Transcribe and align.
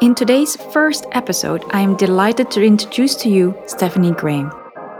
In 0.00 0.14
today's 0.14 0.56
first 0.72 1.06
episode, 1.12 1.64
I 1.70 1.80
am 1.80 1.96
delighted 1.96 2.50
to 2.52 2.64
introduce 2.64 3.16
to 3.16 3.28
you 3.28 3.54
Stephanie 3.66 4.12
Graham, 4.12 4.46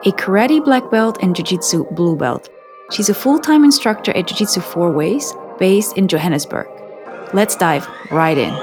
a 0.05 0.13
karate 0.13 0.65
black 0.65 0.91
belt 0.91 1.19
and 1.23 1.37
jiu 1.37 1.45
jitsu 1.45 1.85
blue 1.93 2.17
belt. 2.17 2.49
She's 2.91 3.09
a 3.09 3.15
full 3.15 3.39
time 3.39 3.65
instructor 3.65 4.11
at 4.17 4.27
Jiu 4.27 4.39
Jitsu 4.39 4.61
Four 4.61 4.91
Ways, 4.91 5.33
based 5.59 5.97
in 5.97 6.09
Johannesburg. 6.09 6.67
Let's 7.33 7.55
dive 7.55 7.87
right 8.11 8.39
in. 8.39 8.55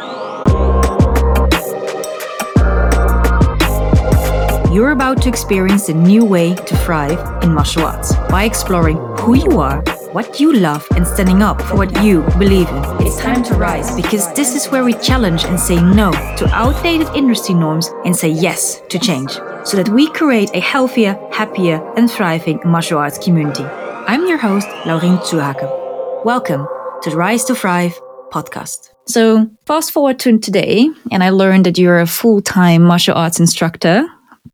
You're 4.73 4.91
about 4.91 5.21
to 5.21 5.29
experience 5.29 5.87
a 5.87 5.93
new 5.93 6.25
way 6.25 6.53
to 6.53 6.75
thrive 6.77 7.43
in 7.43 7.53
martial 7.53 7.85
arts 7.85 8.13
by 8.29 8.43
exploring 8.43 8.97
who 9.19 9.35
you 9.35 9.59
are, 9.59 9.81
what 10.15 10.39
you 10.39 10.53
love, 10.53 10.87
and 10.95 11.05
standing 11.05 11.41
up 11.41 11.61
for 11.61 11.75
what 11.75 12.01
you 12.01 12.21
believe 12.39 12.69
in. 12.69 13.05
It's 13.05 13.19
time 13.19 13.43
to 13.43 13.53
rise 13.55 13.93
because 13.97 14.31
this 14.33 14.55
is 14.55 14.67
where 14.67 14.85
we 14.85 14.93
challenge 14.93 15.43
and 15.43 15.59
say 15.59 15.75
no 15.75 16.09
to 16.37 16.47
outdated 16.53 17.09
industry 17.13 17.53
norms 17.53 17.89
and 18.05 18.15
say 18.15 18.29
yes 18.29 18.81
to 18.87 18.97
change 18.97 19.33
so 19.65 19.75
that 19.75 19.89
we 19.89 20.09
create 20.11 20.51
a 20.53 20.61
healthier, 20.61 21.19
happier, 21.33 21.83
and 21.97 22.09
thriving 22.09 22.61
martial 22.63 22.97
arts 22.97 23.17
community. 23.17 23.65
I'm 24.07 24.25
your 24.25 24.37
host, 24.37 24.69
Laurien 24.85 25.19
Zuhaken. 25.19 26.23
Welcome 26.23 26.65
to 27.01 27.09
the 27.09 27.17
Rise 27.17 27.43
to 27.45 27.53
Thrive 27.53 27.99
podcast. 28.31 28.91
So, 29.07 29.51
fast 29.65 29.91
forward 29.91 30.17
to 30.19 30.39
today, 30.39 30.89
and 31.11 31.25
I 31.25 31.31
learned 31.31 31.65
that 31.65 31.77
you're 31.77 31.99
a 31.99 32.07
full 32.07 32.41
time 32.41 32.83
martial 32.83 33.15
arts 33.15 33.41
instructor 33.41 34.07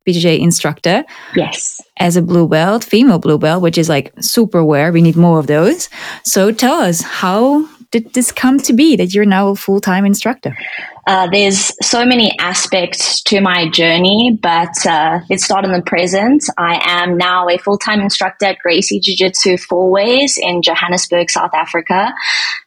BJJ 0.08 0.40
instructor. 0.40 1.04
Yes. 1.36 1.80
As 2.02 2.18
a 2.18 2.22
blue 2.23 2.48
belt, 2.48 2.84
female 2.84 3.20
blue 3.20 3.38
belt, 3.38 3.62
which 3.62 3.78
is 3.78 3.88
like 3.88 4.12
super 4.20 4.66
rare. 4.66 4.91
We 4.91 5.04
need 5.04 5.16
more 5.16 5.38
of 5.38 5.46
those. 5.46 5.88
So 6.24 6.52
tell 6.52 6.82
us, 6.82 7.02
how 7.02 7.70
did 7.91 8.14
this 8.14 8.32
come 8.32 8.58
to 8.62 8.74
be 8.74 8.96
that 8.96 9.14
you're 9.14 9.24
now 9.24 9.50
a 9.50 9.55
full 9.55 9.80
time 9.80 10.04
instructor? 10.04 10.58
Uh, 11.08 11.28
there's 11.32 11.73
so 11.86 12.05
many 12.05 12.32
aspects 12.40 13.23
to 13.23 13.41
my 13.41 13.68
journey, 13.70 14.38
but 14.40 14.85
uh, 14.85 15.20
let's 15.30 15.44
start 15.44 15.66
in 15.66 15.71
the 15.71 15.82
present. 15.82 16.44
I 16.60 16.80
am 16.84 17.18
now 17.18 17.49
a 17.49 17.57
full 17.57 17.77
time 17.77 18.02
instructor 18.02 18.46
at 18.46 18.60
Gracie 18.60 18.99
Jiu 18.99 19.16
Jitsu 19.16 19.57
Four 19.57 19.90
Ways 19.90 20.38
in 20.40 20.62
Johannesburg, 20.62 21.32
South 21.32 21.54
Africa. 21.55 22.13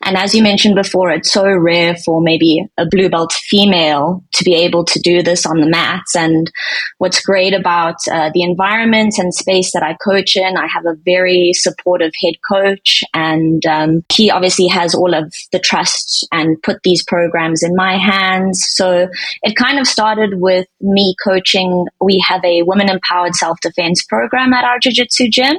And 0.03 0.17
as 0.17 0.35
you 0.35 0.43
mentioned 0.43 0.75
before, 0.75 1.11
it's 1.11 1.33
so 1.33 1.47
rare 1.47 1.95
for 1.97 2.21
maybe 2.21 2.67
a 2.77 2.87
blue 2.87 3.09
belt 3.09 3.33
female 3.33 4.25
to 4.33 4.45
be 4.45 4.55
able 4.55 4.85
to 4.87 4.99
do 5.01 5.23
this 5.23 5.47
on 5.47 5.61
the 5.61 5.69
mats. 5.69 6.17
And 6.17 6.51
what's 6.99 7.25
great 7.25 7.55
about 7.55 7.97
uh, 8.11 8.31
the 8.35 8.43
environment 8.43 9.15
and 9.17 9.33
space 9.33 9.73
that 9.73 9.85
I 9.85 9.95
coach 10.05 10.35
in, 10.37 10.57
I 10.57 10.67
have 10.67 10.87
a 10.87 10.97
very 11.05 11.53
supportive 11.53 12.13
head 12.21 12.35
coach, 12.51 13.05
and 13.15 13.65
um, 13.67 14.05
he 14.13 14.31
obviously 14.31 14.67
has 14.67 14.93
all 14.93 15.15
of 15.15 15.33
the 15.53 15.61
trust 15.61 16.27
and 16.33 16.61
put 16.63 16.83
these 16.83 17.05
programs 17.05 17.63
in 17.63 17.77
my 17.77 17.97
hands 17.97 18.24
so 18.57 19.09
it 19.43 19.57
kind 19.57 19.79
of 19.79 19.87
started 19.87 20.41
with 20.41 20.67
me 20.81 21.15
coaching. 21.23 21.87
We 22.01 22.25
have 22.29 22.45
a 22.45 22.63
women 22.63 22.89
empowered 22.89 23.35
self 23.35 23.61
defense 23.61 24.05
program 24.05 24.53
at 24.53 24.65
our 24.65 24.79
jiu 24.79 24.93
jitsu 24.93 25.29
gym. 25.29 25.57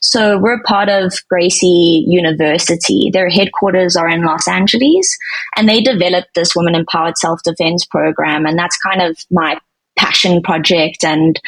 So 0.00 0.38
we're 0.38 0.62
part 0.62 0.88
of 0.88 1.12
Gracie 1.28 2.04
University. 2.06 3.10
Their 3.12 3.28
headquarters 3.28 3.96
are 3.96 4.08
in 4.08 4.24
Los 4.24 4.46
Angeles 4.48 5.16
and 5.56 5.68
they 5.68 5.80
developed 5.80 6.34
this 6.34 6.54
women 6.54 6.74
empowered 6.74 7.18
self 7.18 7.42
defense 7.42 7.84
program. 7.86 8.46
And 8.46 8.58
that's 8.58 8.76
kind 8.78 9.02
of 9.02 9.16
my 9.30 9.58
passion 9.96 10.40
project 10.42 11.04
and 11.04 11.38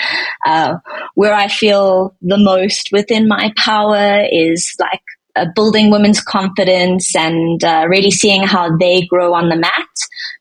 uh, 0.47 0.77
where 1.15 1.33
I 1.33 1.49
feel 1.49 2.15
the 2.21 2.37
most 2.37 2.91
within 2.93 3.27
my 3.27 3.53
power 3.57 4.27
is 4.31 4.77
like 4.79 5.03
uh, 5.35 5.47
building 5.55 5.91
women's 5.91 6.21
confidence 6.21 7.17
and 7.17 7.65
uh, 7.65 7.87
really 7.89 8.11
seeing 8.11 8.43
how 8.43 8.77
they 8.77 9.07
grow 9.07 9.33
on 9.33 9.49
the 9.49 9.57
mat. 9.57 9.89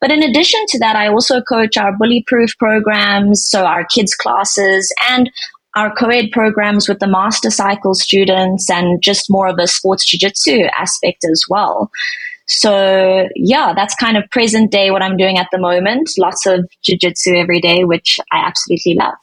But 0.02 0.12
in 0.12 0.24
addition 0.24 0.60
to 0.70 0.80
that, 0.80 0.96
I 0.96 1.08
also 1.08 1.42
coach 1.42 1.78
our 1.78 1.96
bully 1.96 2.24
proof 2.28 2.58
programs, 2.58 3.46
so 3.46 3.66
our 3.66 3.86
kids 3.86 4.16
classes 4.16 4.92
and 5.12 5.30
our 5.76 5.94
co-ed 5.94 6.32
programs 6.32 6.90
with 6.90 7.00
the 7.00 7.08
master 7.08 7.50
cycle 7.50 7.94
students 7.94 8.70
and 8.70 9.02
just 9.02 9.30
more 9.30 9.48
of 9.48 9.58
a 9.60 9.68
sports 9.68 10.06
jiu-jitsu 10.06 10.68
aspect 10.78 11.24
as 11.24 11.46
well. 11.50 11.90
So 12.48 13.30
yeah, 13.36 13.74
that's 13.74 13.96
kind 13.96 14.18
of 14.18 14.30
present 14.32 14.72
day 14.72 14.92
what 14.92 15.02
I'm 15.02 15.16
doing 15.16 15.38
at 15.38 15.48
the 15.52 15.60
moment. 15.60 16.10
Lots 16.18 16.46
of 16.46 16.68
jiu-jitsu 16.84 17.36
every 17.36 17.62
day, 17.62 17.86
which 17.86 18.20
I 18.32 18.40
absolutely 18.40 18.96
love. 18.96 19.14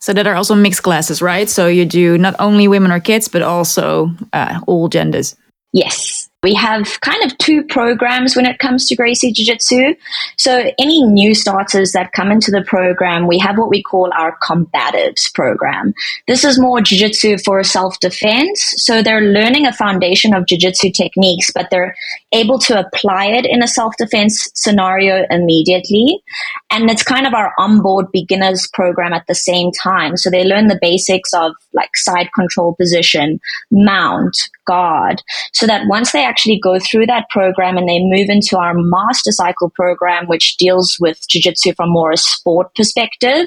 So 0.00 0.12
that 0.12 0.26
are 0.26 0.34
also 0.34 0.54
mixed 0.54 0.82
classes, 0.82 1.22
right? 1.22 1.48
So 1.48 1.66
you 1.66 1.86
do 1.86 2.18
not 2.18 2.34
only 2.38 2.68
women 2.68 2.92
or 2.92 3.00
kids, 3.00 3.28
but 3.28 3.42
also 3.42 4.10
uh, 4.32 4.60
all 4.66 4.88
genders. 4.88 5.34
Yes. 5.72 6.27
We 6.44 6.54
have 6.54 7.00
kind 7.00 7.24
of 7.24 7.36
two 7.38 7.64
programs 7.64 8.36
when 8.36 8.46
it 8.46 8.60
comes 8.60 8.86
to 8.86 8.94
Gracie 8.94 9.32
Jiu 9.32 9.44
Jitsu. 9.44 9.96
So, 10.36 10.70
any 10.78 11.02
new 11.02 11.34
starters 11.34 11.90
that 11.92 12.12
come 12.12 12.30
into 12.30 12.52
the 12.52 12.62
program, 12.62 13.26
we 13.26 13.40
have 13.40 13.58
what 13.58 13.70
we 13.70 13.82
call 13.82 14.12
our 14.16 14.38
combatives 14.38 15.34
program. 15.34 15.94
This 16.28 16.44
is 16.44 16.60
more 16.60 16.80
Jiu 16.80 16.96
Jitsu 16.96 17.38
for 17.38 17.64
self 17.64 17.98
defense. 17.98 18.72
So, 18.76 19.02
they're 19.02 19.20
learning 19.20 19.66
a 19.66 19.72
foundation 19.72 20.32
of 20.32 20.46
Jiu 20.46 20.58
Jitsu 20.58 20.92
techniques, 20.92 21.50
but 21.52 21.70
they're 21.70 21.96
able 22.32 22.58
to 22.58 22.78
apply 22.78 23.26
it 23.26 23.46
in 23.46 23.62
a 23.62 23.68
self 23.68 23.94
defense 23.96 24.48
scenario 24.54 25.24
immediately. 25.30 26.22
And 26.70 26.90
it's 26.90 27.02
kind 27.02 27.26
of 27.26 27.34
our 27.34 27.52
onboard 27.58 28.06
beginners 28.12 28.68
program 28.74 29.12
at 29.12 29.26
the 29.26 29.34
same 29.34 29.70
time. 29.72 30.16
So, 30.16 30.30
they 30.30 30.44
learn 30.44 30.66
the 30.66 30.78
basics 30.80 31.32
of 31.32 31.52
like 31.72 31.90
side 31.96 32.28
control 32.34 32.74
position, 32.74 33.40
mount, 33.70 34.36
guard, 34.66 35.22
so 35.52 35.66
that 35.66 35.86
once 35.88 36.12
they 36.12 36.24
actually 36.24 36.60
go 36.62 36.78
through 36.78 37.06
that 37.06 37.28
program 37.30 37.76
and 37.76 37.88
they 37.88 37.98
move 38.00 38.28
into 38.28 38.58
our 38.58 38.74
master 38.74 39.32
cycle 39.32 39.70
program, 39.70 40.26
which 40.26 40.56
deals 40.56 40.96
with 41.00 41.18
jujitsu 41.28 41.74
from 41.74 41.90
more 41.90 42.12
a 42.12 42.16
sport 42.16 42.74
perspective, 42.74 43.46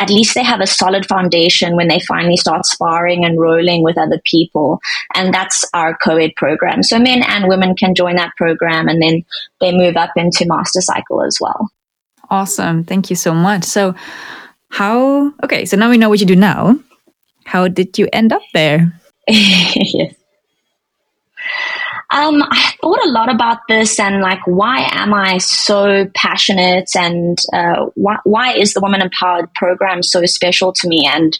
at 0.00 0.10
least 0.10 0.34
they 0.34 0.42
have 0.42 0.60
a 0.60 0.66
solid 0.66 1.06
foundation 1.06 1.76
when 1.76 1.88
they 1.88 2.00
finally 2.00 2.36
start 2.36 2.64
sparring 2.64 3.24
and 3.24 3.38
rolling 3.38 3.82
with 3.82 3.98
other 3.98 4.20
people. 4.24 4.80
And 5.14 5.32
that's 5.32 5.64
our 5.74 5.96
co-ed 6.02 6.32
program. 6.36 6.82
So 6.82 6.98
men 6.98 7.22
and 7.22 7.48
women 7.48 7.74
can 7.76 7.94
join 7.94 8.13
that 8.16 8.32
program 8.36 8.88
and 8.88 9.00
then 9.02 9.24
they 9.60 9.72
move 9.72 9.96
up 9.96 10.10
into 10.16 10.46
master 10.46 10.80
cycle 10.80 11.22
as 11.22 11.38
well. 11.40 11.68
Awesome. 12.30 12.84
Thank 12.84 13.10
you 13.10 13.16
so 13.16 13.34
much. 13.34 13.64
So 13.64 13.94
how, 14.70 15.32
okay, 15.42 15.64
so 15.64 15.76
now 15.76 15.90
we 15.90 15.98
know 15.98 16.08
what 16.08 16.20
you 16.20 16.26
do 16.26 16.36
now. 16.36 16.78
How 17.44 17.68
did 17.68 17.98
you 17.98 18.08
end 18.12 18.32
up 18.32 18.42
there? 18.52 18.98
yes. 19.28 20.14
Um, 22.10 22.42
I 22.42 22.74
thought 22.80 23.04
a 23.04 23.10
lot 23.10 23.32
about 23.32 23.58
this 23.68 23.98
and 23.98 24.20
like, 24.20 24.46
why 24.46 24.88
am 24.92 25.12
I 25.12 25.38
so 25.38 26.06
passionate 26.14 26.90
and 26.94 27.38
uh, 27.52 27.86
why, 27.94 28.18
why 28.24 28.54
is 28.54 28.74
the 28.74 28.80
Women 28.80 29.02
Empowered 29.02 29.52
program 29.54 30.02
so 30.02 30.24
special 30.26 30.72
to 30.72 30.88
me? 30.88 31.08
And 31.12 31.38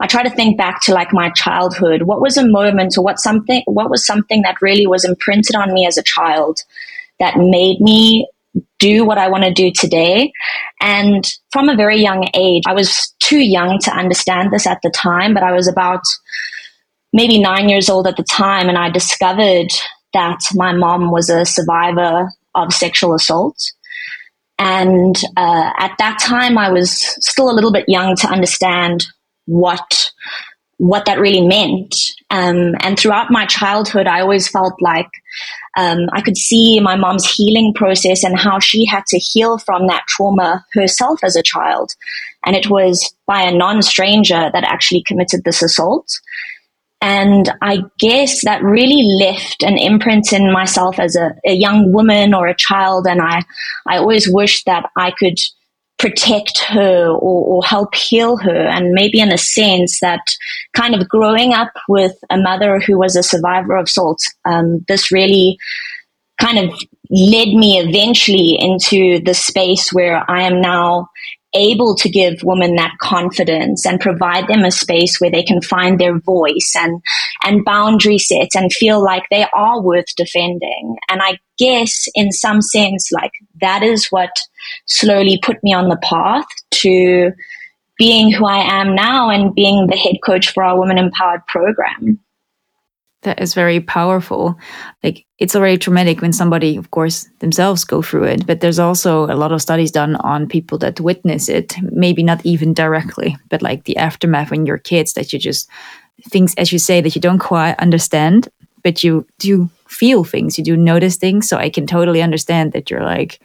I 0.00 0.06
try 0.06 0.22
to 0.22 0.30
think 0.30 0.56
back 0.56 0.80
to 0.82 0.94
like 0.94 1.12
my 1.12 1.30
childhood. 1.30 2.02
What 2.02 2.20
was 2.20 2.36
a 2.36 2.46
moment 2.46 2.96
or 2.96 3.04
what 3.04 3.18
something, 3.18 3.62
what 3.66 3.90
was 3.90 4.06
something 4.06 4.42
that 4.42 4.60
really 4.60 4.86
was 4.86 5.04
imprinted 5.04 5.56
on 5.56 5.72
me 5.72 5.86
as 5.86 5.98
a 5.98 6.02
child 6.02 6.60
that 7.18 7.36
made 7.36 7.80
me 7.80 8.28
do 8.78 9.04
what 9.04 9.18
I 9.18 9.28
want 9.28 9.44
to 9.44 9.52
do 9.52 9.72
today. 9.72 10.32
And 10.80 11.24
from 11.50 11.68
a 11.68 11.76
very 11.76 12.00
young 12.00 12.28
age, 12.34 12.62
I 12.66 12.74
was 12.74 13.14
too 13.20 13.38
young 13.38 13.78
to 13.80 13.90
understand 13.90 14.52
this 14.52 14.66
at 14.66 14.80
the 14.82 14.90
time, 14.90 15.34
but 15.34 15.42
I 15.42 15.52
was 15.52 15.68
about 15.68 16.02
maybe 17.14 17.38
nine 17.38 17.70
years 17.70 17.88
old 17.88 18.06
at 18.06 18.16
the 18.16 18.24
time, 18.24 18.68
and 18.68 18.76
I 18.76 18.90
discovered 18.90 19.68
that 20.12 20.40
my 20.54 20.72
mom 20.72 21.10
was 21.10 21.30
a 21.30 21.46
survivor 21.46 22.28
of 22.54 22.74
sexual 22.74 23.14
assault. 23.14 23.56
And 24.58 25.16
uh, 25.36 25.70
at 25.78 25.94
that 25.98 26.18
time, 26.20 26.58
I 26.58 26.70
was 26.70 26.92
still 27.24 27.50
a 27.50 27.54
little 27.54 27.72
bit 27.72 27.86
young 27.88 28.14
to 28.16 28.28
understand 28.28 29.06
what 29.46 30.10
what 30.78 31.06
that 31.06 31.20
really 31.20 31.46
meant. 31.46 31.94
Um, 32.30 32.74
and 32.80 32.98
throughout 32.98 33.30
my 33.30 33.46
childhood, 33.46 34.08
I 34.08 34.20
always 34.20 34.48
felt 34.48 34.74
like 34.80 35.08
um, 35.76 36.08
I 36.12 36.20
could 36.20 36.36
see 36.36 36.80
my 36.80 36.96
mom's 36.96 37.30
healing 37.30 37.72
process 37.74 38.24
and 38.24 38.36
how 38.36 38.58
she 38.58 38.84
had 38.84 39.06
to 39.06 39.18
heal 39.18 39.58
from 39.58 39.86
that 39.86 40.04
trauma 40.08 40.64
herself 40.72 41.20
as 41.22 41.36
a 41.36 41.44
child. 41.44 41.92
And 42.44 42.56
it 42.56 42.68
was 42.70 43.14
by 43.26 43.42
a 43.42 43.56
non 43.56 43.82
stranger 43.82 44.50
that 44.52 44.64
actually 44.64 45.04
committed 45.06 45.44
this 45.44 45.62
assault. 45.62 46.08
And 47.04 47.52
I 47.60 47.82
guess 47.98 48.46
that 48.46 48.62
really 48.62 49.02
left 49.20 49.62
an 49.62 49.76
imprint 49.76 50.32
in 50.32 50.50
myself 50.50 50.98
as 50.98 51.16
a, 51.16 51.34
a 51.46 51.52
young 51.52 51.92
woman 51.92 52.32
or 52.32 52.46
a 52.46 52.56
child. 52.56 53.06
And 53.06 53.20
I, 53.20 53.42
I 53.86 53.98
always 53.98 54.26
wished 54.26 54.64
that 54.64 54.88
I 54.96 55.10
could 55.10 55.36
protect 55.98 56.60
her 56.60 57.10
or, 57.10 57.56
or, 57.56 57.62
help 57.62 57.94
heal 57.94 58.38
her. 58.38 58.56
And 58.56 58.92
maybe 58.92 59.20
in 59.20 59.30
a 59.30 59.36
sense 59.36 60.00
that 60.00 60.22
kind 60.72 60.94
of 60.94 61.06
growing 61.06 61.52
up 61.52 61.72
with 61.90 62.16
a 62.30 62.38
mother 62.38 62.80
who 62.80 62.98
was 62.98 63.16
a 63.16 63.22
survivor 63.22 63.76
of 63.76 63.84
assault, 63.84 64.20
um, 64.46 64.82
this 64.88 65.12
really 65.12 65.58
kind 66.40 66.58
of 66.58 66.74
led 67.10 67.48
me 67.48 67.80
eventually 67.80 68.56
into 68.58 69.22
the 69.22 69.34
space 69.34 69.92
where 69.92 70.24
I 70.28 70.44
am 70.44 70.62
now 70.62 71.10
able 71.54 71.94
to 71.96 72.08
give 72.08 72.42
women 72.42 72.76
that 72.76 72.96
confidence 73.00 73.86
and 73.86 74.00
provide 74.00 74.48
them 74.48 74.64
a 74.64 74.70
space 74.70 75.20
where 75.20 75.30
they 75.30 75.42
can 75.42 75.60
find 75.60 75.98
their 75.98 76.18
voice 76.18 76.74
and 76.76 77.02
and 77.44 77.64
boundary 77.64 78.18
sets 78.18 78.56
and 78.56 78.72
feel 78.72 79.02
like 79.02 79.24
they 79.30 79.46
are 79.52 79.80
worth 79.80 80.14
defending. 80.16 80.96
And 81.08 81.20
I 81.22 81.38
guess 81.58 82.08
in 82.14 82.32
some 82.32 82.60
sense, 82.60 83.10
like 83.12 83.32
that 83.60 83.82
is 83.82 84.06
what 84.08 84.30
slowly 84.86 85.38
put 85.42 85.62
me 85.62 85.72
on 85.72 85.88
the 85.88 85.98
path 86.02 86.46
to 86.72 87.32
being 87.96 88.32
who 88.32 88.44
I 88.44 88.80
am 88.80 88.94
now 88.94 89.30
and 89.30 89.54
being 89.54 89.86
the 89.86 89.96
head 89.96 90.16
coach 90.24 90.52
for 90.52 90.64
our 90.64 90.78
Women 90.78 90.98
Empowered 90.98 91.46
program 91.46 92.18
that 93.24 93.40
is 93.40 93.54
very 93.54 93.80
powerful. 93.80 94.58
Like 95.02 95.26
it's 95.38 95.56
already 95.56 95.78
traumatic 95.78 96.20
when 96.20 96.32
somebody, 96.32 96.76
of 96.76 96.90
course, 96.92 97.28
themselves 97.40 97.84
go 97.84 98.02
through 98.02 98.24
it, 98.24 98.46
but 98.46 98.60
there's 98.60 98.78
also 98.78 99.24
a 99.24 99.34
lot 99.34 99.50
of 99.50 99.60
studies 99.60 99.90
done 99.90 100.14
on 100.16 100.48
people 100.48 100.78
that 100.78 101.00
witness 101.00 101.48
it, 101.48 101.74
maybe 101.82 102.22
not 102.22 102.44
even 102.46 102.72
directly, 102.72 103.36
but 103.48 103.60
like 103.60 103.84
the 103.84 103.96
aftermath 103.96 104.50
when 104.50 104.64
you're 104.64 104.78
kids 104.78 105.14
that 105.14 105.32
you 105.32 105.38
just 105.38 105.68
things, 106.28 106.54
as 106.56 106.72
you 106.72 106.78
say, 106.78 107.00
that 107.00 107.16
you 107.16 107.20
don't 107.20 107.40
quite 107.40 107.74
understand, 107.80 108.48
but 108.84 109.02
you 109.02 109.26
do 109.38 109.68
feel 109.88 110.22
things, 110.22 110.56
you 110.56 110.62
do 110.62 110.76
notice 110.76 111.16
things. 111.16 111.48
So 111.48 111.56
I 111.56 111.68
can 111.68 111.86
totally 111.86 112.22
understand 112.22 112.72
that 112.72 112.88
you're 112.88 113.04
like, 113.04 113.40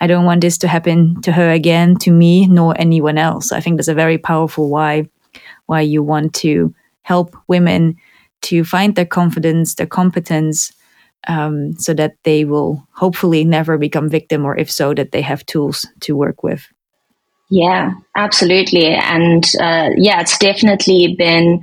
I 0.00 0.06
don't 0.06 0.24
want 0.24 0.40
this 0.40 0.56
to 0.58 0.68
happen 0.68 1.20
to 1.22 1.32
her 1.32 1.50
again, 1.50 1.96
to 1.96 2.10
me, 2.10 2.46
nor 2.46 2.74
anyone 2.80 3.18
else. 3.18 3.52
I 3.52 3.60
think 3.60 3.76
that's 3.76 3.88
a 3.88 3.94
very 3.94 4.18
powerful 4.18 4.70
why 4.70 5.08
why 5.66 5.82
you 5.82 6.02
want 6.02 6.34
to 6.34 6.74
help 7.02 7.36
women 7.48 7.96
to 8.40 8.64
find 8.64 8.94
their 8.94 9.04
confidence, 9.04 9.74
their 9.74 9.86
competence, 9.86 10.72
um, 11.26 11.74
so 11.74 11.94
that 11.94 12.16
they 12.24 12.44
will 12.44 12.86
hopefully 12.92 13.44
never 13.44 13.78
become 13.78 14.08
victim, 14.08 14.44
or 14.44 14.56
if 14.56 14.70
so, 14.70 14.94
that 14.94 15.12
they 15.12 15.22
have 15.22 15.44
tools 15.46 15.86
to 16.00 16.16
work 16.16 16.42
with. 16.42 16.68
Yeah, 17.50 17.92
absolutely, 18.14 18.86
and 18.86 19.44
uh, 19.60 19.90
yeah, 19.96 20.20
it's 20.20 20.38
definitely 20.38 21.14
been 21.16 21.62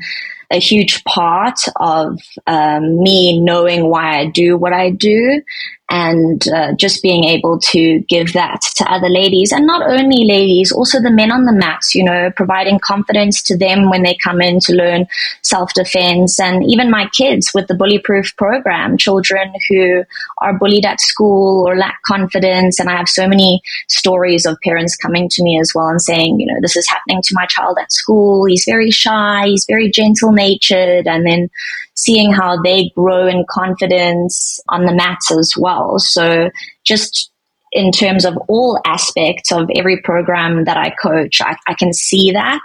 a 0.51 0.59
huge 0.59 1.03
part 1.05 1.59
of 1.77 2.19
um, 2.47 3.01
me 3.01 3.39
knowing 3.39 3.89
why 3.89 4.19
I 4.19 4.25
do 4.27 4.57
what 4.57 4.73
I 4.73 4.91
do 4.91 5.41
and 5.89 6.47
uh, 6.47 6.73
just 6.73 7.03
being 7.03 7.25
able 7.25 7.59
to 7.59 7.99
give 8.09 8.33
that 8.33 8.59
to 8.75 8.91
other 8.91 9.07
ladies. 9.07 9.51
And 9.51 9.67
not 9.67 9.87
only 9.87 10.25
ladies 10.25 10.71
also 10.71 10.99
the 10.99 11.11
men 11.11 11.31
on 11.31 11.45
the 11.45 11.53
mats 11.53 11.93
you 11.93 12.03
know 12.03 12.31
providing 12.35 12.79
confidence 12.79 13.43
to 13.43 13.57
them 13.57 13.89
when 13.89 14.01
they 14.01 14.17
come 14.23 14.41
in 14.41 14.59
to 14.61 14.73
learn 14.73 15.05
self-defense. 15.43 16.39
And 16.39 16.63
even 16.63 16.89
my 16.89 17.07
kids 17.09 17.51
with 17.53 17.67
the 17.67 17.75
bully 17.75 17.99
proof 17.99 18.35
program 18.35 18.97
children 18.97 19.53
who 19.69 20.03
are 20.39 20.57
bullied 20.57 20.85
at 20.85 21.01
school 21.01 21.67
or 21.67 21.77
lack 21.77 22.01
confidence. 22.03 22.79
And 22.79 22.89
i 22.89 22.95
have 22.95 23.09
so 23.09 23.27
many 23.27 23.61
stories 23.87 24.45
of 24.45 24.57
parents 24.63 24.95
coming 24.95 25.29
to 25.29 25.43
me 25.43 25.59
as 25.59 25.73
well 25.75 25.87
and 25.87 26.01
saying 26.01 26.39
you 26.39 26.47
know 26.47 26.59
this 26.61 26.75
is 26.75 26.89
happening 26.89 27.21
to 27.21 27.35
my 27.35 27.45
child 27.45 27.77
at 27.79 27.91
school. 27.91 28.45
He's 28.45 28.65
very 28.65 28.89
shy 28.89 29.45
he's 29.45 29.65
very 29.67 29.89
gentle 29.89 30.31
natured 30.31 31.07
and 31.07 31.25
then 31.25 31.49
seeing 31.95 32.31
how 32.31 32.61
they 32.61 32.91
grow 32.95 33.27
in 33.27 33.45
confidence 33.49 34.59
on 34.69 34.85
the 34.85 34.93
mats 34.93 35.31
as 35.31 35.53
well. 35.57 35.97
So 35.99 36.49
just 36.83 37.31
in 37.71 37.91
terms 37.91 38.25
of 38.25 38.37
all 38.47 38.79
aspects 38.85 39.51
of 39.51 39.69
every 39.75 40.01
program 40.01 40.65
that 40.65 40.77
I 40.77 40.91
coach, 40.91 41.41
I, 41.41 41.57
I 41.67 41.73
can 41.73 41.93
see 41.93 42.31
that. 42.31 42.61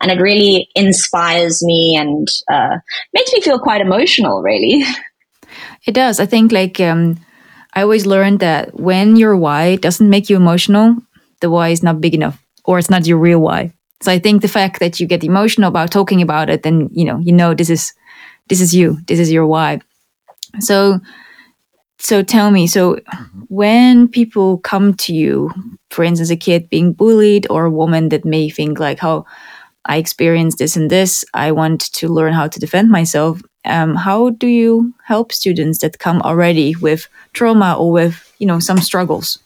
And 0.00 0.10
it 0.10 0.20
really 0.20 0.68
inspires 0.74 1.62
me 1.62 1.96
and 1.96 2.26
uh, 2.50 2.78
makes 3.12 3.32
me 3.32 3.40
feel 3.40 3.58
quite 3.58 3.80
emotional, 3.80 4.42
really. 4.42 4.84
It 5.86 5.92
does. 5.92 6.20
I 6.20 6.26
think, 6.26 6.52
like, 6.52 6.78
um, 6.80 7.18
I 7.72 7.82
always 7.82 8.04
learned 8.04 8.40
that 8.40 8.78
when 8.78 9.16
your 9.16 9.36
why 9.36 9.76
doesn't 9.76 10.10
make 10.10 10.28
you 10.28 10.36
emotional, 10.36 10.96
the 11.40 11.48
why 11.48 11.70
is 11.70 11.82
not 11.82 12.00
big 12.00 12.14
enough 12.14 12.44
or 12.64 12.78
it's 12.78 12.90
not 12.90 13.06
your 13.06 13.18
real 13.18 13.38
why. 13.38 13.72
So 14.02 14.12
I 14.12 14.18
think 14.18 14.42
the 14.42 14.48
fact 14.48 14.80
that 14.80 15.00
you 15.00 15.06
get 15.06 15.24
emotional 15.24 15.68
about 15.68 15.90
talking 15.90 16.20
about 16.20 16.50
it, 16.50 16.62
then 16.62 16.88
you 16.92 17.04
know, 17.04 17.18
you 17.18 17.32
know, 17.32 17.54
this 17.54 17.70
is 17.70 17.92
this 18.48 18.60
is 18.60 18.74
you. 18.74 18.98
This 19.06 19.18
is 19.18 19.30
your 19.30 19.46
why. 19.46 19.80
So 20.60 21.00
so 22.00 22.22
tell 22.22 22.50
me 22.52 22.66
so 22.68 23.00
when 23.48 24.06
people 24.06 24.58
come 24.58 24.94
to 24.94 25.12
you 25.12 25.50
for 25.90 26.04
instance 26.04 26.30
a 26.30 26.36
kid 26.36 26.70
being 26.70 26.92
bullied 26.92 27.44
or 27.50 27.64
a 27.64 27.70
woman 27.70 28.08
that 28.10 28.24
may 28.24 28.48
think 28.48 28.78
like 28.78 29.00
how 29.00 29.26
i 29.86 29.96
experienced 29.96 30.58
this 30.58 30.76
and 30.76 30.90
this. 30.90 31.24
I 31.34 31.50
want 31.50 31.80
to 31.94 32.08
learn 32.08 32.34
how 32.34 32.46
to 32.46 32.60
defend 32.60 32.88
myself 32.90 33.42
um, 33.64 33.94
how 33.94 34.30
do 34.30 34.46
you 34.46 34.92
help 35.04 35.32
students 35.32 35.80
that 35.80 35.98
come 35.98 36.22
already 36.22 36.74
with 36.76 37.08
trauma 37.32 37.76
or 37.78 37.92
with 37.92 38.32
you 38.38 38.46
know 38.46 38.60
some 38.60 38.78
struggles? 38.78 39.38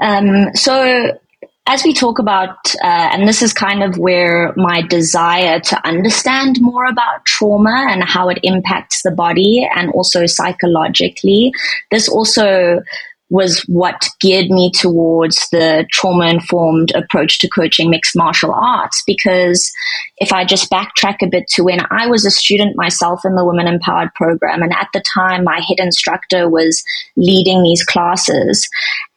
Um, 0.00 0.54
so 0.54 1.18
as 1.66 1.82
we 1.82 1.94
talk 1.94 2.18
about, 2.18 2.74
uh, 2.82 3.10
and 3.12 3.26
this 3.26 3.40
is 3.40 3.52
kind 3.52 3.82
of 3.82 3.96
where 3.96 4.52
my 4.56 4.82
desire 4.82 5.60
to 5.60 5.86
understand 5.86 6.60
more 6.60 6.84
about 6.84 7.24
trauma 7.24 7.86
and 7.88 8.04
how 8.04 8.28
it 8.28 8.38
impacts 8.42 9.02
the 9.02 9.10
body 9.10 9.66
and 9.74 9.90
also 9.92 10.26
psychologically, 10.26 11.52
this 11.90 12.06
also 12.08 12.82
was 13.30 13.60
what 13.66 14.08
geared 14.20 14.50
me 14.50 14.70
towards 14.72 15.48
the 15.50 15.86
trauma 15.90 16.26
informed 16.26 16.92
approach 16.94 17.38
to 17.38 17.48
coaching 17.48 17.88
mixed 17.88 18.14
martial 18.14 18.52
arts. 18.52 19.02
Because 19.06 19.72
if 20.18 20.32
I 20.32 20.44
just 20.44 20.70
backtrack 20.70 21.16
a 21.22 21.28
bit 21.28 21.48
to 21.50 21.64
when 21.64 21.80
I 21.90 22.06
was 22.06 22.24
a 22.24 22.30
student 22.30 22.76
myself 22.76 23.24
in 23.24 23.34
the 23.34 23.44
Women 23.44 23.66
Empowered 23.66 24.14
program, 24.14 24.62
and 24.62 24.72
at 24.72 24.88
the 24.92 25.02
time 25.14 25.44
my 25.44 25.60
head 25.60 25.78
instructor 25.78 26.48
was 26.48 26.84
leading 27.16 27.62
these 27.62 27.82
classes, 27.82 28.68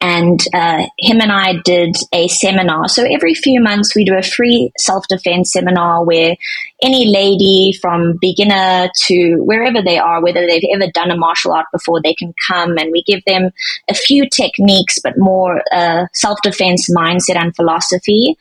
and 0.02 0.40
uh, 0.54 0.86
him 1.00 1.22
and 1.22 1.32
I 1.32 1.56
did 1.64 1.96
a 2.14 2.28
seminar. 2.28 2.88
So 2.88 3.04
every 3.04 3.34
few 3.34 3.62
months 3.62 3.96
we 3.96 4.06
do 4.06 4.16
a 4.16 4.24
free 4.24 4.72
self 4.78 5.08
defense 5.08 5.52
seminar 5.52 6.04
where 6.04 6.36
any 6.82 7.08
lady 7.08 7.78
from 7.82 8.18
beginner 8.22 8.90
to 9.06 9.38
wherever 9.38 9.82
they 9.82 9.98
are, 9.98 10.22
whether 10.22 10.46
they've 10.46 10.70
ever 10.74 10.92
done 10.92 11.10
a 11.10 11.18
martial 11.18 11.54
art 11.54 11.66
before, 11.72 12.02
they 12.02 12.14
can 12.14 12.34
come 12.48 12.78
and 12.78 12.92
we 12.92 13.02
give 13.04 13.24
them 13.26 13.50
a 13.90 13.94
few 13.94 14.30
techniques, 14.30 15.00
but 15.04 15.18
more 15.18 15.62
uh, 15.72 16.06
self 16.14 16.40
defense 16.44 16.90
mindset 16.96 17.36
and 17.36 17.56
philosophy. 17.56 18.38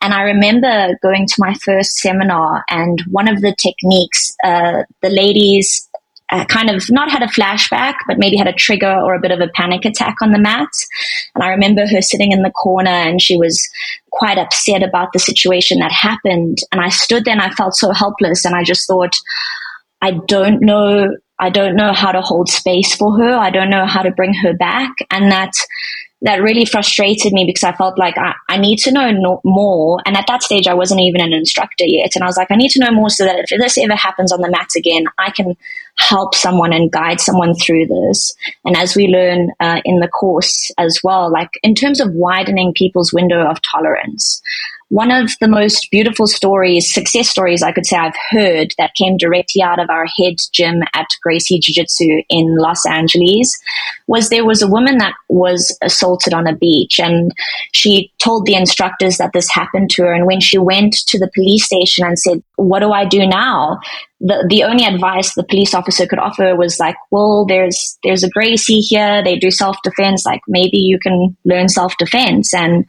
And 0.00 0.12
I 0.12 0.22
remember 0.22 0.98
going 1.02 1.26
to 1.26 1.34
my 1.38 1.54
first 1.54 1.97
seminar, 2.00 2.64
and 2.68 3.02
one 3.10 3.28
of 3.28 3.40
the 3.40 3.54
techniques, 3.58 4.34
uh, 4.44 4.82
the 5.02 5.10
ladies 5.10 5.88
uh, 6.30 6.44
kind 6.44 6.70
of 6.70 6.84
not 6.90 7.10
had 7.10 7.22
a 7.22 7.26
flashback, 7.26 7.94
but 8.06 8.18
maybe 8.18 8.36
had 8.36 8.46
a 8.46 8.52
trigger 8.52 8.92
or 8.92 9.14
a 9.14 9.20
bit 9.20 9.30
of 9.30 9.40
a 9.40 9.48
panic 9.54 9.84
attack 9.84 10.16
on 10.20 10.30
the 10.30 10.38
mat. 10.38 10.68
And 11.34 11.42
I 11.42 11.48
remember 11.48 11.86
her 11.86 12.02
sitting 12.02 12.32
in 12.32 12.42
the 12.42 12.50
corner 12.50 12.90
and 12.90 13.20
she 13.20 13.36
was 13.36 13.66
quite 14.12 14.38
upset 14.38 14.82
about 14.82 15.08
the 15.12 15.18
situation 15.18 15.78
that 15.78 15.92
happened. 15.92 16.58
And 16.70 16.80
I 16.80 16.90
stood 16.90 17.24
there 17.24 17.32
and 17.32 17.40
I 17.40 17.50
felt 17.50 17.74
so 17.76 17.92
helpless. 17.92 18.44
And 18.44 18.54
I 18.54 18.62
just 18.62 18.86
thought, 18.86 19.14
I 20.02 20.12
don't 20.26 20.60
know. 20.60 21.16
I 21.40 21.50
don't 21.50 21.76
know 21.76 21.92
how 21.92 22.12
to 22.12 22.20
hold 22.20 22.48
space 22.48 22.94
for 22.94 23.16
her. 23.18 23.34
I 23.34 23.50
don't 23.50 23.70
know 23.70 23.86
how 23.86 24.02
to 24.02 24.10
bring 24.10 24.34
her 24.34 24.52
back. 24.52 24.90
And 25.10 25.30
that 25.30 25.52
that 26.22 26.42
really 26.42 26.64
frustrated 26.64 27.32
me 27.32 27.44
because 27.44 27.62
I 27.62 27.72
felt 27.72 27.98
like 27.98 28.18
I, 28.18 28.34
I 28.48 28.58
need 28.58 28.78
to 28.78 28.92
know 28.92 29.10
no, 29.10 29.40
more. 29.44 30.00
And 30.04 30.16
at 30.16 30.26
that 30.26 30.42
stage, 30.42 30.66
I 30.66 30.74
wasn't 30.74 31.00
even 31.00 31.20
an 31.20 31.32
instructor 31.32 31.84
yet. 31.86 32.16
And 32.16 32.24
I 32.24 32.26
was 32.26 32.36
like, 32.36 32.50
I 32.50 32.56
need 32.56 32.70
to 32.70 32.80
know 32.80 32.90
more 32.90 33.08
so 33.08 33.24
that 33.24 33.38
if 33.38 33.60
this 33.60 33.78
ever 33.78 33.94
happens 33.94 34.32
on 34.32 34.40
the 34.40 34.50
mat 34.50 34.70
again, 34.76 35.04
I 35.18 35.30
can 35.30 35.56
help 35.96 36.34
someone 36.34 36.72
and 36.72 36.90
guide 36.90 37.20
someone 37.20 37.54
through 37.54 37.86
this. 37.86 38.34
And 38.64 38.76
as 38.76 38.96
we 38.96 39.06
learn 39.06 39.50
uh, 39.60 39.80
in 39.84 40.00
the 40.00 40.08
course 40.08 40.72
as 40.78 41.00
well, 41.04 41.30
like 41.30 41.50
in 41.62 41.74
terms 41.74 42.00
of 42.00 42.12
widening 42.12 42.72
people's 42.74 43.12
window 43.12 43.48
of 43.48 43.60
tolerance, 43.62 44.42
one 44.90 45.10
of 45.10 45.30
the 45.40 45.48
most 45.48 45.88
beautiful 45.90 46.26
stories, 46.26 46.92
success 46.92 47.28
stories 47.28 47.62
I 47.62 47.72
could 47.72 47.84
say 47.84 47.96
I've 47.96 48.16
heard 48.30 48.72
that 48.78 48.94
came 48.94 49.18
directly 49.18 49.62
out 49.62 49.78
of 49.78 49.90
our 49.90 50.06
head 50.18 50.36
gym 50.52 50.82
at 50.94 51.06
Gracie 51.22 51.58
Jiu 51.58 51.74
Jitsu 51.74 52.22
in 52.30 52.56
Los 52.56 52.86
Angeles 52.86 53.54
was 54.06 54.30
there 54.30 54.46
was 54.46 54.62
a 54.62 54.68
woman 54.68 54.96
that 54.98 55.14
was 55.28 55.76
assaulted 55.82 56.32
on 56.32 56.46
a 56.46 56.56
beach 56.56 56.98
and 56.98 57.32
she 57.72 58.10
told 58.18 58.46
the 58.46 58.54
instructors 58.54 59.18
that 59.18 59.32
this 59.34 59.50
happened 59.50 59.90
to 59.90 60.02
her. 60.02 60.12
And 60.12 60.26
when 60.26 60.40
she 60.40 60.56
went 60.56 60.94
to 61.08 61.18
the 61.18 61.30
police 61.34 61.66
station 61.66 62.06
and 62.06 62.18
said, 62.18 62.42
What 62.56 62.80
do 62.80 62.90
I 62.90 63.04
do 63.04 63.26
now? 63.26 63.78
The, 64.20 64.46
the 64.48 64.64
only 64.64 64.84
advice 64.84 65.34
the 65.34 65.44
police 65.44 65.74
officer 65.74 66.06
could 66.06 66.18
offer 66.18 66.56
was 66.56 66.80
like, 66.80 66.96
well, 67.12 67.46
there's, 67.46 67.96
there's 68.02 68.24
a 68.24 68.30
Gracie 68.30 68.80
here. 68.80 69.22
They 69.22 69.36
do 69.36 69.50
self 69.50 69.76
defense. 69.84 70.26
Like 70.26 70.40
maybe 70.48 70.78
you 70.78 70.98
can 70.98 71.36
learn 71.44 71.68
self 71.68 71.96
defense. 71.98 72.52
And 72.52 72.84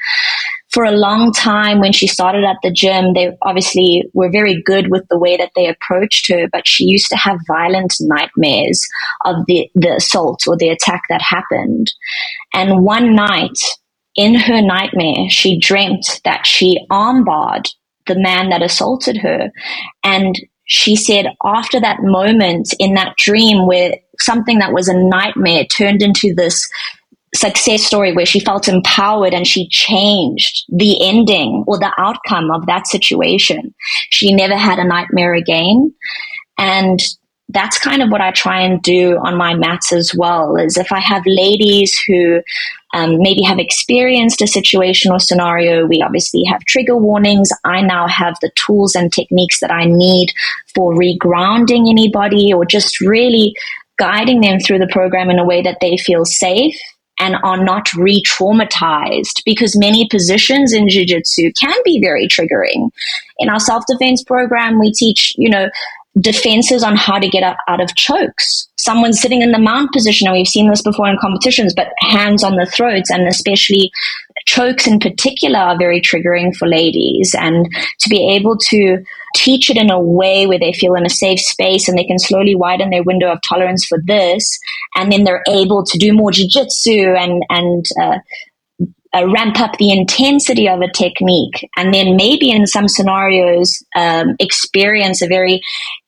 for 0.71 0.83
a 0.83 0.91
long 0.91 1.31
time 1.33 1.79
when 1.79 1.91
she 1.91 2.07
started 2.07 2.43
at 2.43 2.57
the 2.61 2.71
gym, 2.71 3.13
they 3.13 3.31
obviously 3.41 4.03
were 4.13 4.29
very 4.31 4.61
good 4.61 4.91
with 4.91 5.03
the 5.09 5.17
way 5.17 5.35
that 5.35 5.51
they 5.55 5.67
approached 5.67 6.31
her, 6.31 6.47
but 6.51 6.67
she 6.67 6.85
used 6.85 7.09
to 7.09 7.17
have 7.17 7.39
violent 7.47 7.95
nightmares 7.99 8.87
of 9.25 9.35
the, 9.47 9.69
the 9.73 9.95
assault 9.95 10.43
or 10.47 10.55
the 10.57 10.69
attack 10.69 11.03
that 11.09 11.21
happened. 11.21 11.91
And 12.53 12.83
one 12.83 13.15
night 13.15 13.57
in 14.15 14.35
her 14.35 14.61
nightmare, 14.61 15.29
she 15.29 15.59
dreamt 15.59 16.21
that 16.23 16.45
she 16.45 16.85
armbarred 16.91 17.67
the 18.05 18.19
man 18.19 18.49
that 18.49 18.61
assaulted 18.61 19.17
her. 19.17 19.51
And 20.03 20.35
she 20.65 20.95
said 20.95 21.25
after 21.43 21.79
that 21.79 21.97
moment 22.01 22.75
in 22.79 22.93
that 22.93 23.15
dream 23.17 23.65
where 23.65 23.95
something 24.19 24.59
that 24.59 24.73
was 24.73 24.87
a 24.87 24.93
nightmare 24.93 25.65
turned 25.65 26.03
into 26.03 26.33
this 26.35 26.69
success 27.35 27.83
story 27.83 28.13
where 28.13 28.25
she 28.25 28.39
felt 28.39 28.67
empowered 28.67 29.33
and 29.33 29.45
she 29.45 29.67
changed 29.69 30.65
the 30.69 30.97
ending 31.01 31.63
or 31.67 31.77
the 31.77 31.91
outcome 31.97 32.51
of 32.51 32.65
that 32.65 32.87
situation. 32.87 33.73
She 34.09 34.33
never 34.33 34.55
had 34.55 34.79
a 34.79 34.87
nightmare 34.87 35.33
again. 35.33 35.93
And 36.57 36.99
that's 37.49 37.79
kind 37.79 38.01
of 38.03 38.09
what 38.09 38.21
I 38.21 38.31
try 38.31 38.61
and 38.61 38.81
do 38.81 39.17
on 39.23 39.35
my 39.35 39.55
mats 39.55 39.91
as 39.91 40.13
well. 40.15 40.55
Is 40.55 40.77
if 40.77 40.91
I 40.91 40.99
have 40.99 41.23
ladies 41.25 41.95
who 42.07 42.41
um, 42.93 43.17
maybe 43.19 43.41
have 43.43 43.59
experienced 43.59 44.41
a 44.41 44.47
situation 44.47 45.11
or 45.11 45.19
scenario, 45.19 45.85
we 45.85 46.01
obviously 46.03 46.43
have 46.49 46.63
trigger 46.65 46.97
warnings. 46.97 47.49
I 47.63 47.81
now 47.81 48.07
have 48.07 48.35
the 48.41 48.51
tools 48.55 48.95
and 48.95 49.11
techniques 49.11 49.59
that 49.61 49.71
I 49.71 49.85
need 49.85 50.31
for 50.75 50.93
regrounding 50.93 51.89
anybody 51.89 52.53
or 52.53 52.65
just 52.65 53.01
really 53.01 53.53
guiding 53.97 54.41
them 54.41 54.59
through 54.59 54.79
the 54.79 54.89
program 54.91 55.29
in 55.29 55.39
a 55.39 55.45
way 55.45 55.61
that 55.61 55.79
they 55.81 55.97
feel 55.97 56.25
safe 56.25 56.79
and 57.19 57.35
are 57.43 57.63
not 57.63 57.93
re 57.93 58.23
traumatized 58.25 59.43
because 59.45 59.77
many 59.77 60.07
positions 60.09 60.73
in 60.73 60.87
jiu 60.89 61.05
jitsu 61.05 61.51
can 61.59 61.75
be 61.83 61.99
very 62.01 62.27
triggering. 62.27 62.89
In 63.37 63.49
our 63.49 63.59
self 63.59 63.83
defense 63.87 64.23
program, 64.23 64.79
we 64.79 64.91
teach, 64.91 65.33
you 65.37 65.49
know, 65.49 65.69
defenses 66.19 66.83
on 66.83 66.95
how 66.95 67.19
to 67.19 67.29
get 67.29 67.55
out 67.67 67.81
of 67.81 67.95
chokes. 67.95 68.67
Someone's 68.77 69.21
sitting 69.21 69.41
in 69.41 69.51
the 69.51 69.59
mount 69.59 69.91
position, 69.91 70.27
and 70.27 70.35
we've 70.35 70.47
seen 70.47 70.69
this 70.69 70.81
before 70.81 71.07
in 71.09 71.17
competitions, 71.21 71.73
but 71.75 71.89
hands 71.99 72.43
on 72.43 72.55
the 72.55 72.65
throats, 72.65 73.11
and 73.11 73.27
especially 73.27 73.91
chokes 74.49 74.87
in 74.87 74.99
particular 74.99 75.59
are 75.59 75.77
very 75.77 76.01
triggering 76.01 76.55
for 76.55 76.67
ladies. 76.67 77.35
And 77.37 77.67
to 77.99 78.09
be 78.09 78.35
able 78.35 78.57
to 78.69 78.97
teach 79.35 79.69
it 79.69 79.77
in 79.77 79.91
a 79.91 79.99
way 79.99 80.47
where 80.47 80.59
they 80.59 80.73
feel 80.73 80.95
in 80.95 81.05
a 81.05 81.09
safe 81.09 81.39
space 81.39 81.87
and 81.87 81.97
they 81.97 82.03
can 82.03 82.17
slowly 82.17 82.55
widen 82.55 82.89
their 82.89 83.03
window 83.03 83.31
of 83.31 83.39
tolerance 83.47 83.85
for 83.85 83.99
this, 84.05 84.59
and 84.95 85.11
then 85.11 85.23
they're 85.23 85.43
able 85.47 85.83
to 85.85 85.97
do 85.97 86.13
more 86.13 86.31
jujitsu 86.31 87.15
and 87.15 87.43
and 87.49 87.85
uh, 88.01 88.17
uh, 89.15 89.27
ramp 89.31 89.59
up 89.59 89.77
the 89.77 89.91
intensity 89.91 90.67
of 90.69 90.81
a 90.81 90.91
technique 90.91 91.67
and 91.75 91.91
then 91.95 92.15
maybe 92.15 92.51
in 92.51 92.67
some 92.67 92.87
scenarios 92.87 93.83
um, 93.95 94.35
experience 94.39 95.19
a 95.23 95.27
very 95.27 95.59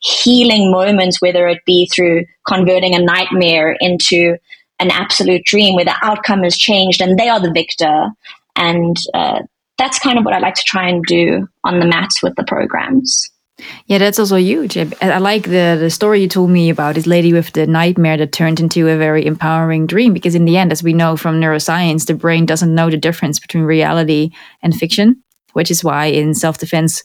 healing 0.01 0.71
moment 0.71 1.15
whether 1.19 1.48
it 1.48 1.57
be 1.65 1.89
through 1.91 2.24
converting 2.48 2.93
a 2.93 3.00
nightmare 3.00 3.75
into 3.79 4.38
an 4.82 4.92
absolute 4.92 5.44
dream 5.46 5.76
where 5.76 5.86
the 5.86 5.96
outcome 6.02 6.44
is 6.44 6.58
changed 6.58 7.02
and 7.02 7.18
they 7.18 7.30
are 7.30 7.40
the 7.40 7.52
victor 7.52 8.10
and 8.56 8.98
uh, 9.14 9.40
that's 9.78 10.00
kind 10.00 10.18
of 10.18 10.26
what 10.26 10.34
i 10.34 10.40
like 10.40 10.56
to 10.56 10.64
try 10.66 10.90
and 10.90 11.06
do 11.06 11.48
on 11.64 11.80
the 11.80 11.86
mats 11.86 12.22
with 12.22 12.36
the 12.36 12.44
programs 12.44 13.32
yeah, 13.86 13.98
that's 13.98 14.20
also 14.20 14.38
huge. 14.38 14.78
I, 14.78 14.90
I, 15.02 15.18
like 15.18 15.44
the 15.44 15.78
the 15.80 15.90
story 15.90 16.22
you 16.22 16.28
told 16.28 16.50
me 16.50 16.70
about 16.70 16.96
this 16.96 17.06
lady 17.06 17.34
with 17.34 17.52
the 17.54 17.68
nightmare 17.68 18.18
that 18.18 18.32
turned 18.32 18.60
into 18.60 18.88
a 18.88 18.98
very 18.98 19.26
empowering 19.26 19.88
dream. 19.88 20.14
Because 20.14 20.36
in 20.36 20.46
the 20.46 20.58
end, 20.58 20.72
as 20.72 20.84
we 20.84 20.94
know 20.94 21.18
from 21.18 21.40
neuroscience, 21.40 22.08
the 22.08 22.14
brain 22.14 22.46
doesn't 22.46 22.74
know 22.74 22.90
the 22.90 22.98
difference 22.98 23.40
between 23.40 23.64
reality 23.64 24.32
and 24.64 24.76
fiction, 24.76 25.22
which 25.54 25.70
is 25.70 25.84
why 25.84 26.06
in 26.06 26.34
self 26.34 26.58
defense 26.58 27.04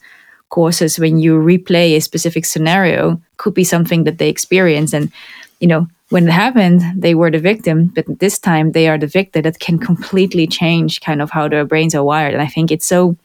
courses, 0.49 0.99
when 0.99 1.19
you 1.19 1.39
replay 1.39 1.97
a 1.97 2.01
specific 2.01 2.45
scenario, 2.45 3.21
could 3.37 3.55
be 3.55 3.65
something 3.65 4.05
that 4.05 4.19
they 4.19 4.29
experience, 4.29 4.95
and 4.95 5.13
you 5.61 5.67
know 5.67 5.89
when 6.11 6.29
it 6.29 6.33
happened, 6.33 6.83
they 6.97 7.15
were 7.15 7.31
the 7.31 7.39
victim, 7.39 7.93
but 7.95 8.05
this 8.21 8.39
time 8.39 8.73
they 8.73 8.89
are 8.89 8.99
the 8.99 9.07
victor. 9.09 9.43
That 9.43 9.59
can 9.59 9.79
completely 9.79 10.47
change 10.47 11.01
kind 11.01 11.21
of 11.21 11.31
how 11.31 11.49
their 11.49 11.65
brains 11.65 11.95
are 11.95 12.05
wired, 12.05 12.33
and 12.33 12.43
I 12.43 12.47
think 12.47 12.71
it's 12.71 12.87
so 12.87 13.17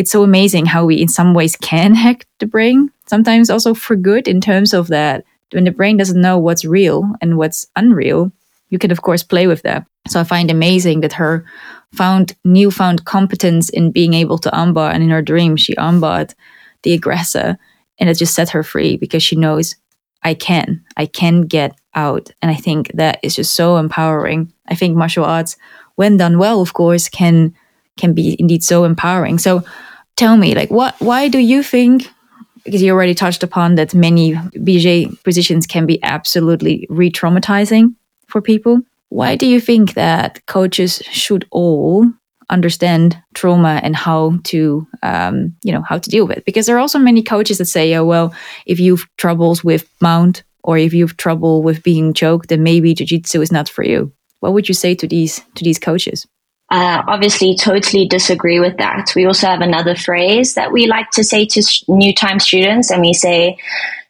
it's 0.00 0.10
so 0.10 0.22
amazing 0.22 0.64
how 0.64 0.86
we 0.86 0.96
in 0.96 1.08
some 1.08 1.34
ways 1.34 1.56
can 1.56 1.94
hack 1.94 2.24
the 2.38 2.46
brain 2.46 2.90
sometimes 3.06 3.50
also 3.50 3.74
for 3.74 3.96
good 3.96 4.26
in 4.26 4.40
terms 4.40 4.72
of 4.72 4.88
that 4.88 5.24
when 5.52 5.64
the 5.64 5.70
brain 5.70 5.98
doesn't 5.98 6.22
know 6.22 6.38
what's 6.38 6.64
real 6.64 7.04
and 7.20 7.36
what's 7.36 7.66
unreal 7.76 8.32
you 8.70 8.78
can 8.78 8.90
of 8.90 9.02
course 9.02 9.22
play 9.22 9.46
with 9.46 9.60
that 9.60 9.84
so 10.08 10.18
i 10.18 10.24
find 10.24 10.50
amazing 10.50 11.00
that 11.00 11.12
her 11.12 11.44
found 11.92 12.34
newfound 12.44 13.04
competence 13.04 13.68
in 13.68 13.92
being 13.92 14.14
able 14.14 14.38
to 14.38 14.50
armbar 14.50 14.90
and 14.90 15.02
in 15.02 15.10
her 15.10 15.20
dream 15.20 15.54
she 15.54 15.74
armbarred 15.74 16.34
the 16.82 16.94
aggressor 16.94 17.58
and 17.98 18.08
it 18.08 18.14
just 18.14 18.34
set 18.34 18.48
her 18.48 18.62
free 18.62 18.96
because 18.96 19.22
she 19.22 19.36
knows 19.36 19.76
i 20.22 20.32
can 20.32 20.82
i 20.96 21.04
can 21.04 21.42
get 21.42 21.78
out 21.94 22.30
and 22.40 22.50
i 22.50 22.54
think 22.54 22.90
that 22.94 23.18
is 23.22 23.34
just 23.34 23.54
so 23.54 23.76
empowering 23.76 24.52
i 24.68 24.74
think 24.74 24.96
martial 24.96 25.24
arts 25.24 25.56
when 25.96 26.16
done 26.16 26.38
well 26.38 26.60
of 26.60 26.72
course 26.72 27.08
can 27.08 27.54
can 27.96 28.12
be 28.12 28.36
indeed 28.38 28.62
so 28.62 28.84
empowering 28.84 29.38
so 29.38 29.62
tell 30.20 30.36
me, 30.36 30.54
like, 30.54 30.70
what? 30.70 30.94
Why 31.00 31.28
do 31.28 31.38
you 31.38 31.62
think? 31.62 32.08
Because 32.64 32.82
you 32.82 32.92
already 32.92 33.14
touched 33.14 33.42
upon 33.42 33.76
that 33.76 33.94
many 33.94 34.34
BJ 34.34 35.22
positions 35.24 35.66
can 35.66 35.86
be 35.86 35.98
absolutely 36.02 36.86
re-traumatizing 36.90 37.94
for 38.26 38.42
people. 38.42 38.82
Why 39.08 39.34
do 39.34 39.46
you 39.46 39.60
think 39.60 39.94
that 39.94 40.44
coaches 40.46 41.02
should 41.10 41.46
all 41.50 42.06
understand 42.50 43.16
trauma 43.32 43.80
and 43.82 43.96
how 43.96 44.38
to 44.42 44.86
um, 45.02 45.56
you 45.62 45.72
know 45.72 45.82
how 45.82 45.98
to 45.98 46.10
deal 46.10 46.26
with 46.26 46.38
it 46.38 46.44
because 46.44 46.66
there 46.66 46.76
are 46.76 46.80
also 46.80 46.98
many 46.98 47.22
coaches 47.22 47.58
that 47.58 47.66
say 47.66 47.94
oh 47.94 48.04
well 48.04 48.34
if 48.66 48.80
you've 48.80 49.06
troubles 49.16 49.62
with 49.62 49.88
mount 50.00 50.42
or 50.62 50.78
if 50.78 50.92
you've 50.92 51.16
trouble 51.16 51.62
with 51.62 51.82
being 51.82 52.12
choked 52.12 52.48
then 52.48 52.62
maybe 52.62 52.94
jiu-jitsu 52.94 53.40
is 53.40 53.52
not 53.52 53.68
for 53.68 53.84
you. 53.84 54.12
What 54.40 54.52
would 54.54 54.68
you 54.68 54.74
say 54.74 54.94
to 54.94 55.06
these 55.06 55.40
to 55.54 55.64
these 55.64 55.78
coaches? 55.78 56.26
Uh, 56.70 57.02
obviously 57.08 57.56
totally 57.56 58.06
disagree 58.06 58.60
with 58.60 58.76
that. 58.76 59.12
We 59.16 59.26
also 59.26 59.48
have 59.48 59.60
another 59.60 59.96
phrase 59.96 60.54
that 60.54 60.70
we 60.70 60.86
like 60.86 61.10
to 61.12 61.24
say 61.24 61.44
to 61.46 61.62
new 61.88 62.14
time 62.14 62.38
students, 62.38 62.92
and 62.92 63.00
we 63.00 63.12
say, 63.12 63.56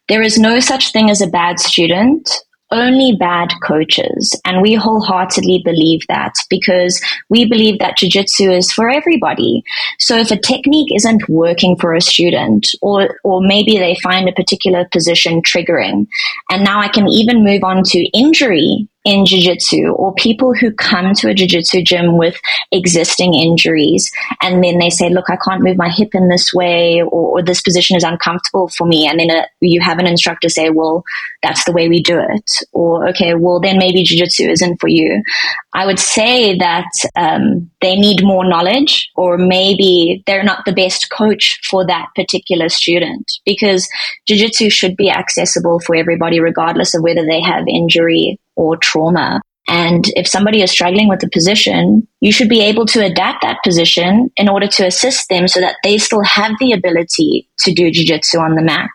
There 0.09 0.21
is 0.21 0.39
no 0.39 0.61
such 0.61 0.93
thing 0.93 1.09
as 1.09 1.23
a 1.23 1.27
bad 1.27 1.59
student, 1.59 2.31
only 2.71 3.17
bad 3.19 3.51
coaches. 3.63 4.39
And 4.45 4.63
we 4.63 4.75
wholeheartedly 4.75 5.63
believe 5.65 6.01
that 6.09 6.35
because 6.49 7.03
we 7.29 7.45
believe 7.45 7.79
that 7.79 7.97
jujitsu 7.99 8.57
is 8.57 8.73
for 8.73 8.89
everybody. 8.89 9.63
So 9.99 10.17
if 10.17 10.31
a 10.31 10.37
technique 10.37 10.95
isn't 10.95 11.29
working 11.29 11.77
for 11.77 11.95
a 11.95 12.01
student, 12.01 12.69
or, 12.83 13.19
or 13.25 13.41
maybe 13.41 13.79
they 13.79 13.97
find 14.03 14.29
a 14.29 14.33
particular 14.33 14.87
position 14.93 15.43
triggering, 15.43 16.07
and 16.51 16.65
now 16.65 16.81
I 16.81 16.89
can 16.89 17.09
even 17.09 17.45
move 17.45 17.65
on 17.65 17.83
to 17.85 18.19
injury 18.19 18.89
in 19.05 19.25
jiu-jitsu 19.25 19.93
or 19.93 20.13
people 20.15 20.53
who 20.55 20.73
come 20.73 21.15
to 21.15 21.29
a 21.29 21.35
jiu-jitsu 21.35 21.83
gym 21.83 22.19
with 22.19 22.39
existing 22.73 23.35
injuries 23.35 24.11
and 24.43 24.63
then 24.63 24.79
they 24.79 24.91
say 24.91 25.09
look 25.09 25.31
i 25.31 25.37
can't 25.45 25.63
move 25.63 25.77
my 25.77 25.89
hip 25.89 26.15
in 26.15 26.29
this 26.29 26.53
way 26.53 27.03
or, 27.03 27.39
or 27.39 27.43
this 27.43 27.63
position 27.63 27.97
is 27.97 28.05
uncomfortable 28.05 28.69
for 28.69 28.87
me. 28.87 29.07
And 29.07 29.19
then 29.19 29.31
a, 29.31 29.47
you 29.61 29.81
have 29.81 29.99
an 29.99 30.07
instructor 30.07 30.49
say 30.49 30.71
well 30.71 31.05
that's 31.43 31.65
the 31.65 31.73
way 31.73 31.89
we 31.89 32.03
do 32.03 32.19
it. 32.19 32.51
Or 32.73 33.09
okay 33.09 33.35
well 33.35 33.61
then 33.61 33.79
maybe 33.79 34.03
jiu-jitsu 34.03 34.45
isn't 34.45 34.81
for 34.81 34.89
you. 34.89 35.23
I 35.75 35.87
would 35.87 35.99
say 35.99 36.57
that 36.59 36.91
um, 37.17 37.71
they 37.81 37.97
need 37.97 38.23
more 38.25 38.49
knowledge 38.49 39.11
or 39.17 39.39
maybe 39.39 40.23
they're 40.27 40.43
not 40.43 40.65
the 40.65 40.73
best 40.73 41.11
coach 41.11 41.61
for 41.69 41.87
that 41.87 42.09
particular 42.15 42.69
student 42.69 43.31
because 43.45 43.89
jiu-jitsu 44.27 44.71
should 44.71 44.97
be 44.97 45.11
accessible 45.11 45.81
for 45.81 45.95
everybody 45.95 46.41
regardless 46.41 46.95
of 46.95 47.03
whether 47.03 47.25
they 47.27 47.41
have 47.41 47.65
injury 47.69 48.39
or 48.57 48.77
trauma. 48.77 49.41
And 49.69 50.05
if 50.17 50.27
somebody 50.27 50.63
is 50.63 50.71
struggling 50.71 51.09
with 51.09 51.23
a 51.23 51.31
position, 51.33 52.07
you 52.21 52.33
should 52.33 52.49
be 52.49 52.61
able 52.61 52.87
to 52.87 53.05
adapt 53.05 53.43
that 53.43 53.59
position 53.63 54.31
in 54.37 54.49
order 54.49 54.67
to 54.67 54.87
assist 54.87 55.29
them 55.29 55.47
so 55.47 55.61
that 55.61 55.77
they 55.85 55.97
still 55.97 56.25
have 56.25 56.53
the 56.59 56.73
ability 56.73 57.49
to 57.61 57.73
do 57.73 57.91
jiu-jitsu 57.91 58.39
on 58.39 58.57
the 58.57 58.63
mat 58.63 58.91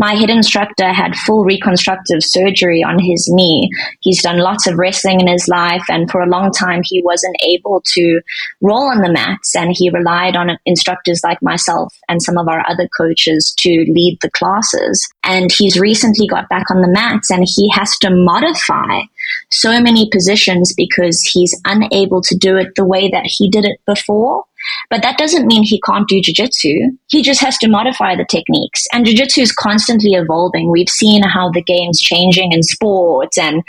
my 0.00 0.14
head 0.14 0.30
instructor 0.30 0.94
had 0.94 1.14
full 1.14 1.44
reconstructive 1.44 2.24
surgery 2.24 2.82
on 2.82 2.98
his 2.98 3.28
knee. 3.30 3.68
He's 4.00 4.22
done 4.22 4.38
lots 4.38 4.66
of 4.66 4.78
wrestling 4.78 5.20
in 5.20 5.28
his 5.28 5.46
life, 5.46 5.84
and 5.90 6.10
for 6.10 6.22
a 6.22 6.28
long 6.28 6.50
time, 6.52 6.80
he 6.82 7.02
wasn't 7.04 7.36
able 7.42 7.82
to 7.92 8.22
roll 8.62 8.90
on 8.90 9.02
the 9.02 9.12
mats, 9.12 9.54
and 9.54 9.70
he 9.76 9.90
relied 9.90 10.36
on 10.36 10.56
instructors 10.64 11.20
like 11.22 11.42
myself 11.42 11.94
and 12.08 12.22
some 12.22 12.38
of 12.38 12.48
our 12.48 12.64
other 12.66 12.88
coaches 12.96 13.54
to 13.58 13.68
lead 13.68 14.16
the 14.22 14.30
classes. 14.30 15.06
And 15.22 15.52
he's 15.52 15.78
recently 15.78 16.26
got 16.26 16.48
back 16.48 16.70
on 16.70 16.80
the 16.80 16.88
mats, 16.88 17.30
and 17.30 17.44
he 17.46 17.70
has 17.74 17.98
to 17.98 18.08
modify 18.10 19.02
so 19.50 19.82
many 19.82 20.08
positions 20.10 20.72
because 20.74 21.20
he's 21.20 21.54
unable 21.66 22.22
to 22.22 22.34
do 22.38 22.56
it 22.56 22.74
the 22.74 22.86
way 22.86 23.10
that 23.10 23.26
he 23.26 23.50
did 23.50 23.66
it 23.66 23.78
before. 23.84 24.44
But 24.88 25.02
that 25.02 25.18
doesn't 25.18 25.46
mean 25.46 25.62
he 25.62 25.80
can't 25.80 26.08
do 26.08 26.20
jujitsu. 26.20 26.96
He 27.08 27.22
just 27.22 27.40
has 27.40 27.56
to 27.58 27.68
modify 27.68 28.16
the 28.16 28.24
techniques. 28.24 28.86
And 28.92 29.06
jujitsu 29.06 29.42
is 29.42 29.52
constantly 29.52 30.12
evolving. 30.12 30.70
We've 30.70 30.88
seen 30.88 31.22
how 31.22 31.50
the 31.50 31.62
game's 31.62 32.00
changing 32.00 32.52
in 32.52 32.62
sports 32.62 33.38
and, 33.38 33.62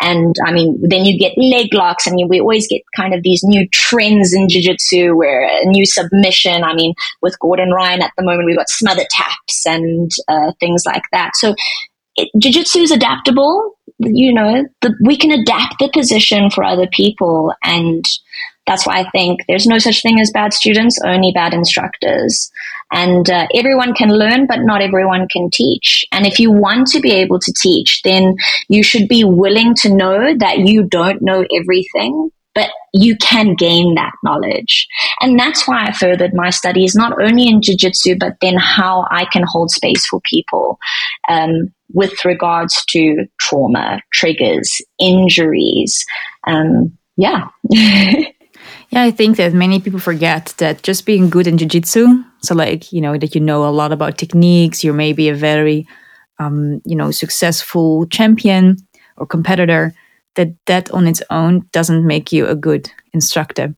and 0.00 0.34
I 0.44 0.52
mean, 0.52 0.78
then 0.82 1.04
you 1.04 1.18
get 1.18 1.36
leg 1.36 1.72
locks 1.72 2.06
and 2.06 2.18
you, 2.18 2.26
we 2.26 2.40
always 2.40 2.66
get 2.68 2.82
kind 2.96 3.14
of 3.14 3.22
these 3.22 3.42
new 3.44 3.68
trends 3.68 4.32
in 4.32 4.48
jujitsu 4.48 5.16
where 5.16 5.42
a 5.42 5.64
new 5.66 5.86
submission. 5.86 6.64
I 6.64 6.74
mean, 6.74 6.94
with 7.22 7.38
Gordon 7.38 7.70
Ryan 7.70 8.02
at 8.02 8.12
the 8.16 8.24
moment, 8.24 8.46
we've 8.46 8.56
got 8.56 8.68
smother 8.68 9.04
taps 9.10 9.66
and 9.66 10.10
uh, 10.28 10.52
things 10.60 10.82
like 10.86 11.04
that. 11.12 11.32
So 11.34 11.54
jiu-jitsu 12.38 12.80
is 12.80 12.90
adaptable 12.92 13.74
you 13.98 14.32
know 14.32 14.64
the, 14.82 14.94
we 15.02 15.16
can 15.16 15.30
adapt 15.30 15.78
the 15.78 15.90
position 15.92 16.50
for 16.50 16.64
other 16.64 16.86
people 16.86 17.52
and 17.62 18.04
that's 18.66 18.86
why 18.86 19.00
i 19.00 19.10
think 19.10 19.40
there's 19.48 19.66
no 19.66 19.78
such 19.78 20.02
thing 20.02 20.20
as 20.20 20.30
bad 20.30 20.52
students 20.52 20.98
only 21.04 21.32
bad 21.32 21.54
instructors 21.54 22.50
and 22.92 23.30
uh, 23.30 23.46
everyone 23.54 23.94
can 23.94 24.10
learn 24.10 24.46
but 24.46 24.60
not 24.60 24.82
everyone 24.82 25.26
can 25.28 25.50
teach 25.50 26.04
and 26.12 26.26
if 26.26 26.38
you 26.38 26.50
want 26.50 26.86
to 26.86 27.00
be 27.00 27.10
able 27.10 27.38
to 27.38 27.52
teach 27.52 28.02
then 28.02 28.36
you 28.68 28.82
should 28.82 29.08
be 29.08 29.24
willing 29.24 29.74
to 29.74 29.94
know 29.94 30.34
that 30.36 30.58
you 30.58 30.84
don't 30.84 31.22
know 31.22 31.44
everything 31.60 32.30
but 32.54 32.70
you 32.92 33.16
can 33.16 33.54
gain 33.54 33.94
that 33.96 34.12
knowledge. 34.22 34.86
And 35.20 35.38
that's 35.38 35.66
why 35.66 35.86
I 35.86 35.92
furthered 35.92 36.32
my 36.34 36.50
studies, 36.50 36.94
not 36.94 37.20
only 37.20 37.48
in 37.48 37.60
jiu-jitsu, 37.60 38.16
but 38.18 38.34
then 38.40 38.56
how 38.56 39.06
I 39.10 39.26
can 39.26 39.44
hold 39.46 39.70
space 39.70 40.06
for 40.06 40.20
people 40.20 40.78
um, 41.28 41.72
with 41.92 42.24
regards 42.24 42.84
to 42.86 43.26
trauma, 43.40 44.00
triggers, 44.12 44.80
injuries. 45.00 46.04
Um, 46.46 46.96
yeah. 47.16 47.48
Yeah, 48.94 49.02
I 49.02 49.10
think 49.10 49.38
that 49.38 49.52
many 49.52 49.80
people 49.80 49.98
forget 49.98 50.54
that 50.58 50.84
just 50.84 51.04
being 51.04 51.28
good 51.28 51.48
in 51.48 51.58
jiu-jitsu, 51.58 52.22
so 52.42 52.54
like, 52.54 52.92
you 52.92 53.00
know, 53.00 53.18
that 53.18 53.34
you 53.34 53.40
know 53.40 53.68
a 53.68 53.74
lot 53.74 53.90
about 53.90 54.18
techniques, 54.18 54.84
you're 54.84 54.94
maybe 54.94 55.28
a 55.28 55.34
very 55.34 55.84
um, 56.38 56.80
you 56.84 56.94
know, 56.94 57.10
successful 57.10 58.06
champion 58.06 58.76
or 59.16 59.26
competitor, 59.26 59.92
that 60.36 60.54
that 60.66 60.92
on 60.92 61.08
its 61.08 61.20
own 61.30 61.66
doesn't 61.72 62.06
make 62.06 62.30
you 62.30 62.46
a 62.46 62.54
good 62.54 62.88
instructor. 63.12 63.74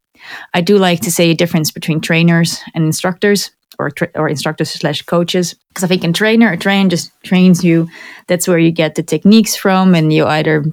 I 0.52 0.60
do 0.60 0.76
like 0.76 1.00
to 1.00 1.10
say 1.10 1.30
a 1.30 1.34
difference 1.34 1.70
between 1.70 2.02
trainers 2.02 2.60
and 2.74 2.84
instructors 2.84 3.52
or, 3.78 3.90
tra- 3.90 4.10
or 4.14 4.28
instructors 4.28 4.68
slash 4.68 5.00
coaches. 5.00 5.54
Because 5.68 5.84
I 5.84 5.86
think 5.86 6.04
a 6.04 6.12
trainer, 6.12 6.52
a 6.52 6.58
trainer 6.58 6.90
just 6.90 7.10
trains 7.22 7.64
you. 7.64 7.88
That's 8.26 8.46
where 8.46 8.58
you 8.58 8.70
get 8.70 8.96
the 8.96 9.02
techniques 9.02 9.56
from 9.56 9.94
and 9.94 10.12
you 10.12 10.26
either 10.26 10.66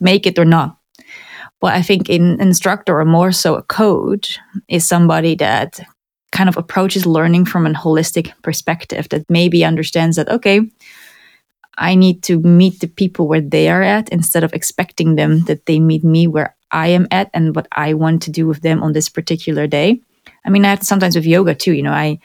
make 0.00 0.26
it 0.26 0.38
or 0.38 0.46
not. 0.46 0.79
But 1.60 1.74
I 1.74 1.82
think 1.82 2.08
an 2.08 2.40
instructor 2.40 2.98
or 2.98 3.04
more 3.04 3.32
so 3.32 3.54
a 3.54 3.62
coach 3.62 4.38
is 4.68 4.86
somebody 4.86 5.34
that 5.36 5.80
kind 6.32 6.48
of 6.48 6.56
approaches 6.56 7.06
learning 7.06 7.44
from 7.44 7.66
a 7.66 7.70
holistic 7.70 8.32
perspective 8.42 9.08
that 9.10 9.28
maybe 9.28 9.64
understands 9.64 10.16
that, 10.16 10.28
okay, 10.28 10.60
I 11.76 11.94
need 11.94 12.22
to 12.24 12.38
meet 12.38 12.80
the 12.80 12.86
people 12.86 13.26
where 13.26 13.40
they 13.40 13.68
are 13.68 13.82
at 13.82 14.08
instead 14.10 14.44
of 14.44 14.52
expecting 14.52 15.16
them 15.16 15.44
that 15.44 15.66
they 15.66 15.80
meet 15.80 16.04
me 16.04 16.26
where 16.26 16.54
I 16.70 16.88
am 16.88 17.08
at 17.10 17.30
and 17.34 17.56
what 17.56 17.66
I 17.72 17.94
want 17.94 18.22
to 18.22 18.30
do 18.30 18.46
with 18.46 18.60
them 18.60 18.82
on 18.82 18.92
this 18.92 19.08
particular 19.08 19.66
day. 19.66 20.00
I 20.44 20.50
mean, 20.50 20.64
I 20.64 20.70
have 20.70 20.82
sometimes 20.82 21.16
with 21.16 21.26
yoga 21.26 21.54
too, 21.54 21.72
you 21.72 21.82
know, 21.82 21.92
I 21.92 22.20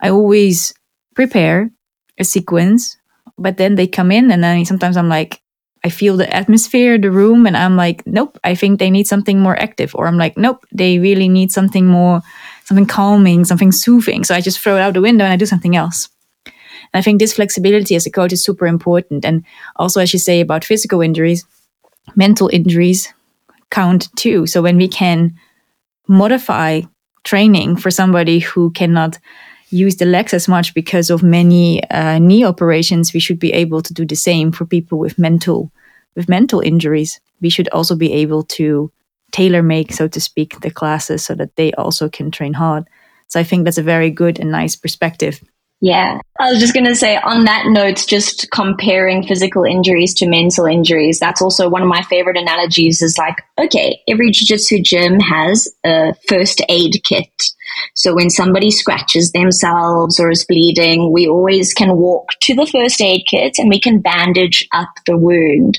I 0.00 0.10
always 0.10 0.72
prepare 1.14 1.70
a 2.18 2.24
sequence, 2.24 2.96
but 3.38 3.56
then 3.56 3.74
they 3.74 3.86
come 3.86 4.10
in 4.10 4.30
and 4.30 4.42
then 4.42 4.64
sometimes 4.64 4.96
I'm 4.96 5.08
like, 5.08 5.41
I 5.84 5.88
feel 5.88 6.16
the 6.16 6.32
atmosphere, 6.34 6.96
the 6.96 7.10
room, 7.10 7.46
and 7.46 7.56
I'm 7.56 7.76
like, 7.76 8.06
nope, 8.06 8.38
I 8.44 8.54
think 8.54 8.78
they 8.78 8.90
need 8.90 9.08
something 9.08 9.40
more 9.40 9.58
active. 9.58 9.94
Or 9.94 10.06
I'm 10.06 10.16
like, 10.16 10.36
nope, 10.36 10.64
they 10.70 10.98
really 10.98 11.28
need 11.28 11.50
something 11.50 11.86
more, 11.86 12.22
something 12.64 12.86
calming, 12.86 13.44
something 13.44 13.72
soothing. 13.72 14.22
So 14.24 14.34
I 14.34 14.40
just 14.40 14.60
throw 14.60 14.76
it 14.76 14.80
out 14.80 14.94
the 14.94 15.00
window 15.00 15.24
and 15.24 15.32
I 15.32 15.36
do 15.36 15.46
something 15.46 15.74
else. 15.74 16.08
And 16.46 17.00
I 17.00 17.02
think 17.02 17.18
this 17.18 17.34
flexibility 17.34 17.96
as 17.96 18.06
a 18.06 18.10
coach 18.10 18.32
is 18.32 18.44
super 18.44 18.66
important. 18.66 19.24
And 19.24 19.44
also, 19.76 20.00
as 20.00 20.12
you 20.12 20.18
say 20.18 20.40
about 20.40 20.64
physical 20.64 21.00
injuries, 21.00 21.44
mental 22.14 22.48
injuries 22.52 23.12
count 23.70 24.14
too. 24.16 24.46
So 24.46 24.62
when 24.62 24.76
we 24.76 24.86
can 24.86 25.34
modify 26.06 26.82
training 27.24 27.76
for 27.76 27.90
somebody 27.90 28.40
who 28.40 28.70
cannot 28.70 29.18
use 29.72 29.96
the 29.96 30.04
legs 30.04 30.34
as 30.34 30.48
much 30.48 30.74
because 30.74 31.10
of 31.10 31.22
many 31.22 31.82
uh, 31.90 32.18
knee 32.18 32.44
operations, 32.44 33.12
we 33.12 33.20
should 33.20 33.38
be 33.38 33.52
able 33.52 33.82
to 33.82 33.94
do 33.94 34.04
the 34.04 34.16
same 34.16 34.52
for 34.52 34.66
people 34.66 34.98
with 34.98 35.18
mental 35.18 35.72
with 36.14 36.28
mental 36.28 36.60
injuries. 36.60 37.20
We 37.40 37.48
should 37.48 37.68
also 37.70 37.96
be 37.96 38.12
able 38.12 38.44
to 38.44 38.92
tailor 39.32 39.62
make, 39.62 39.92
so 39.92 40.08
to 40.08 40.20
speak, 40.20 40.60
the 40.60 40.70
classes 40.70 41.24
so 41.24 41.34
that 41.34 41.56
they 41.56 41.72
also 41.72 42.08
can 42.08 42.30
train 42.30 42.52
hard. 42.52 42.84
So 43.28 43.40
I 43.40 43.44
think 43.44 43.64
that's 43.64 43.78
a 43.78 43.82
very 43.82 44.10
good 44.10 44.38
and 44.38 44.50
nice 44.50 44.76
perspective. 44.76 45.40
Yeah. 45.80 46.20
I 46.42 46.50
was 46.50 46.58
just 46.58 46.74
going 46.74 46.86
to 46.86 46.96
say 46.96 47.18
on 47.18 47.44
that 47.44 47.66
note, 47.66 48.04
just 48.08 48.50
comparing 48.50 49.22
physical 49.22 49.62
injuries 49.62 50.12
to 50.14 50.26
mental 50.26 50.66
injuries, 50.66 51.20
that's 51.20 51.40
also 51.40 51.68
one 51.68 51.82
of 51.82 51.88
my 51.88 52.02
favorite 52.02 52.36
analogies 52.36 53.00
is 53.00 53.16
like, 53.16 53.36
okay, 53.60 54.00
every 54.08 54.32
jiu-jitsu 54.32 54.82
gym 54.82 55.20
has 55.20 55.72
a 55.86 56.14
first 56.28 56.60
aid 56.68 57.00
kit. 57.04 57.30
So 57.94 58.14
when 58.14 58.28
somebody 58.28 58.72
scratches 58.72 59.30
themselves 59.30 60.18
or 60.18 60.30
is 60.30 60.44
bleeding, 60.44 61.12
we 61.12 61.28
always 61.28 61.72
can 61.72 61.96
walk 61.96 62.30
to 62.42 62.54
the 62.54 62.66
first 62.66 63.00
aid 63.00 63.22
kit 63.30 63.54
and 63.58 63.68
we 63.68 63.80
can 63.80 64.00
bandage 64.00 64.66
up 64.72 64.88
the 65.06 65.16
wound. 65.16 65.78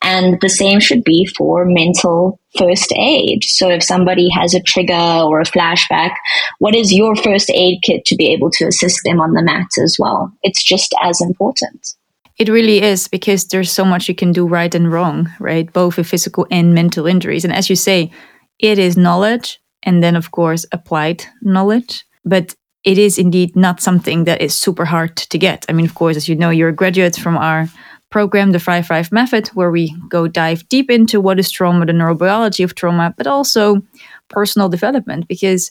And 0.00 0.40
the 0.40 0.48
same 0.48 0.78
should 0.78 1.02
be 1.02 1.26
for 1.36 1.64
mental 1.64 2.38
first 2.58 2.92
aid. 2.96 3.44
So 3.44 3.68
if 3.68 3.82
somebody 3.82 4.28
has 4.30 4.54
a 4.54 4.62
trigger 4.62 4.94
or 4.94 5.40
a 5.40 5.44
flashback, 5.44 6.12
what 6.60 6.74
is 6.74 6.92
your 6.92 7.16
first 7.16 7.50
aid 7.50 7.80
kit 7.82 8.04
to 8.06 8.16
be 8.16 8.32
able 8.32 8.50
to 8.52 8.66
assist 8.66 9.00
them 9.04 9.20
on 9.20 9.32
the 9.32 9.42
mat 9.42 9.66
as 9.82 9.96
well? 9.98 10.03
It's 10.42 10.62
just 10.62 10.94
as 11.02 11.20
important. 11.20 11.94
It 12.36 12.48
really 12.48 12.82
is 12.82 13.06
because 13.08 13.46
there's 13.46 13.70
so 13.70 13.84
much 13.84 14.08
you 14.08 14.14
can 14.14 14.32
do 14.32 14.46
right 14.46 14.74
and 14.74 14.90
wrong, 14.90 15.30
right? 15.38 15.72
Both 15.72 15.96
with 15.96 16.08
physical 16.08 16.46
and 16.50 16.74
mental 16.74 17.06
injuries. 17.06 17.44
And 17.44 17.54
as 17.54 17.70
you 17.70 17.76
say, 17.76 18.10
it 18.58 18.78
is 18.78 18.96
knowledge 18.96 19.60
and 19.84 20.02
then, 20.02 20.16
of 20.16 20.30
course, 20.30 20.66
applied 20.72 21.24
knowledge. 21.42 22.04
But 22.24 22.56
it 22.82 22.98
is 22.98 23.18
indeed 23.18 23.54
not 23.54 23.80
something 23.80 24.24
that 24.24 24.40
is 24.40 24.56
super 24.56 24.84
hard 24.84 25.16
to 25.16 25.38
get. 25.38 25.64
I 25.68 25.72
mean, 25.72 25.86
of 25.86 25.94
course, 25.94 26.16
as 26.16 26.28
you 26.28 26.34
know, 26.34 26.50
you're 26.50 26.70
a 26.70 26.74
graduate 26.74 27.16
from 27.16 27.36
our 27.36 27.68
program, 28.10 28.52
the 28.52 28.58
ThriveDrive 28.58 29.10
method, 29.10 29.48
where 29.48 29.70
we 29.70 29.94
go 30.08 30.28
dive 30.28 30.68
deep 30.68 30.90
into 30.90 31.20
what 31.20 31.38
is 31.38 31.50
trauma, 31.50 31.86
the 31.86 31.92
neurobiology 31.92 32.64
of 32.64 32.74
trauma, 32.74 33.14
but 33.16 33.26
also 33.26 33.80
personal 34.28 34.68
development. 34.68 35.28
Because 35.28 35.70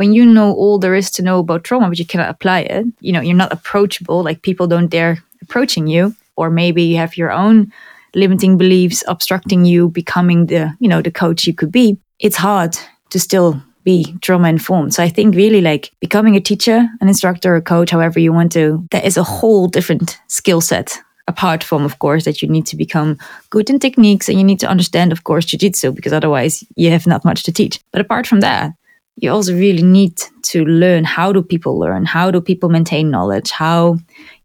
when 0.00 0.14
you 0.14 0.24
know 0.24 0.54
all 0.54 0.78
there 0.78 0.94
is 0.94 1.10
to 1.10 1.22
know 1.22 1.40
about 1.40 1.62
trauma, 1.62 1.86
but 1.86 1.98
you 1.98 2.06
cannot 2.06 2.30
apply 2.30 2.60
it, 2.60 2.86
you 3.00 3.12
know, 3.12 3.20
you're 3.20 3.36
not 3.36 3.52
approachable, 3.52 4.22
like 4.22 4.40
people 4.40 4.66
don't 4.66 4.88
dare 4.88 5.22
approaching 5.42 5.86
you, 5.86 6.14
or 6.36 6.48
maybe 6.48 6.82
you 6.82 6.96
have 6.96 7.18
your 7.18 7.30
own 7.30 7.70
limiting 8.14 8.56
beliefs 8.56 9.04
obstructing 9.08 9.66
you 9.66 9.90
becoming 9.90 10.46
the, 10.46 10.74
you 10.80 10.88
know, 10.88 11.02
the 11.02 11.10
coach 11.10 11.46
you 11.46 11.52
could 11.52 11.70
be. 11.70 11.98
It's 12.18 12.36
hard 12.36 12.78
to 13.10 13.20
still 13.20 13.62
be 13.84 14.16
trauma 14.22 14.48
informed. 14.48 14.94
So 14.94 15.02
I 15.02 15.10
think 15.10 15.34
really 15.34 15.60
like 15.60 15.90
becoming 16.00 16.34
a 16.34 16.40
teacher, 16.40 16.88
an 17.02 17.08
instructor, 17.08 17.54
a 17.54 17.60
coach, 17.60 17.90
however 17.90 18.18
you 18.20 18.32
want 18.32 18.52
to, 18.52 18.82
that 18.92 19.04
is 19.04 19.18
a 19.18 19.22
whole 19.22 19.68
different 19.68 20.18
skill 20.28 20.62
set 20.62 20.98
apart 21.28 21.62
from, 21.62 21.84
of 21.84 21.98
course, 21.98 22.24
that 22.24 22.40
you 22.40 22.48
need 22.48 22.64
to 22.66 22.76
become 22.76 23.18
good 23.50 23.68
in 23.68 23.78
techniques 23.78 24.30
and 24.30 24.38
you 24.38 24.44
need 24.44 24.60
to 24.60 24.70
understand, 24.70 25.12
of 25.12 25.24
course, 25.24 25.44
jujitsu, 25.44 25.94
because 25.94 26.14
otherwise 26.14 26.64
you 26.76 26.90
have 26.90 27.06
not 27.06 27.22
much 27.22 27.42
to 27.42 27.52
teach. 27.52 27.78
But 27.92 28.00
apart 28.00 28.26
from 28.26 28.40
that, 28.40 28.72
you 29.16 29.30
also 29.30 29.54
really 29.54 29.82
need 29.82 30.20
to 30.42 30.64
learn 30.64 31.04
how 31.04 31.32
do 31.32 31.42
people 31.42 31.78
learn? 31.78 32.04
How 32.04 32.30
do 32.30 32.40
people 32.40 32.68
maintain 32.68 33.10
knowledge? 33.10 33.50
How, 33.50 33.98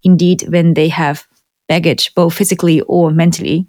indeed, 0.04 0.43
when 0.49 0.73
they 0.73 0.89
have 0.89 1.28
baggage, 1.67 2.13
both 2.13 2.34
physically 2.34 2.82
or 2.82 3.12
mentally, 3.12 3.67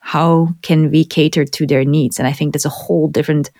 how 0.00 0.48
can 0.62 0.90
we 0.90 1.04
cater 1.04 1.44
to 1.44 1.66
their 1.66 1.84
needs? 1.84 2.18
And 2.18 2.28
I 2.28 2.32
think 2.32 2.52
that's 2.52 2.64
a 2.64 2.70
whole 2.70 3.08
different 3.08 3.50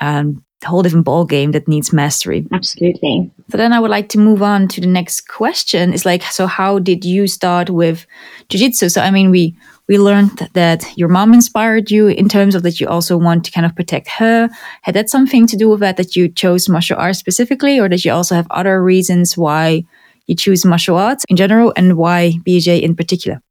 um, 0.00 0.44
whole 0.64 0.82
different 0.82 1.04
ball 1.04 1.24
game 1.24 1.52
that 1.52 1.68
needs 1.68 1.92
mastery. 1.92 2.46
Absolutely. 2.52 3.30
So 3.50 3.58
then 3.58 3.72
I 3.72 3.80
would 3.80 3.90
like 3.90 4.08
to 4.10 4.18
move 4.18 4.42
on 4.42 4.66
to 4.68 4.80
the 4.80 4.86
next 4.86 5.28
question. 5.28 5.92
Is 5.92 6.06
like, 6.06 6.22
so 6.22 6.46
how 6.46 6.78
did 6.78 7.04
you 7.04 7.26
start 7.26 7.70
with 7.70 8.06
jiu-jitsu? 8.48 8.88
So 8.88 9.02
I 9.02 9.10
mean, 9.10 9.30
we 9.30 9.56
we 9.88 9.98
learned 9.98 10.48
that 10.54 10.84
your 10.96 11.08
mom 11.08 11.34
inspired 11.34 11.90
you 11.90 12.08
in 12.08 12.28
terms 12.28 12.54
of 12.54 12.62
that 12.62 12.80
you 12.80 12.88
also 12.88 13.16
want 13.16 13.44
to 13.44 13.50
kind 13.50 13.66
of 13.66 13.76
protect 13.76 14.08
her. 14.08 14.48
Had 14.82 14.94
that 14.94 15.10
something 15.10 15.46
to 15.46 15.56
do 15.56 15.68
with 15.68 15.80
that 15.80 15.96
that 15.98 16.16
you 16.16 16.28
chose 16.28 16.68
martial 16.68 16.98
arts 16.98 17.18
specifically, 17.18 17.78
or 17.78 17.88
did 17.88 18.04
you 18.04 18.12
also 18.12 18.34
have 18.34 18.46
other 18.50 18.82
reasons 18.82 19.36
why 19.36 19.84
you 20.26 20.34
choose 20.34 20.64
martial 20.64 20.96
arts 20.96 21.24
in 21.28 21.36
general 21.36 21.72
and 21.76 21.96
why 21.96 22.32
BJJ 22.46 22.80
in 22.80 22.96
particular? 22.96 23.42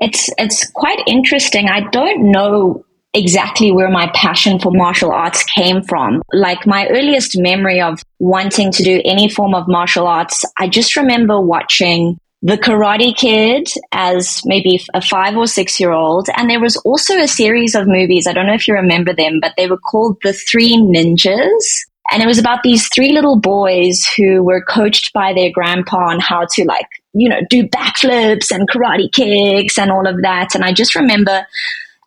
It's 0.00 0.30
it's 0.38 0.70
quite 0.70 1.00
interesting. 1.08 1.68
I 1.68 1.88
don't 1.90 2.30
know 2.30 2.84
exactly 3.14 3.72
where 3.72 3.88
my 3.88 4.08
passion 4.14 4.60
for 4.60 4.70
martial 4.70 5.10
arts 5.10 5.42
came 5.42 5.82
from. 5.82 6.22
Like 6.32 6.66
my 6.66 6.86
earliest 6.88 7.36
memory 7.36 7.80
of 7.80 8.00
wanting 8.20 8.70
to 8.72 8.84
do 8.84 9.02
any 9.04 9.28
form 9.28 9.54
of 9.54 9.66
martial 9.66 10.06
arts, 10.06 10.44
I 10.58 10.68
just 10.68 10.94
remember 10.94 11.40
watching 11.40 12.18
The 12.42 12.56
Karate 12.56 13.16
Kid 13.16 13.68
as 13.92 14.42
maybe 14.44 14.80
a 14.94 15.00
five 15.00 15.36
or 15.36 15.46
six 15.46 15.80
year 15.80 15.92
old. 15.92 16.28
And 16.36 16.48
there 16.48 16.60
was 16.60 16.76
also 16.78 17.18
a 17.18 17.26
series 17.26 17.74
of 17.74 17.88
movies. 17.88 18.26
I 18.26 18.32
don't 18.32 18.46
know 18.46 18.54
if 18.54 18.68
you 18.68 18.74
remember 18.74 19.12
them, 19.12 19.40
but 19.40 19.54
they 19.56 19.66
were 19.66 19.78
called 19.78 20.18
The 20.22 20.32
Three 20.32 20.76
Ninjas. 20.76 21.64
And 22.10 22.22
it 22.22 22.26
was 22.26 22.38
about 22.38 22.62
these 22.62 22.88
three 22.88 23.12
little 23.12 23.38
boys 23.38 24.02
who 24.16 24.42
were 24.42 24.62
coached 24.62 25.12
by 25.12 25.34
their 25.34 25.50
grandpa 25.50 26.10
on 26.10 26.20
how 26.20 26.46
to 26.52 26.64
like, 26.64 26.86
you 27.12 27.28
know, 27.28 27.40
do 27.50 27.64
backflips 27.64 28.50
and 28.50 28.68
karate 28.70 29.12
kicks 29.12 29.76
and 29.76 29.90
all 29.90 30.06
of 30.06 30.22
that. 30.22 30.54
And 30.54 30.64
I 30.64 30.72
just 30.72 30.94
remember 30.94 31.46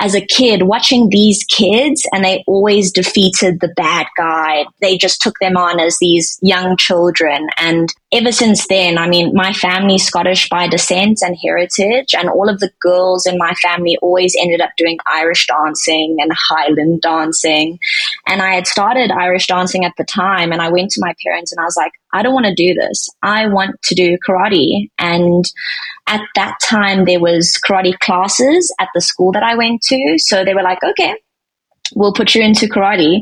as 0.02 0.16
a 0.16 0.26
kid 0.26 0.64
watching 0.64 1.10
these 1.10 1.44
kids 1.44 2.04
and 2.12 2.26
they 2.26 2.44
always 2.48 2.92
defeated 2.92 3.60
the 3.60 3.72
bad 3.76 4.08
guy. 4.18 4.66
They 4.82 4.98
just 4.98 5.22
took 5.22 5.38
them 5.40 5.56
on 5.56 5.80
as 5.80 5.98
these 6.02 6.40
young 6.42 6.76
children. 6.76 7.48
And 7.58 7.88
ever 8.12 8.32
since 8.32 8.68
then, 8.68 8.98
I 8.98 9.08
mean, 9.08 9.32
my 9.36 9.54
family's 9.54 10.04
Scottish 10.04 10.50
by 10.50 10.68
descent 10.68 11.20
and 11.22 11.38
heritage, 11.42 12.16
and 12.16 12.30
all 12.30 12.50
of 12.50 12.60
the 12.60 12.72
girls 12.82 13.28
in 13.28 13.38
my 13.38 13.54
family 13.62 13.96
always 14.02 14.36
ended 14.40 14.60
up 14.60 14.72
doing 14.76 14.98
Irish 15.06 15.46
dancing 15.46 16.18
and 16.20 16.32
Highland 16.34 17.02
dancing. 17.02 17.78
And 18.26 18.42
I 18.42 18.56
had 18.56 18.66
started 18.66 19.12
Irish 19.12 19.46
dancing 19.46 19.86
at 19.86 19.94
the 20.00 20.04
time, 20.04 20.52
and 20.52 20.64
I 20.64 20.72
went 20.72 20.90
to 20.92 21.02
my 21.02 21.14
parents 21.24 21.52
and 21.52 21.62
I 21.62 21.66
was 21.66 21.78
like, 21.78 21.94
I 22.14 22.24
don't 22.24 22.34
want 22.34 22.48
to 22.48 22.54
do 22.54 22.74
this. 22.74 23.10
I 23.24 23.48
want 23.48 23.82
to 23.84 23.96
do 23.96 24.18
karate. 24.28 24.90
And 24.98 25.46
at 26.08 26.22
that 26.36 26.58
time, 26.62 27.06
there 27.06 27.20
was 27.20 27.58
karate 27.68 27.98
classes 28.00 28.74
at 28.80 28.90
the 28.94 29.02
school 29.02 29.32
that 29.34 29.44
I 29.44 29.56
went 29.56 29.82
to. 29.84 30.16
So 30.18 30.44
they 30.44 30.54
were 30.54 30.64
like, 30.64 30.84
okay, 30.84 31.16
we'll 31.96 32.14
put 32.14 32.36
you 32.36 32.42
into 32.42 32.68
karate. 32.68 33.22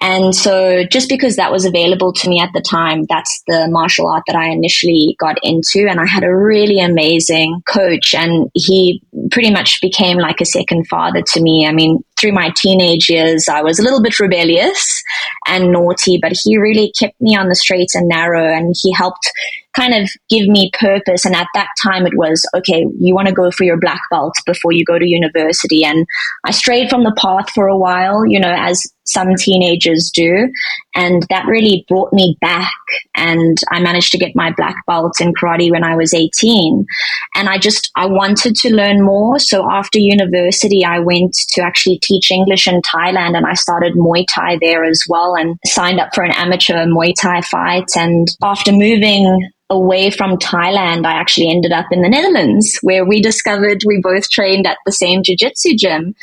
And 0.00 0.34
so 0.34 0.84
just 0.84 1.08
because 1.08 1.36
that 1.36 1.52
was 1.52 1.64
available 1.64 2.12
to 2.12 2.28
me 2.28 2.40
at 2.40 2.50
the 2.54 2.60
time, 2.60 3.04
that's 3.08 3.42
the 3.46 3.68
martial 3.70 4.08
art 4.08 4.24
that 4.26 4.36
I 4.36 4.48
initially 4.48 5.16
got 5.18 5.36
into. 5.42 5.86
And 5.88 6.00
I 6.00 6.06
had 6.06 6.24
a 6.24 6.34
really 6.34 6.80
amazing 6.80 7.62
coach 7.68 8.14
and 8.14 8.50
he 8.54 9.02
pretty 9.30 9.50
much 9.50 9.80
became 9.80 10.18
like 10.18 10.40
a 10.40 10.46
second 10.46 10.86
father 10.88 11.22
to 11.32 11.40
me. 11.40 11.66
I 11.66 11.72
mean, 11.72 12.04
through 12.24 12.32
my 12.32 12.50
teenage 12.56 13.10
years, 13.10 13.48
I 13.50 13.62
was 13.62 13.78
a 13.78 13.82
little 13.82 14.02
bit 14.02 14.18
rebellious 14.18 15.02
and 15.46 15.70
naughty, 15.70 16.18
but 16.20 16.32
he 16.42 16.56
really 16.56 16.90
kept 16.98 17.20
me 17.20 17.36
on 17.36 17.48
the 17.48 17.54
straight 17.54 17.90
and 17.92 18.08
narrow 18.08 18.46
and 18.46 18.74
he 18.80 18.94
helped 18.94 19.30
kind 19.74 19.94
of 19.94 20.08
give 20.28 20.46
me 20.48 20.70
purpose. 20.78 21.24
And 21.24 21.34
at 21.34 21.48
that 21.54 21.68
time, 21.82 22.06
it 22.06 22.16
was 22.16 22.46
okay, 22.56 22.86
you 22.98 23.14
want 23.14 23.28
to 23.28 23.34
go 23.34 23.50
for 23.50 23.64
your 23.64 23.78
black 23.78 24.00
belt 24.10 24.34
before 24.46 24.72
you 24.72 24.84
go 24.84 24.98
to 24.98 25.06
university. 25.06 25.84
And 25.84 26.06
I 26.44 26.50
strayed 26.50 26.90
from 26.90 27.04
the 27.04 27.14
path 27.16 27.50
for 27.50 27.66
a 27.66 27.76
while, 27.76 28.24
you 28.26 28.40
know, 28.40 28.54
as 28.56 28.86
some 29.04 29.34
teenagers 29.36 30.10
do. 30.14 30.50
And 30.94 31.24
that 31.28 31.46
really 31.46 31.84
brought 31.88 32.12
me 32.12 32.36
back. 32.40 32.72
And 33.14 33.58
I 33.70 33.80
managed 33.80 34.12
to 34.12 34.18
get 34.18 34.34
my 34.34 34.52
black 34.56 34.76
belt 34.86 35.20
in 35.20 35.34
karate 35.34 35.70
when 35.70 35.84
I 35.84 35.96
was 35.96 36.14
18. 36.14 36.86
And 37.34 37.48
I 37.48 37.58
just, 37.58 37.90
I 37.96 38.06
wanted 38.06 38.56
to 38.56 38.74
learn 38.74 39.02
more. 39.02 39.38
So 39.38 39.70
after 39.70 39.98
university, 39.98 40.84
I 40.84 41.00
went 41.00 41.34
to 41.50 41.62
actually 41.62 41.98
teach 41.98 42.30
English 42.30 42.66
in 42.66 42.80
Thailand 42.82 43.36
and 43.36 43.46
I 43.46 43.54
started 43.54 43.94
Muay 43.94 44.24
Thai 44.32 44.58
there 44.60 44.84
as 44.84 45.02
well 45.08 45.34
and 45.34 45.58
signed 45.66 46.00
up 46.00 46.14
for 46.14 46.24
an 46.24 46.32
amateur 46.32 46.86
Muay 46.86 47.12
Thai 47.20 47.42
fight. 47.42 47.90
And 47.96 48.28
after 48.42 48.72
moving 48.72 49.50
away 49.70 50.10
from 50.10 50.36
Thailand, 50.36 51.06
I 51.06 51.12
actually 51.12 51.50
ended 51.50 51.72
up 51.72 51.86
in 51.90 52.02
the 52.02 52.08
Netherlands 52.08 52.78
where 52.82 53.04
we 53.04 53.20
discovered 53.20 53.82
we 53.86 54.00
both 54.02 54.30
trained 54.30 54.66
at 54.66 54.78
the 54.84 54.92
same 54.92 55.22
jiu-jitsu 55.22 55.76
gym. 55.76 56.14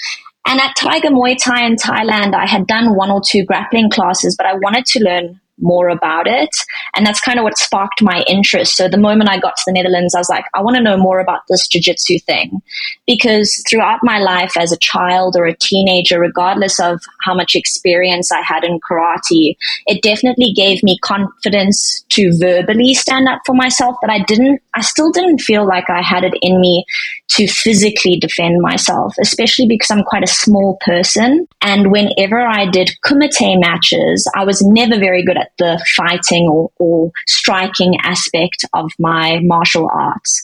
And 0.47 0.59
at 0.59 0.75
Tiger 0.75 1.09
Muay 1.09 1.37
Thai 1.41 1.65
in 1.65 1.75
Thailand, 1.75 2.33
I 2.33 2.47
had 2.47 2.67
done 2.67 2.95
one 2.95 3.11
or 3.11 3.21
two 3.25 3.43
grappling 3.45 3.89
classes, 3.89 4.35
but 4.35 4.47
I 4.47 4.53
wanted 4.53 4.85
to 4.87 5.03
learn 5.03 5.39
more 5.61 5.89
about 5.89 6.27
it. 6.27 6.49
And 6.95 7.05
that's 7.05 7.21
kind 7.21 7.39
of 7.39 7.43
what 7.43 7.57
sparked 7.57 8.01
my 8.01 8.23
interest. 8.27 8.75
So 8.75 8.87
the 8.87 8.97
moment 8.97 9.29
I 9.29 9.39
got 9.39 9.55
to 9.57 9.63
the 9.65 9.73
Netherlands, 9.73 10.15
I 10.15 10.19
was 10.19 10.29
like, 10.29 10.45
I 10.53 10.61
want 10.61 10.77
to 10.77 10.83
know 10.83 10.97
more 10.97 11.19
about 11.19 11.41
this 11.49 11.67
jiu-jitsu 11.67 12.19
thing. 12.19 12.61
Because 13.07 13.63
throughout 13.69 13.99
my 14.03 14.19
life 14.19 14.57
as 14.57 14.71
a 14.71 14.77
child 14.77 15.35
or 15.37 15.45
a 15.45 15.55
teenager, 15.57 16.19
regardless 16.19 16.79
of 16.79 17.01
how 17.23 17.33
much 17.33 17.55
experience 17.55 18.31
I 18.31 18.41
had 18.41 18.63
in 18.63 18.79
karate, 18.79 19.55
it 19.85 20.01
definitely 20.01 20.53
gave 20.55 20.83
me 20.83 20.97
confidence 21.03 22.03
to 22.09 22.31
verbally 22.39 22.93
stand 22.93 23.27
up 23.27 23.41
for 23.45 23.55
myself, 23.55 23.95
but 24.01 24.09
I 24.09 24.23
didn't, 24.23 24.61
I 24.75 24.81
still 24.81 25.11
didn't 25.11 25.39
feel 25.39 25.67
like 25.67 25.89
I 25.89 26.01
had 26.01 26.23
it 26.23 26.33
in 26.41 26.59
me 26.59 26.85
to 27.29 27.47
physically 27.47 28.17
defend 28.19 28.61
myself, 28.61 29.13
especially 29.21 29.67
because 29.67 29.89
I'm 29.91 30.03
quite 30.03 30.23
a 30.23 30.27
small 30.27 30.77
person. 30.81 31.47
And 31.61 31.91
whenever 31.91 32.41
I 32.41 32.69
did 32.69 32.91
kumite 33.05 33.59
matches, 33.59 34.29
I 34.35 34.43
was 34.43 34.61
never 34.61 34.97
very 34.97 35.23
good 35.23 35.37
at 35.37 35.50
the 35.57 35.83
fighting 35.95 36.47
or, 36.47 36.71
or 36.77 37.11
striking 37.27 37.95
aspect 38.03 38.65
of 38.73 38.91
my 38.99 39.39
martial 39.43 39.89
arts. 39.91 40.41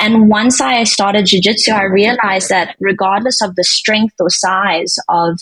And 0.00 0.28
once 0.28 0.60
I 0.60 0.84
started 0.84 1.26
jujitsu, 1.26 1.72
I 1.72 1.84
realized 1.84 2.48
that 2.50 2.76
regardless 2.80 3.42
of 3.42 3.56
the 3.56 3.64
strength 3.64 4.14
or 4.20 4.30
size 4.30 4.96
of 5.08 5.38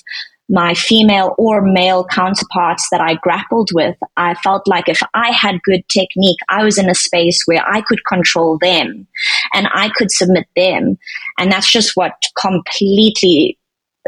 my 0.49 0.73
female 0.75 1.35
or 1.37 1.61
male 1.61 2.05
counterparts 2.07 2.89
that 2.91 3.01
I 3.01 3.15
grappled 3.17 3.71
with, 3.75 3.97
I 4.17 4.35
felt 4.35 4.67
like 4.67 4.89
if 4.89 5.01
I 5.15 5.31
had 5.31 5.63
good 5.63 5.87
technique, 5.89 6.39
I 6.49 6.65
was 6.65 6.79
in 6.79 6.89
a 6.89 6.95
space 6.95 7.43
where 7.45 7.63
I 7.67 7.83
could 7.83 8.05
control 8.07 8.59
them 8.59 9.07
and 9.53 9.69
I 9.73 9.91
could 9.95 10.11
submit 10.11 10.47
them. 10.57 10.97
And 11.39 11.53
that's 11.53 11.71
just 11.71 11.93
what 11.97 12.13
completely 12.41 13.58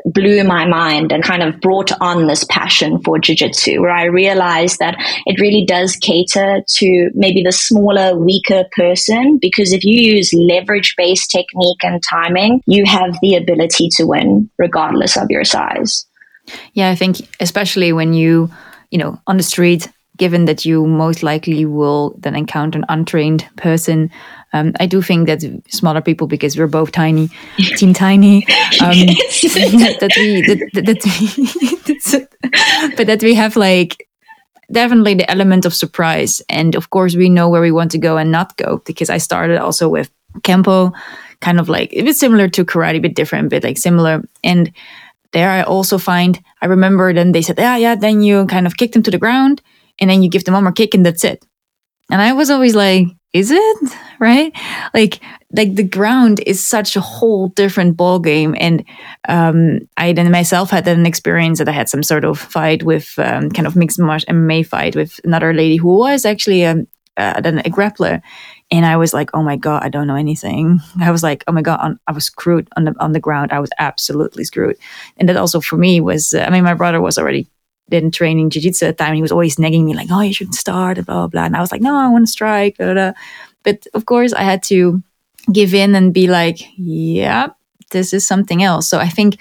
blew 0.07 0.45
my 0.45 0.67
mind 0.67 1.13
and 1.13 1.23
kind 1.23 1.43
of 1.43 1.61
brought 1.61 1.93
on 2.01 2.27
this 2.27 2.45
passion 2.45 3.03
for 3.03 3.19
jiu-jitsu 3.19 3.81
where 3.81 3.91
I 3.91 4.05
realized 4.05 4.79
that 4.79 4.97
it 5.27 5.41
really 5.41 5.65
does 5.67 5.97
cater 5.97 6.63
to 6.67 7.11
maybe 7.15 7.43
the 7.43 7.53
smaller, 7.53 8.17
weaker 8.17 8.65
person 8.75 9.39
because 9.41 9.73
if 9.73 9.85
you 9.85 10.15
use 10.15 10.33
leverage 10.33 10.95
based 10.97 11.31
technique 11.31 11.83
and 11.83 12.03
timing, 12.03 12.63
you 12.67 12.85
have 12.87 13.17
the 13.21 13.35
ability 13.35 13.89
to 13.97 14.05
win 14.05 14.51
regardless 14.59 15.17
of 15.17 15.31
your 15.31 15.45
size. 15.45 16.07
Yeah, 16.73 16.91
I 16.91 16.95
think 16.95 17.17
especially 17.39 17.93
when 17.93 18.13
you, 18.13 18.51
you 18.91 18.99
know, 18.99 19.21
on 19.27 19.37
the 19.37 19.43
street, 19.43 19.89
given 20.21 20.45
that 20.45 20.67
you 20.67 20.87
most 20.87 21.23
likely 21.23 21.65
will 21.65 22.15
then 22.19 22.37
encounter 22.37 22.79
an 22.79 22.85
untrained 22.91 23.49
person. 23.57 24.11
Um, 24.53 24.75
I 24.79 24.85
do 24.85 25.01
think 25.01 25.27
that 25.27 25.43
smaller 25.69 26.03
people, 26.03 26.27
because 26.27 26.59
we're 26.59 26.67
both 26.67 26.93
tiny, 26.93 27.31
team 27.77 27.95
tiny, 27.95 28.47
um, 28.83 28.93
that, 30.03 30.13
we, 30.17 30.43
that, 30.43 30.85
that 30.85 31.03
we, 32.11 32.97
but 32.97 33.07
that 33.07 33.23
we 33.23 33.35
have 33.35 33.57
like 33.57 34.07
definitely 34.71 35.15
the 35.15 35.31
element 35.31 35.65
of 35.65 35.75
surprise. 35.75 36.43
And 36.51 36.75
of 36.77 36.91
course, 36.91 37.17
we 37.17 37.31
know 37.31 37.49
where 37.49 37.63
we 37.63 37.73
want 37.73 37.91
to 37.93 37.99
go 37.99 38.19
and 38.19 38.31
not 38.31 38.57
go 38.59 38.83
because 38.85 39.09
I 39.09 39.17
started 39.17 39.59
also 39.59 39.89
with 39.89 40.11
Kempo, 40.43 40.93
kind 41.41 41.59
of 41.59 41.71
like 41.71 41.95
it 41.95 42.03
was 42.05 42.21
similar 42.21 42.47
to 42.49 42.65
karate, 42.67 43.01
but 43.01 43.15
different, 43.15 43.49
but 43.49 43.65
like 43.65 43.79
similar. 43.79 44.23
And 44.45 44.71
there 45.33 45.49
I 45.49 45.63
also 45.63 45.97
find, 45.97 46.39
I 46.61 46.67
remember 46.67 47.15
then 47.15 47.33
they 47.33 47.41
said, 47.41 47.59
yeah, 47.59 47.79
yeah, 47.79 47.95
then 47.95 48.21
you 48.21 48.47
kind 48.47 48.67
of 48.67 48.77
kicked 48.77 48.93
them 48.93 49.03
to 49.05 49.11
the 49.11 49.19
ground 49.19 49.63
and 50.01 50.11
then 50.11 50.23
you 50.23 50.31
give 50.31 50.45
them 50.45 50.55
one 50.55 50.65
more 50.65 50.73
kick 50.73 50.95
and 50.95 51.05
that's 51.05 51.25
it. 51.25 51.45
And 52.11 52.21
I 52.21 52.33
was 52.33 52.51
always 52.51 52.75
like, 52.75 53.07
is 53.33 53.51
it 53.53 53.77
right? 54.19 54.53
Like, 54.93 55.21
like 55.53 55.75
the 55.75 55.85
ground 55.85 56.41
is 56.47 56.65
such 56.65 56.97
a 56.97 57.01
whole 57.01 57.49
different 57.49 57.97
ball 57.97 58.19
game. 58.19 58.57
And 58.59 58.85
um, 59.29 59.81
I 59.97 60.13
then 60.13 60.31
myself 60.31 60.71
had 60.71 60.87
an 60.89 61.07
experience 61.07 61.59
that 61.59 61.69
I 61.69 61.73
had 61.73 61.89
some 61.89 62.03
sort 62.03 62.25
of 62.25 62.39
fight 62.39 62.83
with 62.83 63.19
um, 63.19 63.51
kind 63.51 63.67
of 63.67 63.77
mixed 63.77 63.99
martial 63.99 64.33
MMA 64.33 64.67
fight 64.67 64.97
with 64.97 65.21
another 65.25 65.53
lady 65.53 65.77
who 65.77 65.97
was 65.97 66.25
actually 66.25 66.65
um, 66.65 66.87
uh, 67.17 67.35
a 67.45 67.71
grappler, 67.71 68.23
and 68.71 68.87
I 68.87 68.97
was 68.97 69.13
like, 69.13 69.31
oh 69.35 69.43
my 69.43 69.57
god, 69.57 69.83
I 69.83 69.89
don't 69.89 70.07
know 70.07 70.15
anything. 70.15 70.81
I 71.01 71.11
was 71.11 71.23
like, 71.23 71.45
oh 71.47 71.53
my 71.53 71.63
god, 71.63 71.99
I 72.07 72.13
was 72.13 72.25
screwed 72.25 72.69
on 72.77 72.85
the 72.85 72.95
on 73.01 73.13
the 73.13 73.21
ground. 73.21 73.53
I 73.53 73.61
was 73.61 73.71
absolutely 73.79 74.45
screwed. 74.45 74.77
And 75.17 75.29
that 75.29 75.37
also 75.37 75.61
for 75.61 75.77
me 75.77 76.01
was, 76.01 76.33
uh, 76.33 76.45
I 76.47 76.51
mean, 76.51 76.65
my 76.65 76.75
brother 76.75 77.01
was 77.01 77.19
already 77.19 77.49
been 77.91 78.11
training 78.11 78.51
jiu-jitsu 78.51 78.87
at 78.87 78.97
the 78.97 79.05
time 79.05 79.15
he 79.15 79.23
was 79.23 79.33
always 79.33 79.59
nagging 79.59 79.85
me 79.85 79.95
like 79.95 80.09
oh 80.11 80.21
you 80.21 80.33
shouldn't 80.33 80.55
start 80.55 80.97
blah 81.05 81.05
blah 81.05 81.27
blah. 81.27 81.45
And 81.45 81.57
i 81.57 81.61
was 81.61 81.73
like 81.73 81.83
no 81.83 81.95
i 81.97 82.09
want 82.09 82.27
to 82.27 82.33
strike 82.33 82.79
blah, 82.79 82.95
blah. 82.95 83.13
but 83.63 83.87
of 83.95 84.07
course 84.07 84.33
i 84.33 84.43
had 84.43 84.63
to 84.65 85.03
give 85.53 85.75
in 85.75 85.95
and 85.95 86.15
be 86.15 86.27
like 86.27 86.59
yeah 86.77 87.49
this 87.91 88.13
is 88.13 88.27
something 88.27 88.63
else. 88.63 88.89
So 88.89 88.99
i 88.99 89.09
think 89.09 89.39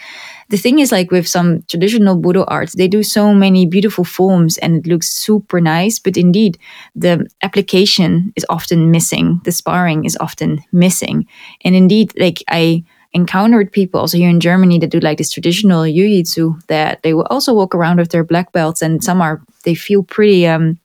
the 0.49 0.57
thing 0.57 0.79
is 0.79 0.91
like 0.91 1.11
with 1.11 1.27
some 1.27 1.61
traditional 1.67 2.19
budo 2.19 2.43
arts 2.47 2.73
they 2.73 2.87
do 2.87 3.03
so 3.03 3.33
many 3.33 3.65
beautiful 3.65 4.03
forms 4.03 4.57
and 4.57 4.75
it 4.77 4.87
looks 4.87 5.07
super 5.09 5.61
nice 5.61 5.99
but 5.99 6.17
indeed 6.17 6.57
the 6.95 7.29
application 7.43 8.33
is 8.35 8.45
often 8.49 8.89
missing 8.89 9.39
the 9.43 9.51
sparring 9.51 10.05
is 10.05 10.17
often 10.19 10.63
missing. 10.71 11.27
And 11.63 11.75
indeed 11.75 12.13
like 12.17 12.43
i 12.47 12.83
encountered 13.13 13.71
people. 13.71 13.99
Also 13.99 14.17
here 14.17 14.29
in 14.29 14.39
Germany 14.39 14.79
that 14.79 14.91
do 14.91 14.99
like 14.99 15.17
this 15.17 15.31
traditional 15.31 15.85
jiu-jitsu 15.85 16.55
that 16.67 17.01
they 17.01 17.13
will 17.13 17.27
also 17.29 17.53
walk 17.53 17.73
around 17.73 17.97
with 17.97 18.09
their 18.09 18.23
black 18.23 18.51
belts 18.51 18.81
and 18.81 19.03
some 19.03 19.21
are 19.21 19.41
they 19.63 19.75
feel 19.75 20.03
pretty 20.03 20.47
um 20.47 20.77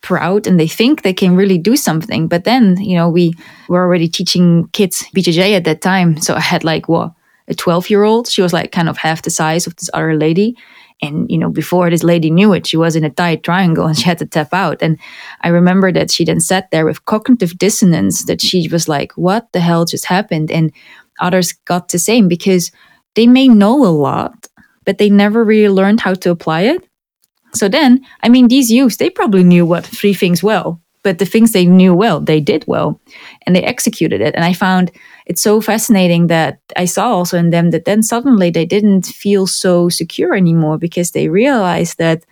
proud 0.00 0.48
and 0.48 0.58
they 0.58 0.66
think 0.66 1.02
they 1.02 1.12
can 1.12 1.36
really 1.36 1.58
do 1.58 1.76
something. 1.76 2.26
But 2.26 2.44
then 2.44 2.76
you 2.80 2.96
know 2.96 3.08
we 3.08 3.32
were 3.68 3.80
already 3.80 4.08
teaching 4.08 4.68
kids 4.72 5.04
BJJ 5.14 5.56
at 5.56 5.64
that 5.64 5.80
time. 5.80 6.20
So 6.20 6.34
I 6.34 6.40
had 6.40 6.64
like 6.64 6.88
what 6.88 7.12
a 7.48 7.54
12 7.54 7.90
year 7.90 8.02
old 8.02 8.28
she 8.28 8.42
was 8.42 8.52
like 8.52 8.72
kind 8.72 8.88
of 8.88 8.96
half 8.98 9.22
the 9.22 9.30
size 9.30 9.66
of 9.66 9.76
this 9.76 9.90
other 9.94 10.14
lady. 10.14 10.56
And 11.00 11.30
you 11.30 11.38
know 11.38 11.50
before 11.50 11.90
this 11.90 12.02
lady 12.02 12.30
knew 12.30 12.52
it 12.52 12.66
she 12.66 12.76
was 12.76 12.94
in 12.96 13.04
a 13.04 13.10
tight 13.10 13.42
triangle 13.44 13.86
and 13.86 13.96
she 13.98 14.04
had 14.04 14.18
to 14.18 14.26
tap 14.26 14.52
out. 14.52 14.82
And 14.82 14.98
i 15.42 15.48
remember 15.48 15.92
that 15.92 16.10
she 16.10 16.24
then 16.24 16.40
sat 16.40 16.72
there 16.72 16.84
with 16.84 17.04
cognitive 17.04 17.56
dissonance 17.56 18.24
that 18.24 18.40
she 18.40 18.68
was 18.68 18.88
like 18.88 19.12
what 19.12 19.52
the 19.52 19.60
hell 19.60 19.84
just 19.84 20.06
happened? 20.06 20.50
And 20.50 20.72
others 21.20 21.52
got 21.64 21.88
the 21.88 21.98
same 21.98 22.28
because 22.28 22.70
they 23.14 23.26
may 23.26 23.48
know 23.48 23.84
a 23.84 23.92
lot, 23.92 24.48
but 24.84 24.98
they 24.98 25.10
never 25.10 25.44
really 25.44 25.68
learned 25.68 26.00
how 26.00 26.14
to 26.14 26.30
apply 26.30 26.62
it. 26.62 26.86
So 27.54 27.68
then, 27.68 28.00
I 28.22 28.28
mean, 28.28 28.48
these 28.48 28.70
youths, 28.70 28.96
they 28.96 29.10
probably 29.10 29.44
knew 29.44 29.66
what 29.66 29.84
three 29.84 30.14
things 30.14 30.42
well, 30.42 30.80
but 31.02 31.18
the 31.18 31.26
things 31.26 31.52
they 31.52 31.66
knew 31.66 31.94
well, 31.94 32.20
they 32.20 32.40
did 32.40 32.64
well 32.66 33.00
and 33.46 33.54
they 33.54 33.62
executed 33.62 34.20
it. 34.20 34.34
And 34.34 34.44
I 34.44 34.54
found 34.54 34.90
it 35.26 35.38
so 35.38 35.60
fascinating 35.60 36.28
that 36.28 36.58
I 36.76 36.86
saw 36.86 37.12
also 37.12 37.36
in 37.36 37.50
them 37.50 37.70
that 37.70 37.84
then 37.84 38.02
suddenly 38.02 38.50
they 38.50 38.64
didn't 38.64 39.06
feel 39.06 39.46
so 39.46 39.88
secure 39.88 40.34
anymore 40.34 40.78
because 40.78 41.10
they 41.10 41.28
realized 41.28 41.98
that 41.98 42.24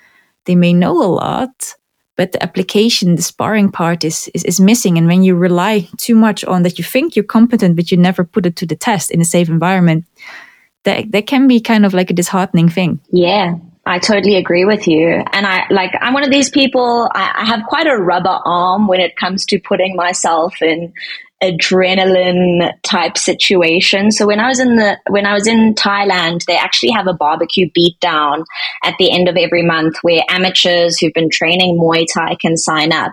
they 0.47 0.55
may 0.55 0.73
know 0.73 1.03
a 1.03 1.07
lot, 1.07 1.75
but 2.21 2.33
the 2.33 2.43
application, 2.43 3.17
the 3.17 3.23
sparring 3.23 3.73
part 3.73 4.05
is, 4.05 4.31
is, 4.35 4.45
is 4.45 4.61
missing. 4.61 4.99
And 4.99 5.07
when 5.07 5.23
you 5.23 5.35
rely 5.35 5.89
too 5.97 6.15
much 6.15 6.45
on 6.45 6.65
that, 6.65 6.77
you 6.77 6.85
think 6.85 7.17
you're 7.17 7.25
competent, 7.25 7.77
but 7.77 7.91
you 7.91 7.97
never 7.97 8.25
put 8.25 8.45
it 8.45 8.57
to 8.57 8.67
the 8.67 8.77
test 8.77 9.11
in 9.11 9.23
a 9.23 9.25
safe 9.25 9.49
environment, 9.49 10.05
that 10.85 11.11
that 11.13 11.27
can 11.27 11.49
be 11.49 11.61
kind 11.61 11.87
of 11.87 11.95
like 11.95 12.11
a 12.11 12.13
disheartening 12.13 12.69
thing. 12.69 13.01
Yeah, 13.11 13.55
I 13.87 13.99
totally 14.01 14.37
agree 14.37 14.67
with 14.67 14.87
you. 14.87 15.25
And 15.33 15.47
I 15.47 15.65
like, 15.71 15.93
I'm 16.03 16.13
one 16.13 16.23
of 16.23 16.31
these 16.31 16.51
people, 16.51 17.09
I, 17.15 17.33
I, 17.37 17.47
have 17.47 17.65
quite 17.67 17.87
a 17.87 17.97
rubber 17.97 18.39
arm 18.45 18.87
when 18.87 19.01
it 19.01 19.17
comes 19.17 19.47
to 19.47 19.59
putting 19.59 19.97
myself 19.97 20.61
in 20.61 20.93
adrenaline 21.43 22.73
type 22.83 23.17
situation. 23.17 24.11
So 24.11 24.27
when 24.27 24.41
I 24.41 24.49
was 24.49 24.61
in 24.61 24.77
the 24.77 24.99
when 25.09 25.27
I 25.27 25.33
was 25.33 25.47
in 25.47 25.75
Thailand, 25.75 26.45
they 26.45 26.57
actually 26.57 26.91
have 26.91 27.07
a 27.07 27.15
barbecue 27.15 27.69
beatdown 27.71 28.45
at 28.85 28.95
the 28.99 29.11
end 29.11 29.29
of 29.29 29.37
every 29.37 29.63
month 29.63 29.97
where 30.03 30.23
amateurs 30.29 30.99
who've 30.99 31.15
been 31.15 31.31
training 31.31 31.79
Muay 31.79 32.07
Thai 32.13 32.37
can 32.41 32.57
sign 32.57 32.93
up. 32.93 33.13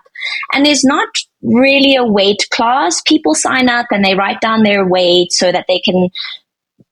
And 0.54 0.66
there's 0.66 0.84
not 0.84 1.08
really 1.42 1.96
a 1.96 2.06
weight 2.06 2.46
class. 2.52 3.02
People 3.02 3.34
sign 3.34 3.70
up 3.70 3.88
and 3.92 4.04
they 4.04 4.16
write 4.16 4.42
down 4.42 4.64
their 4.64 4.86
weight 4.86 5.32
so 5.32 5.52
that 5.52 5.66
they 5.68 5.80
can 5.80 6.10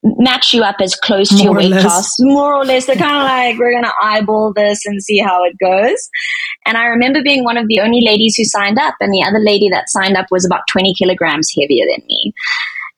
match 0.04 0.54
you 0.54 0.63
up 0.63 0.76
as 0.82 0.95
close 0.95 1.30
to 1.30 1.43
your 1.43 1.54
weight 1.54 1.71
class, 1.71 2.15
more 2.19 2.56
or 2.56 2.65
less. 2.65 2.86
They're 2.86 2.95
kind 2.95 3.17
of 3.17 3.24
like, 3.24 3.58
we're 3.58 3.71
going 3.71 3.84
to 3.84 3.93
eyeball 4.02 4.54
this 4.54 4.86
and 4.86 5.02
see 5.02 5.17
how 5.17 5.43
it 5.43 5.58
goes. 5.60 6.10
And 6.65 6.78
I 6.78 6.86
remember 6.86 7.21
being 7.24 7.43
one 7.43 7.58
of 7.58 7.67
the 7.67 7.80
only 7.80 8.02
ladies 8.02 8.36
who 8.38 8.43
signed 8.45 8.78
up, 8.78 8.95
and 9.00 9.12
the 9.12 9.26
other 9.28 9.39
lady 9.39 9.69
that 9.69 9.89
signed 9.89 10.15
up 10.15 10.28
was 10.32 10.45
about 10.45 10.62
20 10.69 10.93
kilograms 10.98 11.52
heavier 11.60 11.86
than 11.91 12.06
me. 12.08 12.34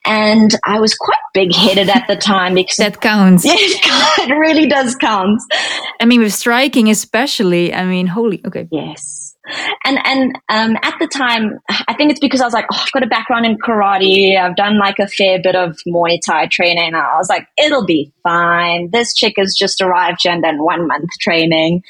And 0.05 0.55
I 0.63 0.79
was 0.79 0.95
quite 0.95 1.17
big 1.33 1.53
headed 1.53 1.89
at 1.89 2.07
the 2.07 2.15
time 2.33 2.55
because 2.55 2.77
that 2.77 3.01
counts. 3.01 3.45
Yeah, 3.45 3.53
it 3.55 4.33
really 4.33 4.67
does 4.67 4.95
count. 4.95 5.41
I 5.99 6.05
mean, 6.05 6.21
with 6.21 6.33
striking, 6.33 6.89
especially, 6.89 7.73
I 7.73 7.85
mean, 7.85 8.07
holy, 8.07 8.41
okay. 8.45 8.67
Yes 8.71 9.26
and 9.85 9.99
and 10.03 10.37
um, 10.49 10.77
at 10.81 10.95
the 10.99 11.07
time, 11.07 11.59
I 11.87 11.93
think 11.93 12.11
it's 12.11 12.19
because 12.19 12.41
I 12.41 12.45
was 12.45 12.53
like, 12.53 12.65
oh, 12.71 12.79
I've 12.79 12.91
got 12.91 13.03
a 13.03 13.07
background 13.07 13.45
in 13.45 13.57
karate. 13.57 14.39
I've 14.39 14.55
done 14.55 14.77
like 14.77 14.99
a 14.99 15.07
fair 15.07 15.39
bit 15.41 15.55
of 15.55 15.77
Muay 15.87 16.19
Thai 16.25 16.47
training. 16.47 16.95
I 16.95 17.17
was 17.17 17.29
like, 17.29 17.47
it'll 17.57 17.85
be 17.85 18.11
fine. 18.23 18.89
This 18.91 19.13
chick 19.13 19.35
has 19.37 19.55
just 19.57 19.81
arrived 19.81 20.25
and 20.25 20.43
done 20.43 20.63
one 20.63 20.87
month 20.87 21.09
training, 21.19 21.83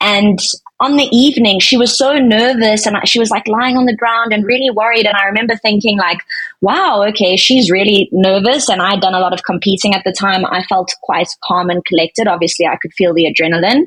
and 0.00 0.38
on 0.82 0.96
the 0.96 1.08
evening, 1.16 1.60
she 1.60 1.76
was 1.76 1.96
so 1.96 2.14
nervous 2.14 2.86
and 2.86 2.96
she 3.08 3.20
was 3.20 3.30
like 3.30 3.46
lying 3.46 3.76
on 3.76 3.86
the 3.86 3.96
ground 3.96 4.32
and 4.32 4.44
really 4.44 4.68
worried. 4.68 5.06
And 5.06 5.16
I 5.16 5.26
remember 5.26 5.54
thinking, 5.54 5.96
like, 5.96 6.18
wow, 6.60 7.04
okay, 7.10 7.36
she's 7.36 7.70
really 7.70 8.08
nervous. 8.10 8.68
And 8.68 8.82
I'd 8.82 9.00
done 9.00 9.14
a 9.14 9.20
lot 9.20 9.32
of 9.32 9.44
competing 9.44 9.94
at 9.94 10.02
the 10.04 10.12
time. 10.12 10.44
I 10.44 10.64
felt 10.64 10.92
quite 11.02 11.28
calm 11.44 11.70
and 11.70 11.84
collected. 11.84 12.26
Obviously, 12.26 12.66
I 12.66 12.76
could 12.82 12.92
feel 12.94 13.14
the 13.14 13.32
adrenaline. 13.32 13.86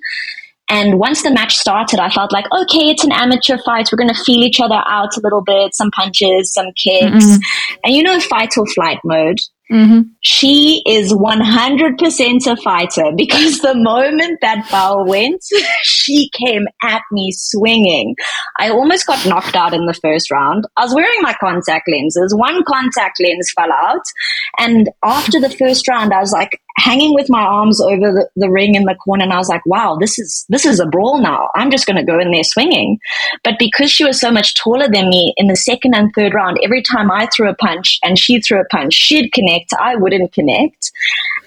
And 0.70 1.00
once 1.00 1.22
the 1.22 1.32
match 1.32 1.56
started, 1.56 2.00
I 2.00 2.10
felt 2.10 2.32
like, 2.32 2.46
okay, 2.52 2.90
it's 2.90 3.04
an 3.04 3.12
amateur 3.12 3.58
fight. 3.64 3.90
We're 3.92 3.98
going 3.98 4.14
to 4.14 4.24
feel 4.24 4.44
each 4.44 4.60
other 4.60 4.82
out 4.86 5.16
a 5.16 5.22
little 5.24 5.44
bit, 5.44 5.76
some 5.76 5.92
punches, 5.92 6.54
some 6.54 6.68
kicks. 6.76 7.26
Mm-hmm. 7.26 7.76
And 7.84 7.96
you 7.96 8.04
know, 8.04 8.20
fight 8.20 8.58
or 8.58 8.66
flight 8.68 9.00
mode. 9.04 9.38
Mm-hmm. 9.72 10.02
She 10.22 10.84
is 10.86 11.12
100% 11.12 12.48
a 12.48 12.56
fighter 12.58 13.12
because 13.16 13.60
the 13.60 13.76
moment 13.76 14.40
that 14.42 14.70
bell 14.70 15.06
went, 15.06 15.44
she 15.84 16.30
came 16.34 16.66
at 16.84 17.02
me 17.12 17.32
swinging. 17.32 18.16
I 18.60 18.70
almost 18.70 19.08
got 19.08 19.26
knocked 19.26 19.56
out 19.56 19.74
in 19.74 19.86
the 19.86 19.94
first 19.94 20.30
round. 20.32 20.66
I 20.78 20.84
was 20.84 20.94
wearing 20.94 21.22
my 21.22 21.36
contact 21.40 21.90
lenses. 21.90 22.34
One 22.36 22.64
contact 22.64 23.20
lens 23.20 23.52
fell 23.56 23.72
out. 23.72 24.04
And 24.60 24.90
after 25.04 25.40
the 25.40 25.50
first 25.50 25.88
round, 25.88 26.14
I 26.14 26.20
was 26.20 26.32
like, 26.32 26.60
hanging 26.78 27.14
with 27.14 27.30
my 27.30 27.42
arms 27.42 27.82
over 27.82 28.12
the, 28.12 28.30
the 28.36 28.50
ring 28.50 28.76
in 28.76 28.84
the 28.84 28.96
corner 28.96 29.24
and 29.24 29.34
I 29.34 29.38
was 29.38 29.50
like, 29.50 29.66
wow, 29.66 29.98
this 30.00 30.20
is 30.20 30.46
this 30.50 30.66
is 30.66 30.80
a 30.80 30.86
brawl 30.86 31.22
now. 31.22 31.50
I'm 31.56 31.72
just 31.72 31.86
gonna 31.86 32.06
go 32.06 32.20
in 32.20 32.32
there 32.32 32.44
swinging. 32.44 33.00
But 33.44 33.56
because 33.60 33.92
she 33.92 34.06
was 34.06 34.20
so 34.20 34.32
much 34.32 34.56
taller 34.56 34.88
than 34.90 35.10
me 35.10 35.34
in 35.38 35.48
the 35.48 35.56
second 35.56 35.96
and 35.96 36.12
third 36.14 36.34
round, 36.34 36.60
every 36.64 36.82
time 36.82 37.12
I 37.12 37.28
threw 37.28 37.50
a 37.50 37.56
punch 37.56 38.00
and 38.04 38.20
she 38.20 38.42
threw 38.42 38.60
a 38.60 38.66
punch, 38.66 38.94
she'd 38.94 39.32
connect, 39.32 39.74
I 39.80 39.96
wouldn't 39.96 40.34
connect. 40.34 40.92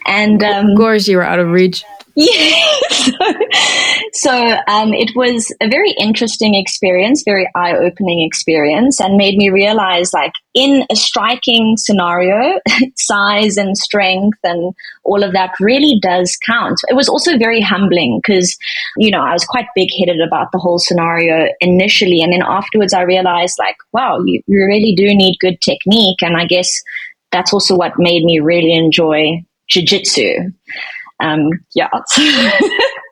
And 0.06 0.42
um, 0.42 0.70
of 0.70 0.78
course 0.78 1.06
you 1.06 1.18
were 1.18 1.24
out 1.24 1.38
of 1.38 1.48
reach. 1.48 1.84
Yeah. 2.20 2.64
so 4.12 4.32
um, 4.66 4.92
it 4.92 5.14
was 5.14 5.54
a 5.60 5.68
very 5.68 5.92
interesting 6.00 6.56
experience, 6.56 7.22
very 7.24 7.48
eye 7.54 7.76
opening 7.76 8.26
experience, 8.26 9.00
and 9.00 9.16
made 9.16 9.36
me 9.36 9.50
realize 9.50 10.12
like 10.12 10.32
in 10.52 10.84
a 10.90 10.96
striking 10.96 11.76
scenario, 11.76 12.58
size 12.96 13.56
and 13.56 13.78
strength 13.78 14.38
and 14.42 14.74
all 15.04 15.22
of 15.22 15.32
that 15.32 15.52
really 15.60 16.00
does 16.02 16.36
count. 16.44 16.80
It 16.88 16.94
was 16.94 17.08
also 17.08 17.38
very 17.38 17.60
humbling 17.60 18.18
because, 18.20 18.58
you 18.96 19.12
know, 19.12 19.20
I 19.20 19.32
was 19.32 19.44
quite 19.44 19.66
big 19.76 19.90
headed 19.96 20.20
about 20.20 20.50
the 20.50 20.58
whole 20.58 20.80
scenario 20.80 21.46
initially. 21.60 22.20
And 22.20 22.32
then 22.32 22.42
afterwards, 22.42 22.92
I 22.92 23.02
realized 23.02 23.60
like, 23.60 23.76
wow, 23.92 24.18
you, 24.24 24.42
you 24.48 24.66
really 24.66 24.92
do 24.96 25.14
need 25.14 25.38
good 25.38 25.60
technique. 25.60 26.20
And 26.22 26.36
I 26.36 26.46
guess 26.46 26.82
that's 27.30 27.52
also 27.52 27.76
what 27.76 27.92
made 27.96 28.24
me 28.24 28.40
really 28.40 28.72
enjoy 28.72 29.44
jiu 29.68 29.84
jitsu 29.84 30.50
um, 31.20 31.50
yeah, 31.74 31.88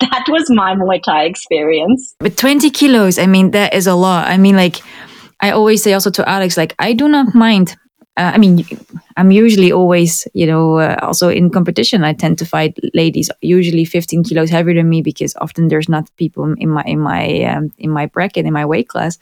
that 0.01 0.25
was 0.29 0.49
my 0.51 0.75
Muay 0.75 1.03
Thai 1.03 1.25
experience. 1.25 2.15
But 2.19 2.37
20 2.37 2.71
kilos, 2.71 3.19
I 3.19 3.27
mean, 3.27 3.51
that 3.51 3.75
is 3.75 3.87
a 3.87 3.95
lot. 3.95 4.29
I 4.29 4.37
mean, 4.37 4.57
like, 4.57 4.77
I 5.41 5.51
always 5.51 5.83
say 5.83 5.93
also 5.93 6.11
to 6.11 6.29
Alex, 6.29 6.57
like, 6.57 6.75
I 6.79 6.93
do 6.93 7.09
not 7.09 7.35
mind. 7.35 7.77
Uh, 8.17 8.33
I 8.35 8.39
mean, 8.39 8.65
I'm 9.17 9.31
usually 9.31 9.71
always, 9.73 10.27
you 10.33 10.47
know, 10.47 10.79
uh, 10.79 10.97
also 11.03 11.29
in 11.29 11.51
competition, 11.51 12.05
I 12.05 12.15
tend 12.15 12.39
to 12.39 12.47
fight 12.47 12.79
ladies 12.95 13.31
usually 13.43 13.85
15 13.85 14.25
kilos 14.25 14.49
heavier 14.49 14.75
than 14.75 14.89
me 14.89 15.03
because 15.03 15.37
often 15.37 15.69
there's 15.69 15.89
not 15.89 16.11
people 16.17 16.55
in 16.57 16.71
my 16.71 16.83
in 16.87 16.99
my 16.99 17.45
um, 17.45 17.73
in 17.77 17.91
my 17.91 18.07
bracket 18.07 18.47
in 18.47 18.55
my 18.55 18.65
weight 18.65 18.89
class. 18.89 19.19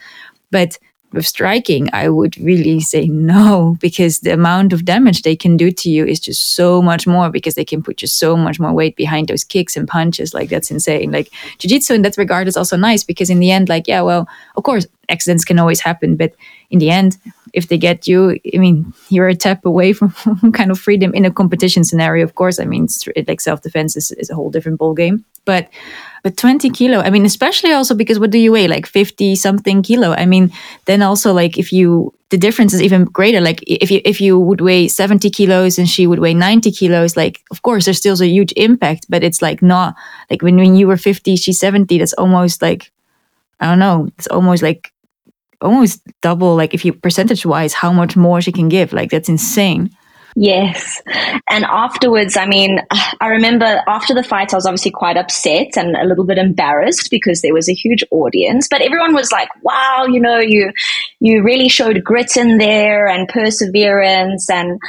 But 0.53 0.79
with 1.15 1.27
striking, 1.27 1.89
I 1.93 2.09
would 2.09 2.37
really 2.39 2.81
say 2.81 3.07
no, 3.09 3.77
because 3.81 4.21
the 4.21 4.33
amount 4.33 4.73
of 4.73 4.85
damage 4.85 5.23
they 5.23 5.37
can 5.37 5.57
do 5.57 5.71
to 5.71 5.91
you 5.91 6.05
is 6.05 6.21
just 6.21 6.55
so 6.55 6.83
much 6.83 7.07
more 7.07 7.31
because 7.31 7.55
they 7.55 7.65
can 7.65 7.83
put 7.83 7.97
just 7.97 8.19
so 8.19 8.37
much 8.37 8.61
more 8.61 8.73
weight 8.73 8.97
behind 8.97 9.29
those 9.29 9.45
kicks 9.45 9.77
and 9.77 9.89
punches. 9.89 10.35
Like 10.35 10.51
that's 10.51 10.71
insane. 10.71 11.11
Like 11.11 11.31
jiu-jitsu 11.59 11.95
in 11.95 12.03
that 12.03 12.19
regard 12.19 12.49
is 12.49 12.57
also 12.57 12.77
nice 12.77 13.05
because 13.05 13.31
in 13.31 13.41
the 13.41 13.51
end, 13.51 13.69
like, 13.69 13.89
yeah, 13.89 14.03
well, 14.03 14.29
of 14.57 14.63
course, 14.65 14.87
accidents 15.09 15.45
can 15.45 15.59
always 15.59 15.81
happen, 15.81 16.17
but 16.17 16.35
in 16.71 16.79
the 16.79 16.91
end, 16.91 17.17
if 17.53 17.69
they 17.69 17.79
get 17.79 18.09
you, 18.09 18.39
I 18.53 18.59
mean, 18.59 18.93
you're 19.09 19.29
a 19.29 19.35
tap 19.35 19.65
away 19.65 19.93
from 19.93 20.13
kind 20.53 20.71
of 20.71 20.79
freedom 20.79 21.15
in 21.15 21.25
a 21.25 21.31
competition 21.31 21.85
scenario. 21.85 22.25
Of 22.25 22.35
course, 22.35 22.59
I 22.59 22.65
mean, 22.65 22.89
like 23.29 23.41
self 23.41 23.63
defense 23.63 23.97
is, 23.97 24.11
is 24.13 24.29
a 24.29 24.35
whole 24.35 24.51
different 24.51 24.79
ball 24.79 24.95
game. 24.95 25.25
But 25.45 25.69
but 26.25 26.39
20 26.39 26.71
kilo, 26.71 27.01
I 27.01 27.11
mean, 27.11 27.27
especially 27.27 27.73
also 27.73 27.95
because 27.95 28.19
what 28.19 28.31
do 28.31 28.39
you 28.39 28.51
weigh? 28.51 28.67
Like 28.67 28.87
50 28.87 29.37
something 29.37 29.83
kilo. 29.83 30.13
I 30.13 30.25
mean, 30.25 30.51
then 30.87 31.03
also 31.03 31.35
like 31.35 31.59
if 31.59 31.71
you, 31.71 32.15
the 32.31 32.39
difference 32.39 32.73
is 32.73 32.81
even 32.81 33.05
greater. 33.05 33.43
Like 33.43 33.63
if 33.67 33.91
you, 33.91 34.01
if 34.07 34.23
you 34.23 34.41
would 34.41 34.63
weigh 34.63 34.89
70 34.89 35.29
kilos 35.29 35.79
and 35.79 35.87
she 35.87 36.07
would 36.07 36.21
weigh 36.21 36.33
90 36.33 36.73
kilos, 36.73 37.15
like, 37.15 37.43
of 37.51 37.61
course, 37.61 37.85
there's 37.85 37.99
still 37.99 38.21
a 38.23 38.27
huge 38.27 38.55
impact, 38.57 39.05
but 39.11 39.23
it's 39.23 39.43
like 39.43 39.61
not 39.61 39.97
like 40.31 40.41
when, 40.41 40.57
when 40.57 40.77
you 40.77 40.89
were 40.89 40.97
50, 40.97 41.37
she's 41.37 41.61
70, 41.61 41.99
that's 41.99 42.15
almost 42.15 42.63
like, 42.63 42.91
I 43.61 43.67
don't 43.67 43.79
know, 43.79 44.09
it's 44.17 44.27
almost 44.29 44.63
like, 44.63 44.95
almost 45.61 46.01
double, 46.23 46.57
like 46.57 46.73
if 46.73 46.87
you 46.87 46.95
percentage 46.95 47.45
wise, 47.45 47.75
how 47.75 47.93
much 47.93 48.17
more 48.17 48.41
she 48.41 48.53
can 48.53 48.71
give. 48.71 48.95
Like 48.95 49.11
that's 49.11 49.29
insane. 49.29 49.91
Yes. 50.37 51.01
And 51.49 51.65
afterwards, 51.65 52.37
I 52.37 52.47
mean, 52.47 52.81
I 53.21 53.29
remember 53.29 53.83
after 53.87 54.15
the 54.15 54.23
fight, 54.25 54.53
I 54.53 54.57
was 54.57 54.67
obviously 54.67 54.91
quite 54.91 55.17
upset 55.17 55.77
and 55.77 55.97
a 55.97 56.05
little 56.05 56.25
bit 56.25 56.39
embarrassed 56.39 57.09
because 57.11 57.41
there 57.41 57.55
was 57.55 57.69
a 57.69 57.75
huge 57.75 58.03
audience, 58.11 58.67
but 58.69 58.83
everyone 58.83 59.15
was 59.15 59.31
like, 59.31 59.49
wow, 59.63 60.07
you 60.11 60.21
know, 60.21 60.41
you, 60.41 60.73
you 61.21 61.43
really 61.43 61.69
showed 61.69 62.03
grit 62.03 62.37
in 62.37 62.59
there 62.59 63.07
and 63.07 63.29
perseverance. 63.29 64.51
And, 64.51 64.81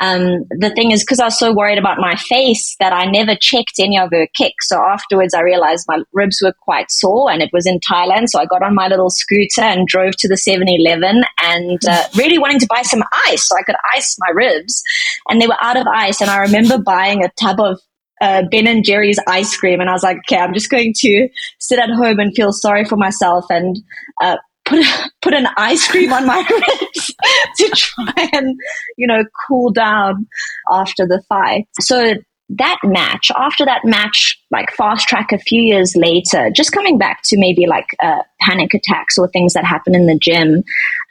um, 0.00 0.44
the 0.50 0.70
thing 0.74 0.90
is, 0.90 1.02
because 1.02 1.20
I 1.20 1.26
was 1.26 1.38
so 1.38 1.52
worried 1.54 1.78
about 1.78 1.98
my 1.98 2.16
face 2.16 2.76
that 2.80 2.92
I 2.92 3.04
never 3.04 3.36
checked 3.36 3.74
any 3.78 3.98
of 3.98 4.10
her 4.12 4.26
kicks. 4.34 4.68
So 4.68 4.80
afterwards, 4.80 5.34
I 5.34 5.42
realized 5.42 5.86
my 5.88 6.02
ribs 6.12 6.40
were 6.42 6.54
quite 6.60 6.90
sore 6.90 7.30
and 7.30 7.42
it 7.42 7.50
was 7.52 7.66
in 7.66 7.78
Thailand. 7.80 8.28
So 8.28 8.40
I 8.40 8.46
got 8.46 8.62
on 8.62 8.74
my 8.74 8.88
little 8.88 9.10
scooter 9.10 9.60
and 9.60 9.86
drove 9.86 10.16
to 10.18 10.28
the 10.28 10.36
7 10.36 10.66
Eleven 10.68 11.22
and 11.42 11.78
uh, 11.88 12.04
really 12.16 12.38
wanting 12.38 12.60
to 12.60 12.66
buy 12.68 12.82
some 12.82 13.04
ice 13.26 13.46
so 13.46 13.56
I 13.56 13.62
could 13.62 13.76
ice 13.94 14.16
my 14.18 14.32
ribs 14.34 14.82
and 15.28 15.40
they 15.40 15.46
were 15.46 15.62
out 15.62 15.76
of 15.76 15.86
ice. 15.86 16.20
And 16.20 16.30
I 16.30 16.38
remember 16.38 16.78
buying 16.78 17.24
a 17.24 17.30
tub 17.38 17.60
of 17.60 17.80
uh, 18.22 18.42
Ben 18.50 18.68
and 18.68 18.84
Jerry's 18.84 19.18
ice 19.26 19.56
cream, 19.56 19.80
and 19.80 19.90
I 19.90 19.92
was 19.92 20.04
like, 20.04 20.18
okay, 20.18 20.36
I'm 20.36 20.54
just 20.54 20.70
going 20.70 20.94
to 20.98 21.28
sit 21.58 21.80
at 21.80 21.90
home 21.90 22.20
and 22.20 22.32
feel 22.32 22.52
sorry 22.52 22.84
for 22.84 22.96
myself 22.96 23.46
and 23.50 23.76
uh, 24.22 24.36
put 24.72 25.10
put 25.20 25.34
an 25.34 25.46
ice 25.56 25.86
cream 25.88 26.12
on 26.12 26.26
my 26.26 26.38
ribs 26.80 27.14
to 27.56 27.68
try 27.74 28.28
and 28.32 28.58
you 28.96 29.06
know 29.06 29.24
cool 29.46 29.70
down 29.70 30.26
after 30.70 31.06
the 31.06 31.22
fight. 31.28 31.66
So 31.80 32.14
that 32.58 32.78
match, 32.84 33.30
after 33.34 33.64
that 33.64 33.80
match, 33.84 34.38
like 34.50 34.70
fast 34.72 35.08
track 35.08 35.32
a 35.32 35.38
few 35.38 35.62
years 35.62 35.94
later, 35.96 36.50
just 36.50 36.72
coming 36.72 36.98
back 36.98 37.22
to 37.24 37.38
maybe 37.38 37.66
like 37.66 37.86
uh, 38.02 38.22
panic 38.40 38.74
attacks 38.74 39.16
or 39.16 39.28
things 39.28 39.54
that 39.54 39.64
happen 39.64 39.94
in 39.94 40.06
the 40.06 40.18
gym, 40.18 40.62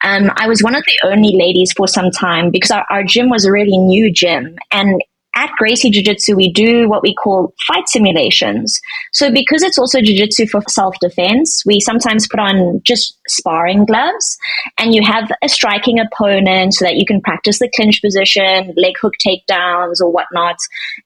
um, 0.03 0.31
I 0.35 0.47
was 0.47 0.61
one 0.61 0.75
of 0.75 0.83
the 0.85 1.07
only 1.07 1.35
ladies 1.35 1.71
for 1.71 1.87
some 1.87 2.11
time 2.11 2.51
because 2.51 2.69
our, 2.69 2.85
our 2.91 3.03
gym 3.03 3.29
was 3.29 3.45
a 3.45 3.51
really 3.51 3.77
new 3.77 4.11
gym. 4.11 4.55
And 4.71 5.01
at 5.35 5.49
Gracie 5.57 5.89
Jiu 5.89 6.03
Jitsu, 6.03 6.35
we 6.35 6.51
do 6.51 6.89
what 6.89 7.01
we 7.01 7.13
call 7.13 7.53
fight 7.67 7.87
simulations. 7.87 8.79
So, 9.13 9.31
because 9.31 9.63
it's 9.63 9.77
also 9.77 10.01
Jiu 10.01 10.15
Jitsu 10.17 10.47
for 10.47 10.61
self 10.67 10.95
defense, 10.99 11.63
we 11.65 11.79
sometimes 11.79 12.27
put 12.27 12.39
on 12.39 12.81
just 12.83 13.17
sparring 13.27 13.85
gloves 13.85 14.37
and 14.77 14.93
you 14.93 15.01
have 15.03 15.31
a 15.41 15.47
striking 15.49 15.99
opponent 15.99 16.73
so 16.73 16.85
that 16.85 16.97
you 16.97 17.05
can 17.05 17.21
practice 17.21 17.59
the 17.59 17.71
clinch 17.75 18.01
position, 18.01 18.73
leg 18.75 18.93
hook 19.01 19.13
takedowns, 19.25 20.01
or 20.01 20.11
whatnot, 20.11 20.57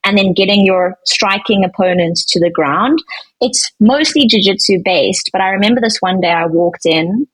and 0.04 0.18
then 0.18 0.34
getting 0.34 0.66
your 0.66 0.98
striking 1.06 1.64
opponent 1.64 2.18
to 2.28 2.40
the 2.40 2.50
ground. 2.50 3.00
It's 3.42 3.72
mostly 3.80 4.26
Jiu 4.28 4.42
Jitsu 4.42 4.80
based, 4.84 5.30
but 5.32 5.42
I 5.42 5.50
remember 5.50 5.82
this 5.82 6.02
one 6.02 6.22
day 6.22 6.32
I 6.32 6.46
walked 6.46 6.86
in 6.86 7.28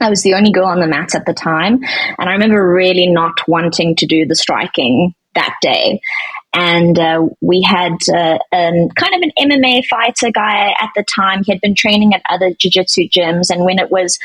I 0.00 0.10
was 0.10 0.22
the 0.22 0.34
only 0.34 0.52
girl 0.52 0.66
on 0.66 0.78
the 0.78 0.86
mat 0.86 1.14
at 1.14 1.26
the 1.26 1.34
time. 1.34 1.82
And 2.18 2.28
I 2.28 2.32
remember 2.32 2.72
really 2.72 3.08
not 3.08 3.36
wanting 3.48 3.96
to 3.96 4.06
do 4.06 4.26
the 4.26 4.36
striking 4.36 5.12
that 5.38 5.54
day. 5.62 6.00
And 6.54 6.98
uh, 6.98 7.28
we 7.40 7.62
had 7.62 7.92
uh, 8.12 8.38
um, 8.52 8.88
kind 8.90 9.14
of 9.14 9.22
an 9.22 9.32
MMA 9.38 9.84
fighter 9.86 10.30
guy 10.32 10.74
at 10.80 10.90
the 10.96 11.04
time. 11.04 11.42
He 11.44 11.52
had 11.52 11.60
been 11.60 11.74
training 11.74 12.14
at 12.14 12.22
other 12.30 12.52
jiu 12.58 12.70
jitsu 12.70 13.08
gyms. 13.08 13.50
And 13.50 13.64
when 13.64 13.78
it 13.78 13.90
was 13.90 14.18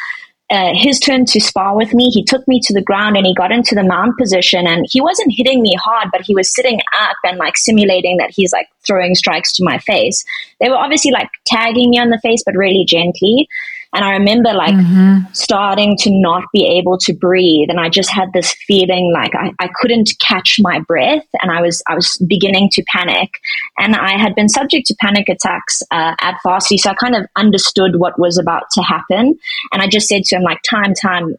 uh, 0.50 0.72
his 0.74 1.00
turn 1.00 1.26
to 1.26 1.40
spar 1.40 1.76
with 1.76 1.94
me, 1.94 2.10
he 2.10 2.24
took 2.24 2.48
me 2.48 2.60
to 2.64 2.74
the 2.74 2.82
ground 2.82 3.18
and 3.18 3.26
he 3.26 3.36
got 3.36 3.52
into 3.52 3.76
the 3.76 3.84
mount 3.84 4.18
position. 4.18 4.68
And 4.68 4.86
he 4.90 5.02
wasn't 5.02 5.34
hitting 5.36 5.62
me 5.62 5.76
hard, 5.76 6.10
but 6.12 6.22
he 6.22 6.34
was 6.34 6.54
sitting 6.54 6.80
up 6.98 7.18
and 7.24 7.38
like 7.38 7.58
simulating 7.58 8.18
that 8.18 8.32
he's 8.32 8.54
like 8.54 8.68
throwing 8.86 9.16
strikes 9.16 9.54
to 9.54 9.64
my 9.64 9.78
face. 9.80 10.24
They 10.60 10.70
were 10.70 10.78
obviously 10.78 11.12
like 11.12 11.30
tagging 11.46 11.90
me 11.90 12.00
on 12.00 12.10
the 12.10 12.20
face, 12.24 12.42
but 12.46 12.56
really 12.56 12.86
gently. 12.86 13.48
And 13.94 14.04
I 14.04 14.12
remember 14.14 14.54
like 14.54 14.74
mm-hmm. 14.74 15.32
starting 15.34 15.96
to 16.00 16.10
not 16.12 16.44
be 16.52 16.66
able 16.80 16.98
to 17.00 17.14
breathe. 17.14 17.70
And 17.70 17.80
I 17.80 17.90
just 17.90 18.10
had 18.10 18.34
this 18.34 18.54
feeling 18.68 19.12
like 19.14 19.34
I, 19.36 19.52
I 19.60 19.70
couldn't 19.76 20.12
catch 20.20 20.58
my 20.60 20.80
breath 20.80 21.26
and 21.42 21.52
I 21.52 21.62
was, 21.62 21.82
I 21.88 21.96
was 21.96 22.18
beginning 22.28 22.70
to 22.74 22.84
panic. 22.96 23.30
And 23.78 23.96
I 23.96 24.18
had 24.18 24.36
been 24.36 24.50
subject 24.50 24.88
to 24.88 24.96
panic 25.00 25.30
attacks 25.30 25.82
uh, 25.92 26.16
at 26.20 26.36
varsity. 26.44 26.78
So 26.78 26.90
I 26.90 26.96
kind 26.96 27.16
of 27.16 27.26
understood 27.36 27.98
what 27.98 28.20
was 28.20 28.38
about 28.38 28.64
to 28.74 28.82
happen. 28.82 29.38
And 29.72 29.82
I 29.82 29.88
just 29.88 30.08
said 30.08 30.24
to 30.26 30.38
him 30.38 30.44
like, 30.44 30.62
time, 30.64 30.94
time, 30.94 31.36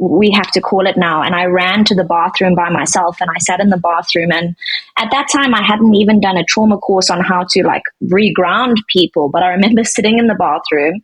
we 0.00 0.30
have 0.32 0.50
to 0.52 0.60
call 0.60 0.86
it 0.86 0.96
now. 0.96 1.22
And 1.22 1.34
I 1.34 1.44
ran 1.44 1.84
to 1.84 1.94
the 1.94 2.04
bathroom 2.04 2.54
by 2.54 2.70
myself 2.70 3.18
and 3.20 3.30
I 3.30 3.38
sat 3.38 3.60
in 3.60 3.70
the 3.70 3.78
bathroom. 3.78 4.32
And 4.32 4.56
at 4.98 5.10
that 5.10 5.28
time, 5.32 5.54
I 5.54 5.62
hadn't 5.62 5.94
even 5.94 6.20
done 6.20 6.36
a 6.36 6.44
trauma 6.44 6.78
course 6.78 7.10
on 7.10 7.20
how 7.20 7.46
to 7.50 7.62
like 7.62 7.82
reground 8.02 8.76
people. 8.88 9.28
But 9.28 9.42
I 9.42 9.48
remember 9.48 9.84
sitting 9.84 10.18
in 10.18 10.26
the 10.26 10.34
bathroom 10.34 11.00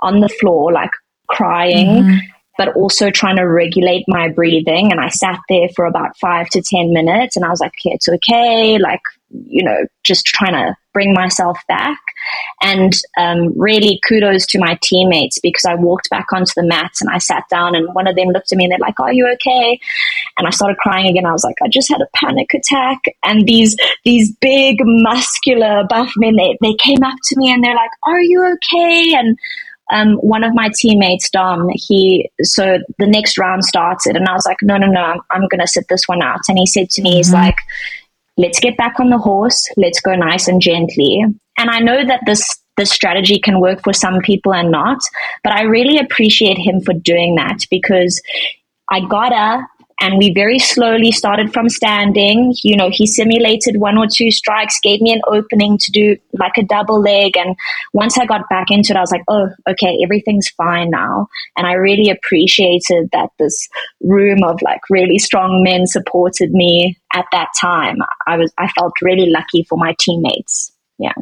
on 0.00 0.20
the 0.20 0.28
floor, 0.28 0.72
like 0.72 0.90
crying. 1.28 1.86
Mm-hmm. 1.86 2.16
But 2.58 2.74
also 2.74 3.10
trying 3.10 3.36
to 3.36 3.42
regulate 3.42 4.04
my 4.08 4.30
breathing. 4.30 4.90
And 4.90 4.98
I 4.98 5.10
sat 5.10 5.38
there 5.50 5.68
for 5.76 5.84
about 5.84 6.16
five 6.18 6.48
to 6.48 6.62
10 6.62 6.90
minutes 6.90 7.36
and 7.36 7.44
I 7.44 7.50
was 7.50 7.60
like, 7.60 7.72
okay, 7.72 7.94
it's 7.94 8.08
okay. 8.08 8.78
Like, 8.78 9.02
you 9.28 9.62
know, 9.62 9.84
just 10.04 10.24
trying 10.24 10.54
to 10.54 10.74
bring 10.94 11.12
myself 11.12 11.58
back. 11.68 11.98
And 12.60 12.92
um, 13.18 13.58
really 13.58 14.00
kudos 14.06 14.46
to 14.46 14.58
my 14.58 14.78
teammates 14.82 15.38
because 15.40 15.64
I 15.64 15.74
walked 15.74 16.10
back 16.10 16.26
onto 16.32 16.52
the 16.56 16.66
mats 16.66 17.00
and 17.00 17.10
I 17.10 17.18
sat 17.18 17.44
down 17.50 17.74
and 17.74 17.92
one 17.94 18.06
of 18.06 18.16
them 18.16 18.28
looked 18.28 18.52
at 18.52 18.58
me 18.58 18.64
and 18.64 18.72
they're 18.72 18.78
like, 18.78 18.98
Are 19.00 19.12
you 19.12 19.26
okay? 19.34 19.78
And 20.38 20.46
I 20.46 20.50
started 20.50 20.78
crying 20.78 21.06
again. 21.08 21.26
I 21.26 21.32
was 21.32 21.44
like, 21.44 21.56
I 21.62 21.68
just 21.68 21.88
had 21.88 22.00
a 22.00 22.08
panic 22.14 22.52
attack. 22.54 22.98
And 23.22 23.46
these 23.46 23.76
these 24.04 24.34
big 24.40 24.78
muscular 24.80 25.84
buff 25.88 26.12
men, 26.16 26.36
they, 26.36 26.56
they 26.62 26.74
came 26.74 27.02
up 27.02 27.16
to 27.24 27.36
me 27.36 27.52
and 27.52 27.62
they're 27.62 27.74
like, 27.74 27.90
Are 28.06 28.20
you 28.20 28.56
okay? 28.56 29.14
And 29.14 29.38
um, 29.92 30.14
one 30.16 30.42
of 30.42 30.54
my 30.54 30.70
teammates, 30.76 31.30
Dom, 31.30 31.68
he, 31.72 32.30
so 32.42 32.78
the 32.98 33.06
next 33.06 33.38
round 33.38 33.64
started 33.64 34.16
and 34.16 34.26
I 34.26 34.32
was 34.32 34.44
like, 34.44 34.58
no, 34.62 34.76
no, 34.76 34.86
no, 34.86 35.00
I'm, 35.00 35.20
I'm 35.30 35.48
going 35.48 35.60
to 35.60 35.66
sit 35.68 35.86
this 35.88 36.02
one 36.06 36.22
out. 36.22 36.40
And 36.48 36.58
he 36.58 36.66
said 36.66 36.90
to 36.90 37.02
me, 37.02 37.10
mm-hmm. 37.10 37.16
he's 37.18 37.32
like, 37.32 37.56
let's 38.36 38.60
get 38.60 38.76
back 38.76 38.98
on 38.98 39.10
the 39.10 39.18
horse. 39.18 39.68
Let's 39.76 40.00
go 40.00 40.14
nice 40.14 40.48
and 40.48 40.60
gently. 40.60 41.24
And 41.58 41.70
I 41.70 41.80
know 41.80 42.04
that 42.04 42.20
this 42.26 42.60
this 42.76 42.90
strategy 42.90 43.38
can 43.38 43.58
work 43.58 43.82
for 43.82 43.94
some 43.94 44.20
people 44.20 44.52
and 44.52 44.70
not, 44.70 44.98
but 45.42 45.52
I 45.54 45.62
really 45.62 45.98
appreciate 45.98 46.58
him 46.58 46.82
for 46.82 46.92
doing 46.92 47.34
that 47.36 47.60
because 47.70 48.20
I 48.90 49.00
got 49.00 49.32
up 49.32 49.66
and 50.00 50.18
we 50.18 50.32
very 50.32 50.58
slowly 50.58 51.10
started 51.10 51.52
from 51.52 51.68
standing. 51.70 52.54
You 52.62 52.76
know, 52.76 52.90
he 52.92 53.06
simulated 53.06 53.80
one 53.80 53.96
or 53.96 54.06
two 54.12 54.30
strikes, 54.30 54.78
gave 54.82 55.00
me 55.00 55.12
an 55.12 55.22
opening 55.26 55.78
to 55.78 55.90
do 55.90 56.16
like 56.34 56.52
a 56.58 56.64
double 56.64 57.00
leg. 57.00 57.36
And 57.36 57.56
once 57.94 58.18
I 58.18 58.26
got 58.26 58.48
back 58.50 58.66
into 58.70 58.92
it, 58.92 58.96
I 58.96 59.00
was 59.00 59.10
like, 59.10 59.24
oh, 59.28 59.48
okay, 59.68 59.98
everything's 60.04 60.50
fine 60.50 60.90
now. 60.90 61.28
And 61.56 61.66
I 61.66 61.72
really 61.72 62.10
appreciated 62.10 63.08
that 63.12 63.30
this 63.38 63.68
room 64.02 64.44
of 64.44 64.60
like 64.60 64.80
really 64.90 65.18
strong 65.18 65.62
men 65.64 65.86
supported 65.86 66.50
me 66.52 66.98
at 67.14 67.24
that 67.32 67.48
time. 67.58 67.96
I 68.26 68.36
was, 68.36 68.52
I 68.58 68.68
felt 68.68 68.92
really 69.00 69.30
lucky 69.30 69.64
for 69.64 69.78
my 69.78 69.94
teammates. 69.98 70.72
Yeah. 70.98 71.12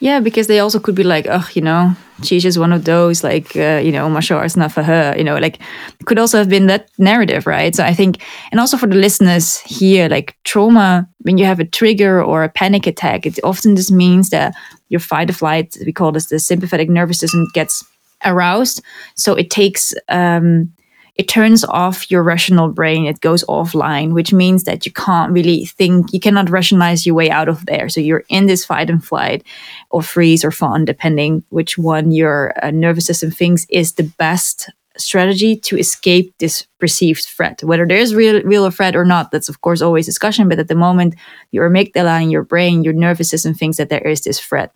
Yeah, 0.00 0.20
because 0.20 0.46
they 0.46 0.60
also 0.60 0.78
could 0.78 0.94
be 0.94 1.02
like, 1.04 1.26
oh, 1.28 1.48
you 1.54 1.62
know, 1.62 1.94
she's 2.22 2.42
just 2.42 2.58
one 2.58 2.72
of 2.72 2.84
those, 2.84 3.24
like, 3.24 3.56
uh, 3.56 3.80
you 3.82 3.90
know, 3.92 4.08
martial 4.08 4.38
arts 4.38 4.56
not 4.56 4.72
for 4.72 4.82
her, 4.82 5.14
you 5.16 5.24
know, 5.24 5.36
like, 5.36 5.58
could 6.04 6.18
also 6.18 6.38
have 6.38 6.48
been 6.48 6.66
that 6.66 6.88
narrative, 6.98 7.46
right? 7.46 7.74
So 7.74 7.84
I 7.84 7.94
think, 7.94 8.22
and 8.50 8.60
also 8.60 8.76
for 8.76 8.86
the 8.86 8.96
listeners 8.96 9.58
here, 9.60 10.08
like, 10.08 10.36
trauma, 10.44 11.08
when 11.22 11.38
you 11.38 11.44
have 11.44 11.60
a 11.60 11.64
trigger 11.64 12.22
or 12.22 12.44
a 12.44 12.48
panic 12.48 12.86
attack, 12.86 13.26
it 13.26 13.38
often 13.42 13.76
just 13.76 13.90
means 13.90 14.30
that 14.30 14.54
your 14.88 15.00
fight 15.00 15.30
or 15.30 15.34
flight, 15.34 15.76
we 15.84 15.92
call 15.92 16.12
this 16.12 16.26
the 16.26 16.38
sympathetic 16.38 16.88
nervous 16.88 17.18
system, 17.18 17.46
gets 17.54 17.84
aroused. 18.24 18.82
So 19.16 19.34
it 19.34 19.50
takes, 19.50 19.92
um, 20.08 20.72
it 21.16 21.28
turns 21.28 21.64
off 21.64 22.10
your 22.10 22.22
rational 22.22 22.68
brain. 22.68 23.06
It 23.06 23.20
goes 23.20 23.44
offline, 23.44 24.12
which 24.12 24.32
means 24.32 24.64
that 24.64 24.84
you 24.84 24.92
can't 24.92 25.32
really 25.32 25.66
think, 25.66 26.12
you 26.12 26.18
cannot 26.18 26.50
rationalize 26.50 27.06
your 27.06 27.14
way 27.14 27.30
out 27.30 27.48
of 27.48 27.66
there. 27.66 27.88
So 27.88 28.00
you're 28.00 28.24
in 28.28 28.46
this 28.46 28.64
fight 28.64 28.90
and 28.90 29.04
flight 29.04 29.44
or 29.90 30.02
freeze 30.02 30.44
or 30.44 30.50
fawn, 30.50 30.84
depending 30.84 31.44
which 31.50 31.78
one 31.78 32.10
your 32.10 32.52
uh, 32.62 32.72
nervous 32.72 33.06
system 33.06 33.30
thinks 33.30 33.64
is 33.70 33.92
the 33.92 34.02
best 34.18 34.70
strategy 34.96 35.56
to 35.56 35.76
escape 35.76 36.34
this 36.38 36.66
perceived 36.78 37.24
threat. 37.24 37.62
Whether 37.62 37.86
there 37.86 37.98
is 37.98 38.14
real, 38.14 38.42
real 38.42 38.68
threat 38.70 38.96
or 38.96 39.04
not, 39.04 39.30
that's 39.30 39.48
of 39.48 39.60
course 39.60 39.82
always 39.82 40.06
discussion. 40.06 40.48
But 40.48 40.58
at 40.58 40.68
the 40.68 40.74
moment, 40.74 41.14
your 41.52 41.68
amygdala 41.70 42.22
in 42.22 42.30
your 42.30 42.42
brain, 42.42 42.82
your 42.82 42.92
nervous 42.92 43.30
system 43.30 43.54
thinks 43.54 43.76
that 43.76 43.88
there 43.88 44.06
is 44.06 44.22
this 44.22 44.40
threat. 44.40 44.72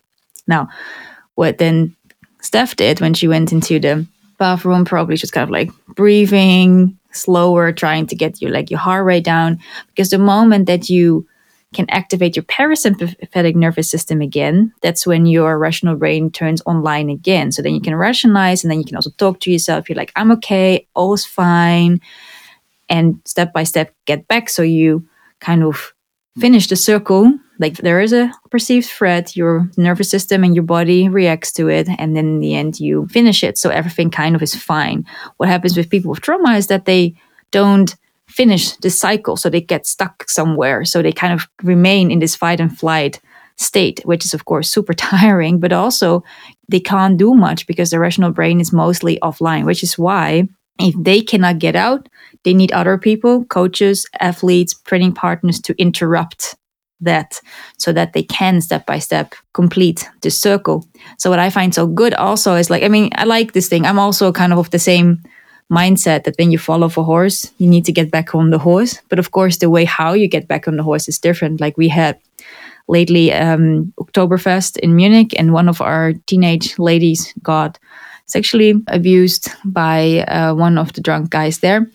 Now, 0.47 0.69
what 1.35 1.57
then 1.57 1.95
Steph 2.41 2.75
did 2.77 3.01
when 3.01 3.13
she 3.13 3.27
went 3.27 3.51
into 3.51 3.79
the 3.79 4.05
bathroom, 4.39 4.85
probably 4.85 5.15
just 5.15 5.33
kind 5.33 5.43
of 5.43 5.51
like 5.51 5.71
breathing 5.89 6.97
slower, 7.11 7.71
trying 7.71 8.07
to 8.07 8.15
get 8.15 8.41
your 8.41 8.51
like 8.51 8.71
your 8.71 8.79
heart 8.79 9.05
rate 9.05 9.23
down. 9.23 9.59
Because 9.87 10.09
the 10.09 10.17
moment 10.17 10.65
that 10.67 10.89
you 10.89 11.27
can 11.73 11.85
activate 11.89 12.35
your 12.35 12.43
parasympathetic 12.45 13.55
nervous 13.55 13.89
system 13.89 14.21
again, 14.21 14.73
that's 14.81 15.05
when 15.05 15.27
your 15.27 15.59
rational 15.59 15.95
brain 15.95 16.31
turns 16.31 16.61
online 16.65 17.09
again. 17.09 17.51
So 17.51 17.61
then 17.61 17.75
you 17.75 17.81
can 17.81 17.95
rationalize 17.95 18.63
and 18.63 18.71
then 18.71 18.79
you 18.79 18.85
can 18.85 18.95
also 18.95 19.11
talk 19.11 19.39
to 19.41 19.51
yourself. 19.51 19.87
You're 19.87 19.97
like, 19.97 20.11
I'm 20.15 20.31
okay, 20.31 20.87
all's 20.95 21.25
fine. 21.25 22.01
And 22.89 23.21
step 23.25 23.53
by 23.53 23.65
step 23.65 23.93
get 24.05 24.27
back. 24.27 24.49
So 24.49 24.63
you 24.63 25.07
kind 25.41 25.63
of 25.63 25.93
finish 26.39 26.67
the 26.67 26.75
circle 26.75 27.37
like 27.59 27.77
there 27.77 27.99
is 27.99 28.13
a 28.13 28.31
perceived 28.49 28.87
threat 28.87 29.35
your 29.35 29.69
nervous 29.77 30.09
system 30.09 30.43
and 30.43 30.55
your 30.55 30.63
body 30.63 31.09
reacts 31.09 31.51
to 31.53 31.67
it 31.67 31.87
and 31.99 32.15
then 32.15 32.25
in 32.25 32.39
the 32.39 32.55
end 32.55 32.79
you 32.79 33.07
finish 33.07 33.43
it. 33.43 33.57
So 33.57 33.69
everything 33.69 34.09
kind 34.09 34.35
of 34.35 34.41
is 34.41 34.55
fine. 34.55 35.05
What 35.37 35.49
happens 35.49 35.75
with 35.77 35.89
people 35.89 36.09
with 36.09 36.21
trauma 36.21 36.55
is 36.55 36.67
that 36.67 36.85
they 36.85 37.15
don't 37.51 37.95
finish 38.27 38.71
the 38.77 38.89
cycle 38.89 39.35
so 39.35 39.49
they 39.49 39.61
get 39.61 39.85
stuck 39.85 40.29
somewhere. 40.29 40.85
So 40.85 41.01
they 41.01 41.11
kind 41.11 41.33
of 41.33 41.47
remain 41.61 42.11
in 42.11 42.19
this 42.19 42.35
fight 42.35 42.59
and 42.59 42.75
flight 42.75 43.19
state 43.57 43.99
which 44.05 44.23
is 44.23 44.33
of 44.33 44.45
course 44.45 44.69
super 44.69 44.93
tiring 45.11 45.59
but 45.59 45.73
also 45.73 46.23
they 46.69 46.79
can't 46.79 47.17
do 47.17 47.33
much 47.33 47.67
because 47.67 47.89
the 47.89 47.99
rational 47.99 48.31
brain 48.31 48.61
is 48.61 48.71
mostly 48.71 49.19
offline 49.19 49.65
which 49.65 49.83
is 49.83 49.97
why 49.97 50.47
if 50.79 50.95
they 50.97 51.21
cannot 51.21 51.59
get 51.59 51.75
out 51.75 52.07
they 52.45 52.53
need 52.53 52.71
other 52.71 52.97
people 52.97 53.43
coaches 53.45 54.05
athletes 54.21 54.79
training 54.83 55.11
partners 55.11 55.59
to 55.59 55.75
interrupt 55.77 56.55
that 57.01 57.39
so 57.77 57.93
that 57.93 58.13
they 58.13 58.23
can 58.23 58.61
step 58.61 58.85
by 58.85 58.99
step 58.99 59.33
complete 59.53 60.07
the 60.21 60.29
circle. 60.29 60.85
So 61.17 61.29
what 61.29 61.39
I 61.39 61.49
find 61.49 61.73
so 61.73 61.87
good 61.87 62.13
also 62.13 62.55
is 62.55 62.69
like 62.69 62.83
I 62.83 62.87
mean 62.87 63.09
I 63.15 63.25
like 63.25 63.53
this 63.53 63.67
thing. 63.69 63.85
I'm 63.85 63.99
also 63.99 64.31
kind 64.31 64.53
of 64.53 64.59
of 64.59 64.69
the 64.69 64.79
same 64.79 65.23
mindset 65.71 66.23
that 66.23 66.35
when 66.37 66.51
you 66.51 66.57
fall 66.57 66.83
off 66.83 66.97
a 66.97 67.03
horse, 67.03 67.51
you 67.57 67.69
need 67.69 67.85
to 67.85 67.91
get 67.91 68.11
back 68.11 68.33
on 68.33 68.49
the 68.49 68.57
horse. 68.57 69.01
But 69.09 69.19
of 69.19 69.31
course, 69.31 69.57
the 69.57 69.69
way 69.69 69.85
how 69.85 70.13
you 70.13 70.27
get 70.27 70.47
back 70.47 70.67
on 70.67 70.77
the 70.77 70.83
horse 70.83 71.07
is 71.07 71.19
different. 71.19 71.61
Like 71.61 71.77
we 71.77 71.87
had 71.87 72.17
lately 72.87 73.31
um, 73.33 73.93
Oktoberfest 73.99 74.77
in 74.79 74.95
Munich, 74.95 75.33
and 75.37 75.53
one 75.53 75.69
of 75.69 75.81
our 75.81 76.13
teenage 76.25 76.77
ladies 76.79 77.33
got 77.43 77.77
sexually 78.25 78.73
abused 78.87 79.49
by 79.63 80.19
uh, 80.27 80.53
one 80.53 80.77
of 80.77 80.93
the 80.93 81.01
drunk 81.01 81.29
guys 81.29 81.59
there, 81.59 81.87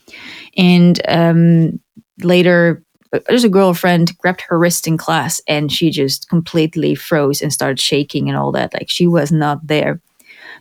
and 0.56 1.00
um, 1.08 1.80
later 2.22 2.83
there's 3.26 3.44
a 3.44 3.48
girlfriend 3.48 4.16
grabbed 4.18 4.42
her 4.42 4.58
wrist 4.58 4.86
in 4.86 4.96
class 4.96 5.40
and 5.46 5.70
she 5.70 5.90
just 5.90 6.28
completely 6.28 6.94
froze 6.94 7.42
and 7.42 7.52
started 7.52 7.80
shaking 7.80 8.28
and 8.28 8.38
all 8.38 8.52
that. 8.52 8.74
Like 8.74 8.90
she 8.90 9.06
was 9.06 9.30
not 9.30 9.66
there. 9.66 10.00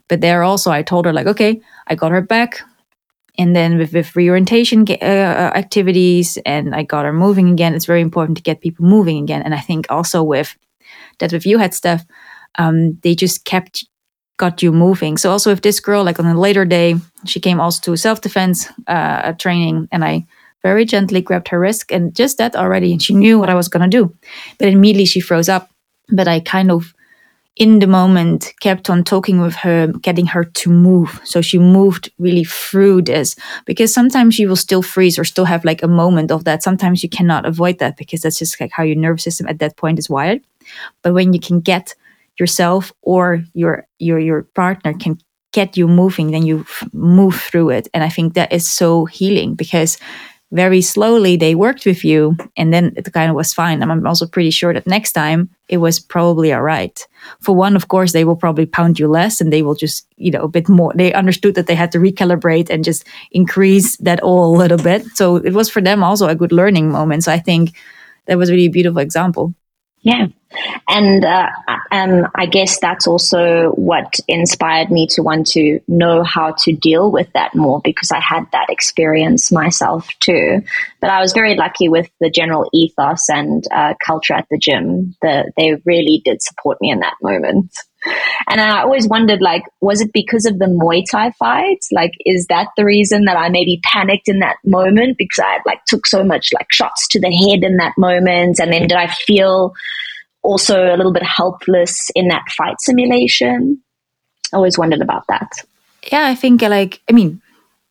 But 0.08 0.22
there 0.22 0.44
also, 0.44 0.72
I 0.72 0.82
told 0.82 1.06
her, 1.06 1.14
like, 1.14 1.28
okay, 1.28 1.62
I 1.88 1.96
got 1.96 2.12
her 2.12 2.22
back. 2.22 2.62
And 3.38 3.56
then 3.56 3.78
with, 3.78 3.94
with 3.94 4.16
reorientation 4.16 4.86
uh, 4.90 5.06
uh, 5.06 5.52
activities 5.56 6.38
and 6.46 6.76
I 6.76 6.84
got 6.84 7.06
her 7.06 7.14
moving 7.14 7.50
again, 7.50 7.74
it's 7.74 7.86
very 7.86 8.02
important 8.02 8.38
to 8.38 8.44
get 8.44 8.62
people 8.62 8.86
moving 8.86 9.24
again. 9.24 9.42
And 9.42 9.56
I 9.56 9.60
think 9.60 9.88
also 9.90 10.22
with 10.22 10.56
that, 11.20 11.32
with 11.32 11.46
you 11.46 11.58
had 11.58 11.74
stuff, 11.74 12.06
um, 12.60 13.00
they 13.02 13.16
just 13.16 13.46
kept 13.46 13.86
got 14.38 14.62
you 14.62 14.72
moving. 14.72 15.18
So 15.18 15.32
also 15.32 15.52
with 15.52 15.62
this 15.62 15.80
girl, 15.80 16.04
like 16.04 16.20
on 16.20 16.26
a 16.26 16.40
later 16.40 16.66
day, 16.66 16.96
she 17.26 17.40
came 17.40 17.60
also 17.60 17.82
to 17.82 17.98
self 17.98 18.22
defense 18.22 18.68
uh, 18.88 19.34
training, 19.34 19.88
and 19.92 20.04
I 20.04 20.26
very 20.64 20.86
gently 20.86 21.22
grabbed 21.22 21.50
her 21.50 21.60
wrist 21.60 21.92
and 21.92 22.16
just 22.16 22.38
that 22.38 22.56
already 22.56 22.92
and 22.92 23.04
she 23.04 23.14
knew 23.14 23.38
what 23.38 23.50
i 23.50 23.56
was 23.56 23.68
going 23.68 23.90
to 23.90 23.98
do 23.98 24.14
but 24.58 24.68
immediately 24.68 25.06
she 25.06 25.20
froze 25.20 25.50
up 25.50 25.70
but 26.10 26.28
i 26.28 26.40
kind 26.40 26.72
of 26.72 26.94
in 27.56 27.80
the 27.80 27.88
moment 27.88 28.52
kept 28.62 28.90
on 28.90 29.04
talking 29.04 29.40
with 29.40 29.54
her, 29.56 29.88
getting 30.02 30.26
her 30.26 30.44
to 30.44 30.70
move. 30.72 31.22
So 31.24 31.42
she 31.42 31.60
moved 31.60 32.12
really 32.18 32.44
through 32.44 33.04
this 33.04 33.36
because 33.66 33.94
sometimes 33.94 34.40
you 34.40 34.48
will 34.48 34.56
still 34.56 34.82
freeze 34.82 35.20
or 35.20 35.24
still 35.24 35.46
have 35.46 35.64
like 35.64 35.84
a 35.84 35.88
moment 35.88 36.32
of 36.32 36.46
that. 36.46 36.64
Sometimes 36.64 37.04
you 37.04 37.10
cannot 37.10 37.46
avoid 37.46 37.78
that 37.80 37.96
because 37.96 38.22
that's 38.22 38.40
just 38.40 38.60
like 38.60 38.72
how 38.72 38.84
your 38.84 38.96
nervous 38.96 39.24
system 39.24 39.48
at 39.48 39.60
that 39.60 39.78
point 39.78 40.00
is 40.00 40.10
wired. 40.10 40.42
But 41.04 41.14
when 41.14 41.34
you 41.34 41.40
can 41.40 41.60
get 41.60 41.94
yourself 42.40 42.92
or 43.04 43.44
your 43.54 43.86
your 44.00 44.18
your 44.18 44.44
partner 44.56 44.94
can 44.94 45.20
get 45.52 45.78
you 45.78 45.88
moving, 45.88 46.32
then 46.32 46.48
you 46.48 46.66
move 46.92 47.36
through 47.40 47.70
it. 47.70 47.88
And 47.94 48.04
I 48.04 48.10
think 48.10 48.34
that 48.34 48.52
is 48.52 48.68
so 48.68 49.06
healing 49.06 49.54
because 49.54 50.00
very 50.54 50.82
slowly 50.82 51.36
they 51.36 51.56
worked 51.56 51.86
with 51.86 52.06
you 52.06 52.38
and 52.56 52.72
then 52.72 52.94
it 52.96 53.12
kind 53.12 53.30
of 53.30 53.36
was 53.36 53.54
fine. 53.54 53.82
I'm 53.82 54.06
also 54.06 54.28
pretty 54.28 54.52
sure 54.52 54.72
that 54.74 54.86
next 54.86 55.14
time 55.14 55.50
it 55.68 55.78
was 55.78 56.00
probably 56.00 56.54
all 56.54 56.62
right. 56.62 57.08
For 57.42 57.56
one, 57.56 57.76
of 57.76 57.88
course, 57.88 58.12
they 58.12 58.24
will 58.24 58.36
probably 58.36 58.68
pound 58.68 59.00
you 59.00 59.08
less 59.08 59.42
and 59.42 59.52
they 59.52 59.64
will 59.64 59.74
just, 59.74 60.06
you 60.18 60.30
know, 60.30 60.44
a 60.44 60.48
bit 60.48 60.70
more. 60.70 60.94
They 60.96 61.12
understood 61.12 61.56
that 61.56 61.66
they 61.66 61.74
had 61.74 61.92
to 61.94 61.98
recalibrate 61.98 62.70
and 62.70 62.84
just 62.84 63.04
increase 63.32 63.98
that 63.98 64.22
all 64.22 64.56
a 64.56 64.58
little 64.58 64.78
bit. 64.78 65.06
So 65.16 65.38
it 65.38 65.54
was 65.54 65.72
for 65.72 65.82
them 65.82 66.04
also 66.04 66.28
a 66.28 66.36
good 66.36 66.52
learning 66.52 66.92
moment. 66.92 67.24
So 67.24 67.32
I 67.32 67.40
think 67.40 67.76
that 68.28 68.38
was 68.38 68.52
really 68.52 68.66
a 68.66 68.72
beautiful 68.72 69.00
example. 69.00 69.56
Yeah. 70.04 70.28
And 70.88 71.26
uh, 71.26 71.50
um, 71.92 72.28
I 72.36 72.46
guess 72.46 72.80
that's 72.80 73.08
also 73.08 73.70
what 73.72 74.20
inspired 74.28 74.92
me 74.92 75.08
to 75.12 75.22
want 75.24 75.48
to 75.52 75.80
know 75.88 76.24
how 76.24 76.54
to 76.60 76.74
deal 76.74 77.12
with 77.12 77.32
that 77.34 77.56
more 77.56 77.82
because 77.84 78.12
I 78.12 78.20
had 78.20 78.46
that 78.52 78.70
experience 78.70 79.52
myself 79.52 80.08
too. 80.20 80.62
But 81.02 81.10
I 81.10 81.22
was 81.22 81.34
very 81.34 81.56
lucky 81.56 81.90
with 81.90 82.10
the 82.20 82.30
general 82.30 82.70
ethos 82.74 83.30
and 83.30 83.64
uh, 83.72 83.94
culture 84.06 84.34
at 84.34 84.48
the 84.52 84.60
gym. 84.60 85.16
The, 85.22 85.52
they 85.58 85.82
really 85.86 86.22
did 86.24 86.44
support 86.44 86.78
me 86.82 86.92
in 86.92 87.00
that 87.00 87.16
moment. 87.22 87.72
And 88.50 88.60
I 88.60 88.82
always 88.82 89.08
wondered, 89.08 89.42
like, 89.42 89.64
was 89.82 90.02
it 90.02 90.12
because 90.14 90.46
of 90.46 90.60
the 90.60 90.66
Muay 90.66 91.04
Thai 91.10 91.32
fights? 91.32 91.90
Like, 91.92 92.12
is 92.26 92.46
that 92.48 92.68
the 92.78 92.86
reason 92.86 93.26
that 93.26 93.38
I 93.38 93.50
maybe 93.50 93.80
panicked 93.84 94.28
in 94.28 94.40
that 94.40 94.58
moment 94.66 95.18
because 95.18 95.40
I 95.40 95.60
like 95.66 95.86
took 95.86 96.06
so 96.06 96.24
much 96.24 96.52
like 96.54 96.68
shots 96.72 97.08
to 97.10 97.20
the 97.20 97.32
head 97.32 97.64
in 97.64 97.78
that 97.78 97.94
moment, 97.98 98.60
and 98.60 98.72
then 98.72 98.82
did 98.84 98.94
I 98.94 99.08
feel 99.08 99.74
also 100.42 100.94
a 100.94 100.98
little 100.98 101.14
bit 101.14 101.24
helpless 101.24 102.10
in 102.16 102.28
that 102.28 102.44
fight 102.58 102.76
simulation? 102.80 103.82
I 104.54 104.58
always 104.58 104.78
wondered 104.78 105.02
about 105.02 105.26
that. 105.28 105.52
Yeah, 106.12 106.28
I 106.28 106.36
think 106.36 106.62
like 106.62 107.02
I 107.10 107.14
mean, 107.14 107.42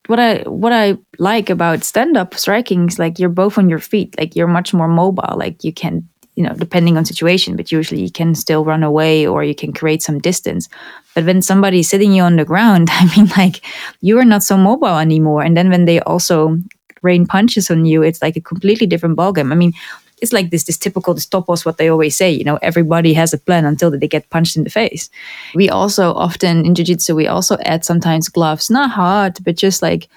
what 0.07 0.21
I 0.21 0.43
what 0.43 0.73
I 0.73 0.99
like 1.19 1.51
about 1.51 1.85
stand 1.85 2.17
up 2.17 2.35
striking 2.35 2.89
is 2.89 2.99
like 2.99 3.19
you're 3.19 3.29
both 3.29 3.59
on 3.59 3.71
your 3.71 3.79
feet, 3.79 4.17
like 4.19 4.37
you're 4.37 4.49
much 4.49 4.75
more 4.75 4.89
mobile, 4.89 5.37
like 5.37 5.65
you 5.65 5.73
can 5.73 6.09
you 6.35 6.43
know, 6.43 6.55
depending 6.55 6.97
on 6.97 7.05
situation, 7.05 7.57
but 7.57 7.71
usually 7.71 8.03
you 8.03 8.11
can 8.11 8.35
still 8.35 8.65
run 8.65 8.83
away 8.83 9.27
or 9.27 9.45
you 9.45 9.55
can 9.55 9.73
create 9.73 10.03
some 10.03 10.19
distance. 10.19 10.69
But 11.15 11.25
when 11.25 11.43
somebody's 11.43 11.91
sitting 11.91 12.13
you 12.13 12.23
on 12.23 12.37
the 12.37 12.45
ground, 12.45 12.89
I 12.93 13.05
mean, 13.17 13.31
like 13.37 13.65
you 14.01 14.19
are 14.19 14.25
not 14.25 14.43
so 14.43 14.57
mobile 14.57 14.99
anymore. 14.99 15.43
And 15.43 15.57
then 15.57 15.69
when 15.69 15.85
they 15.85 16.01
also 16.01 16.59
rain 17.03 17.27
punches 17.27 17.71
on 17.71 17.85
you, 17.85 18.03
it's 18.03 18.23
like 18.23 18.37
a 18.37 18.41
completely 18.41 18.87
different 18.87 19.17
ballgame. 19.17 19.53
I 19.53 19.57
mean, 19.57 19.75
it's 20.23 20.33
like 20.33 20.51
this 20.51 20.65
this 20.65 20.79
typical 20.79 21.13
this 21.13 21.27
topos 21.27 21.67
what 21.67 21.77
they 21.77 21.89
always 21.89 22.17
say 22.17 22.31
you 22.31 22.45
know 22.45 22.57
everybody 22.63 23.13
has 23.13 23.35
a 23.35 23.39
plan 23.39 23.65
until 23.65 23.91
they 23.91 24.07
get 24.07 24.31
punched 24.31 24.57
in 24.57 24.63
the 24.63 24.71
face 24.71 25.11
we 25.55 25.69
also 25.69 26.13
often 26.13 26.65
in 26.65 26.77
jiu-jitsu 26.77 27.15
we 27.15 27.27
also 27.27 27.59
add 27.65 27.85
sometimes 27.85 28.29
gloves 28.29 28.71
not 28.71 28.89
hard 28.89 29.37
but 29.45 29.57
just 29.57 29.83
like 29.83 30.09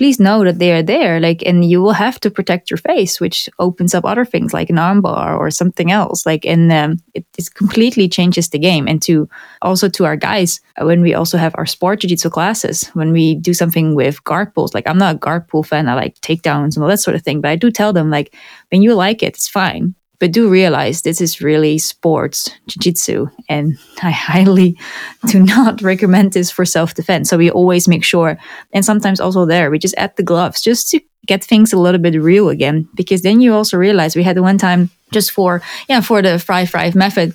please 0.00 0.18
know 0.18 0.42
that 0.44 0.58
they 0.58 0.72
are 0.72 0.82
there. 0.82 1.20
Like, 1.20 1.42
and 1.44 1.62
you 1.62 1.82
will 1.82 1.92
have 1.92 2.18
to 2.20 2.30
protect 2.30 2.70
your 2.70 2.78
face, 2.78 3.20
which 3.20 3.50
opens 3.58 3.94
up 3.94 4.06
other 4.06 4.24
things 4.24 4.54
like 4.54 4.70
an 4.70 4.76
armbar 4.76 5.38
or 5.38 5.50
something 5.50 5.92
else. 5.92 6.24
Like, 6.24 6.46
and 6.46 6.72
um, 6.72 6.96
it, 7.12 7.26
it 7.36 7.52
completely 7.52 8.08
changes 8.08 8.48
the 8.48 8.58
game. 8.58 8.88
And 8.88 9.02
to 9.02 9.28
also 9.60 9.90
to 9.90 10.06
our 10.06 10.16
guys, 10.16 10.58
uh, 10.80 10.86
when 10.86 11.02
we 11.02 11.12
also 11.12 11.36
have 11.36 11.54
our 11.58 11.66
sport 11.66 12.00
jiu-jitsu 12.00 12.30
classes, 12.30 12.88
when 12.94 13.12
we 13.12 13.34
do 13.34 13.52
something 13.52 13.94
with 13.94 14.24
guard 14.24 14.54
pulls, 14.54 14.72
like 14.72 14.88
I'm 14.88 14.96
not 14.96 15.16
a 15.16 15.18
guard 15.18 15.46
pull 15.48 15.62
fan, 15.62 15.86
I 15.86 15.92
like 15.92 16.18
takedowns 16.22 16.76
and 16.76 16.82
all 16.82 16.88
that 16.88 17.00
sort 17.00 17.14
of 17.14 17.20
thing, 17.20 17.42
but 17.42 17.50
I 17.50 17.56
do 17.56 17.70
tell 17.70 17.92
them 17.92 18.08
like, 18.08 18.34
when 18.70 18.80
you 18.80 18.94
like 18.94 19.22
it, 19.22 19.36
it's 19.36 19.48
fine 19.48 19.94
but 20.20 20.32
do 20.32 20.48
realize 20.48 21.02
this 21.02 21.20
is 21.20 21.40
really 21.40 21.78
sports 21.78 22.50
jiu-jitsu 22.68 23.26
and 23.48 23.76
i 24.02 24.10
highly 24.10 24.78
do 25.26 25.40
not 25.40 25.82
recommend 25.82 26.32
this 26.32 26.50
for 26.50 26.64
self-defense. 26.64 27.28
So 27.28 27.36
we 27.36 27.50
always 27.50 27.88
make 27.88 28.04
sure 28.04 28.38
and 28.72 28.84
sometimes 28.84 29.20
also 29.20 29.46
there 29.46 29.70
we 29.70 29.78
just 29.78 29.96
add 29.96 30.16
the 30.16 30.22
gloves 30.22 30.60
just 30.60 30.88
to 30.90 31.00
get 31.26 31.44
things 31.44 31.72
a 31.72 31.78
little 31.78 32.00
bit 32.00 32.14
real 32.20 32.48
again 32.48 32.88
because 32.94 33.22
then 33.22 33.40
you 33.40 33.54
also 33.54 33.76
realize 33.76 34.16
we 34.16 34.22
had 34.22 34.38
one 34.38 34.58
time 34.58 34.90
just 35.10 35.32
for 35.32 35.62
yeah 35.88 36.00
for 36.00 36.22
the 36.22 36.38
ThriveDrive 36.38 36.94
method 36.94 37.34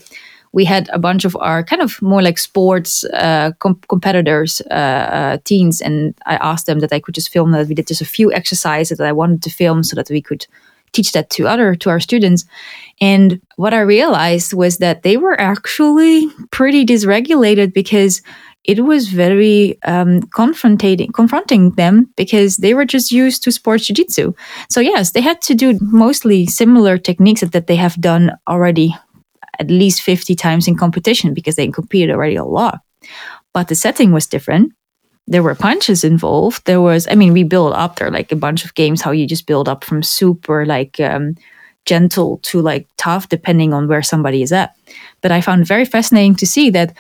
we 0.56 0.64
had 0.64 0.90
a 0.94 0.98
bunch 0.98 1.26
of 1.26 1.36
our 1.42 1.64
kind 1.64 1.82
of 1.82 2.02
more 2.02 2.22
like 2.22 2.38
sports 2.38 3.04
uh, 3.14 3.52
com- 3.60 3.82
competitors, 3.90 4.62
uh, 4.72 5.08
uh, 5.20 5.38
teens, 5.44 5.82
and 5.82 6.16
I 6.26 6.38
asked 6.38 6.66
them 6.66 6.80
that 6.80 6.94
I 6.94 7.02
could 7.02 7.14
just 7.14 7.30
film 7.30 7.52
that. 7.52 7.68
We 7.68 7.76
did 7.76 7.88
just 7.88 8.02
a 8.02 8.06
few 8.06 8.32
exercises 8.32 8.98
that 8.98 9.06
I 9.06 9.12
wanted 9.12 9.44
to 9.44 9.50
film 9.50 9.84
so 9.84 9.98
that 9.98 10.10
we 10.10 10.22
could 10.22 10.48
teach 10.96 11.12
that 11.12 11.30
to 11.32 11.48
other 11.48 11.76
to 11.76 11.90
our 11.90 12.00
students. 12.00 12.46
And 13.02 13.42
what 13.58 13.74
i 13.74 13.82
realized 13.82 14.54
was 14.54 14.78
that 14.78 15.04
they 15.04 15.18
were 15.18 15.40
actually 15.40 16.28
pretty 16.52 16.86
dysregulated 16.86 17.74
because 17.74 18.22
it 18.64 18.84
was 18.84 19.10
very 19.10 19.78
um, 19.84 20.22
confronting 20.34 21.12
confronting 21.12 21.72
them 21.72 22.10
because 22.16 22.58
they 22.58 22.74
were 22.74 22.86
just 22.86 23.12
used 23.12 23.44
to 23.44 23.52
sports 23.52 23.86
jiu-jitsu. 23.88 24.34
So 24.70 24.80
yes 24.80 25.12
they 25.12 25.22
had 25.22 25.42
to 25.42 25.54
do 25.54 25.78
mostly 25.82 26.46
similar 26.46 26.98
techniques 26.98 27.42
that 27.42 27.68
they 27.68 27.76
have 27.76 28.00
done 28.00 28.32
already 28.48 28.96
at 29.60 29.70
least 29.70 30.02
50 30.02 30.36
times 30.36 30.68
in 30.68 30.76
competition 30.76 31.34
because 31.34 31.56
they 31.56 31.68
competed 31.68 32.12
already 32.12 32.36
a 32.36 32.44
lot. 32.44 32.80
But 33.54 33.68
the 33.68 33.76
setting 33.76 34.12
was 34.12 34.28
different 34.28 34.74
there 35.28 35.44
were 35.44 35.56
punches 35.56 36.04
involved. 36.04 36.66
There 36.66 36.82
was, 36.82 37.08
I 37.10 37.16
mean, 37.16 37.34
we 37.34 37.44
build 37.44 37.74
up 37.74 37.96
there 37.96 38.12
like 38.12 38.32
a 38.32 38.36
bunch 38.36 38.64
of 38.64 38.76
games, 38.76 39.02
how 39.02 39.12
you 39.12 39.26
just 39.26 39.48
build 39.48 39.68
up 39.68 39.84
from 39.84 40.04
super 40.04 40.66
like 40.66 41.00
um, 41.00 41.36
gentle 41.86 42.38
to 42.44 42.62
like 42.62 42.88
tough, 42.98 43.30
depending 43.30 43.74
on 43.74 43.88
where 43.88 44.04
somebody 44.04 44.42
is 44.42 44.52
at. 44.52 44.76
But 45.22 45.32
I 45.32 45.42
found 45.42 45.66
very 45.68 45.86
fascinating 45.86 46.36
to 46.36 46.46
see 46.46 46.70
that 46.72 46.96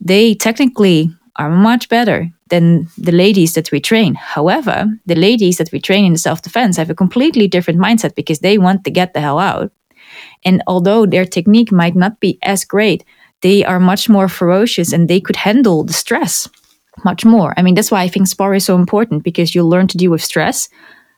they 0.00 0.34
technically 0.34 1.10
are 1.36 1.48
much 1.48 1.88
better 1.88 2.28
than 2.48 2.88
the 2.98 3.12
ladies 3.12 3.54
that 3.54 3.72
we 3.72 3.80
train. 3.80 4.14
However, 4.14 4.86
the 5.06 5.14
ladies 5.14 5.56
that 5.56 5.72
we 5.72 5.80
train 5.80 6.04
in 6.04 6.16
self 6.18 6.42
defense 6.42 6.76
have 6.76 6.90
a 6.90 6.94
completely 6.94 7.48
different 7.48 7.80
mindset 7.80 8.14
because 8.14 8.40
they 8.40 8.58
want 8.58 8.84
to 8.84 8.90
get 8.90 9.14
the 9.14 9.20
hell 9.20 9.38
out. 9.38 9.72
And 10.44 10.62
although 10.66 11.06
their 11.06 11.24
technique 11.24 11.72
might 11.72 11.96
not 11.96 12.20
be 12.20 12.38
as 12.42 12.66
great, 12.66 13.02
they 13.40 13.64
are 13.64 13.80
much 13.80 14.10
more 14.10 14.28
ferocious 14.28 14.92
and 14.92 15.08
they 15.08 15.20
could 15.20 15.36
handle 15.36 15.84
the 15.84 15.94
stress 15.94 16.48
much 17.04 17.24
more. 17.24 17.54
I 17.56 17.62
mean, 17.62 17.74
that's 17.74 17.90
why 17.90 18.02
I 18.02 18.08
think 18.08 18.26
spar 18.26 18.54
is 18.54 18.64
so 18.64 18.76
important 18.76 19.22
because 19.22 19.54
you 19.54 19.64
learn 19.64 19.86
to 19.88 19.98
deal 19.98 20.10
with 20.10 20.22
stress. 20.22 20.68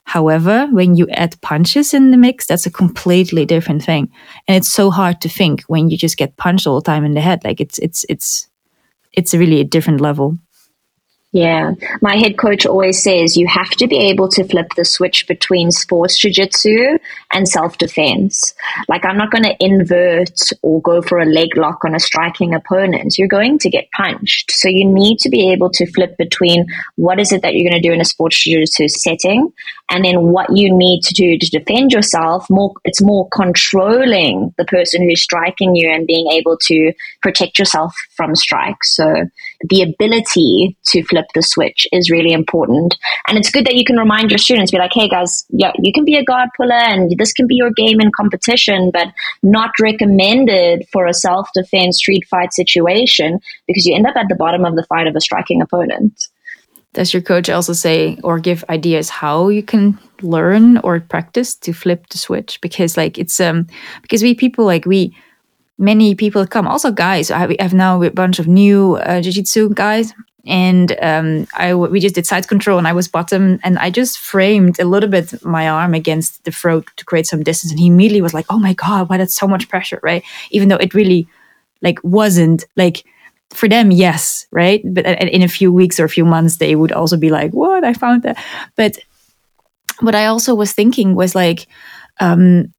However, 0.04 0.66
when 0.70 0.96
you 0.96 1.08
add 1.10 1.40
punches 1.40 1.94
in 1.94 2.10
the 2.10 2.16
mix, 2.16 2.46
that's 2.46 2.66
a 2.66 2.70
completely 2.70 3.46
different 3.46 3.82
thing. 3.82 4.10
And 4.46 4.56
it's 4.56 4.68
so 4.68 4.90
hard 4.90 5.20
to 5.22 5.28
think 5.28 5.62
when 5.62 5.88
you 5.88 5.96
just 5.96 6.18
get 6.18 6.36
punched 6.36 6.66
all 6.66 6.80
the 6.80 6.84
time 6.84 7.04
in 7.04 7.14
the 7.14 7.20
head. 7.20 7.42
Like 7.44 7.60
it's 7.60 7.78
it's 7.78 8.04
it's 8.08 8.48
it's 9.12 9.34
really 9.34 9.60
a 9.60 9.64
different 9.64 10.00
level. 10.00 10.36
Yeah. 11.34 11.72
My 12.00 12.14
head 12.14 12.38
coach 12.38 12.64
always 12.64 13.02
says 13.02 13.36
you 13.36 13.48
have 13.48 13.70
to 13.70 13.88
be 13.88 13.96
able 13.96 14.28
to 14.28 14.44
flip 14.44 14.68
the 14.76 14.84
switch 14.84 15.26
between 15.26 15.72
sports 15.72 16.16
jiu-jitsu 16.16 16.98
and 17.32 17.48
self-defense. 17.48 18.54
Like 18.88 19.04
I'm 19.04 19.16
not 19.16 19.32
going 19.32 19.42
to 19.42 19.56
invert 19.58 20.38
or 20.62 20.80
go 20.80 21.02
for 21.02 21.18
a 21.18 21.26
leg 21.26 21.56
lock 21.56 21.84
on 21.84 21.96
a 21.96 21.98
striking 21.98 22.54
opponent. 22.54 23.18
You're 23.18 23.26
going 23.26 23.58
to 23.58 23.68
get 23.68 23.90
punched. 23.90 24.52
So 24.52 24.68
you 24.68 24.88
need 24.88 25.18
to 25.18 25.28
be 25.28 25.50
able 25.50 25.70
to 25.70 25.90
flip 25.90 26.16
between 26.18 26.66
what 26.94 27.18
is 27.18 27.32
it 27.32 27.42
that 27.42 27.54
you're 27.54 27.68
going 27.68 27.82
to 27.82 27.88
do 27.88 27.92
in 27.92 28.00
a 28.00 28.04
sports 28.04 28.38
jiu-jitsu 28.38 28.86
setting 28.86 29.52
and 29.90 30.04
then 30.04 30.22
what 30.22 30.56
you 30.56 30.72
need 30.72 31.02
to 31.02 31.14
do 31.14 31.36
to 31.36 31.50
defend 31.50 31.90
yourself. 31.92 32.48
More, 32.48 32.74
it's 32.84 33.02
more 33.02 33.28
controlling 33.30 34.54
the 34.56 34.64
person 34.66 35.02
who's 35.02 35.22
striking 35.22 35.74
you 35.74 35.90
and 35.90 36.06
being 36.06 36.28
able 36.30 36.56
to 36.68 36.92
protect 37.22 37.58
yourself 37.58 37.92
from 38.16 38.36
strikes. 38.36 38.94
So 38.94 39.12
the 39.68 39.82
ability 39.82 40.76
to 40.86 41.02
flip 41.04 41.23
the 41.34 41.42
switch 41.42 41.86
is 41.92 42.10
really 42.10 42.32
important. 42.32 42.96
And 43.28 43.38
it's 43.38 43.50
good 43.50 43.66
that 43.66 43.74
you 43.74 43.84
can 43.84 43.96
remind 43.96 44.30
your 44.30 44.38
students, 44.38 44.70
be 44.70 44.78
like, 44.78 44.92
hey 44.92 45.08
guys, 45.08 45.44
yeah, 45.50 45.72
you 45.78 45.92
can 45.92 46.04
be 46.04 46.16
a 46.16 46.24
guard 46.24 46.48
puller 46.56 46.74
and 46.74 47.10
this 47.18 47.32
can 47.32 47.46
be 47.46 47.56
your 47.56 47.70
game 47.70 48.00
in 48.00 48.10
competition, 48.16 48.90
but 48.92 49.08
not 49.42 49.70
recommended 49.80 50.84
for 50.92 51.06
a 51.06 51.14
self 51.14 51.48
defense 51.54 51.98
street 51.98 52.24
fight 52.28 52.52
situation 52.52 53.40
because 53.66 53.86
you 53.86 53.94
end 53.94 54.06
up 54.06 54.16
at 54.16 54.26
the 54.28 54.34
bottom 54.34 54.64
of 54.64 54.76
the 54.76 54.84
fight 54.84 55.06
of 55.06 55.16
a 55.16 55.20
striking 55.20 55.60
opponent. 55.62 56.28
Does 56.92 57.12
your 57.12 57.22
coach 57.22 57.50
also 57.50 57.72
say 57.72 58.18
or 58.22 58.38
give 58.38 58.64
ideas 58.68 59.10
how 59.10 59.48
you 59.48 59.64
can 59.64 59.98
learn 60.22 60.78
or 60.78 61.00
practice 61.00 61.56
to 61.56 61.72
flip 61.72 62.06
the 62.08 62.18
switch? 62.18 62.60
Because 62.60 62.96
like 62.96 63.18
it's 63.18 63.40
um 63.40 63.66
because 64.02 64.22
we 64.22 64.34
people 64.34 64.64
like 64.64 64.86
we 64.86 65.14
many 65.78 66.14
people 66.14 66.46
come 66.46 66.68
also 66.68 66.90
guys 66.90 67.30
i 67.30 67.56
have 67.60 67.74
now 67.74 68.02
a 68.02 68.10
bunch 68.10 68.38
of 68.38 68.46
new 68.46 68.96
uh, 68.96 69.20
jiu-jitsu 69.20 69.70
guys 69.74 70.12
and 70.46 70.96
um, 71.00 71.46
I 71.54 71.74
we 71.74 72.00
just 72.00 72.14
did 72.14 72.26
side 72.26 72.48
control 72.48 72.78
and 72.78 72.86
I 72.86 72.92
was 72.92 73.08
bottom 73.08 73.58
and 73.62 73.78
I 73.78 73.90
just 73.90 74.18
framed 74.18 74.78
a 74.78 74.84
little 74.84 75.08
bit 75.08 75.44
my 75.44 75.68
arm 75.68 75.94
against 75.94 76.44
the 76.44 76.52
throat 76.52 76.86
to 76.96 77.04
create 77.04 77.26
some 77.26 77.42
distance 77.42 77.70
and 77.72 77.80
he 77.80 77.86
immediately 77.86 78.22
was 78.22 78.34
like 78.34 78.46
oh 78.50 78.58
my 78.58 78.74
god 78.74 79.08
why 79.08 79.16
that's 79.16 79.34
so 79.34 79.48
much 79.48 79.68
pressure 79.68 80.00
right 80.02 80.22
even 80.50 80.68
though 80.68 80.76
it 80.76 80.94
really 80.94 81.26
like 81.82 81.98
wasn't 82.02 82.64
like 82.76 83.04
for 83.54 83.68
them, 83.68 83.90
yes, 83.90 84.46
right? 84.50 84.82
But 84.84 85.06
in 85.06 85.42
a 85.42 85.48
few 85.48 85.72
weeks 85.72 85.98
or 85.98 86.04
a 86.04 86.08
few 86.08 86.24
months, 86.24 86.56
they 86.56 86.74
would 86.74 86.92
also 86.92 87.16
be 87.16 87.30
like, 87.30 87.52
"What? 87.52 87.84
I 87.84 87.92
found 87.92 88.22
that." 88.22 88.42
But 88.76 88.98
what 90.00 90.14
I 90.14 90.26
also 90.26 90.54
was 90.54 90.72
thinking 90.72 91.14
was 91.14 91.34
like, 91.34 91.66
um, 92.20 92.72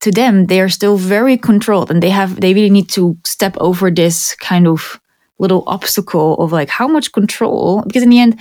to 0.00 0.10
them, 0.10 0.46
they 0.46 0.60
are 0.60 0.68
still 0.68 0.96
very 0.96 1.36
controlled, 1.36 1.90
and 1.90 2.02
they 2.02 2.10
have 2.10 2.40
they 2.40 2.54
really 2.54 2.70
need 2.70 2.88
to 2.90 3.16
step 3.24 3.56
over 3.58 3.90
this 3.90 4.34
kind 4.36 4.66
of 4.66 5.00
little 5.38 5.64
obstacle 5.66 6.34
of 6.38 6.52
like 6.52 6.68
how 6.68 6.86
much 6.86 7.12
control 7.12 7.82
because 7.86 8.02
in 8.02 8.10
the 8.10 8.20
end 8.20 8.38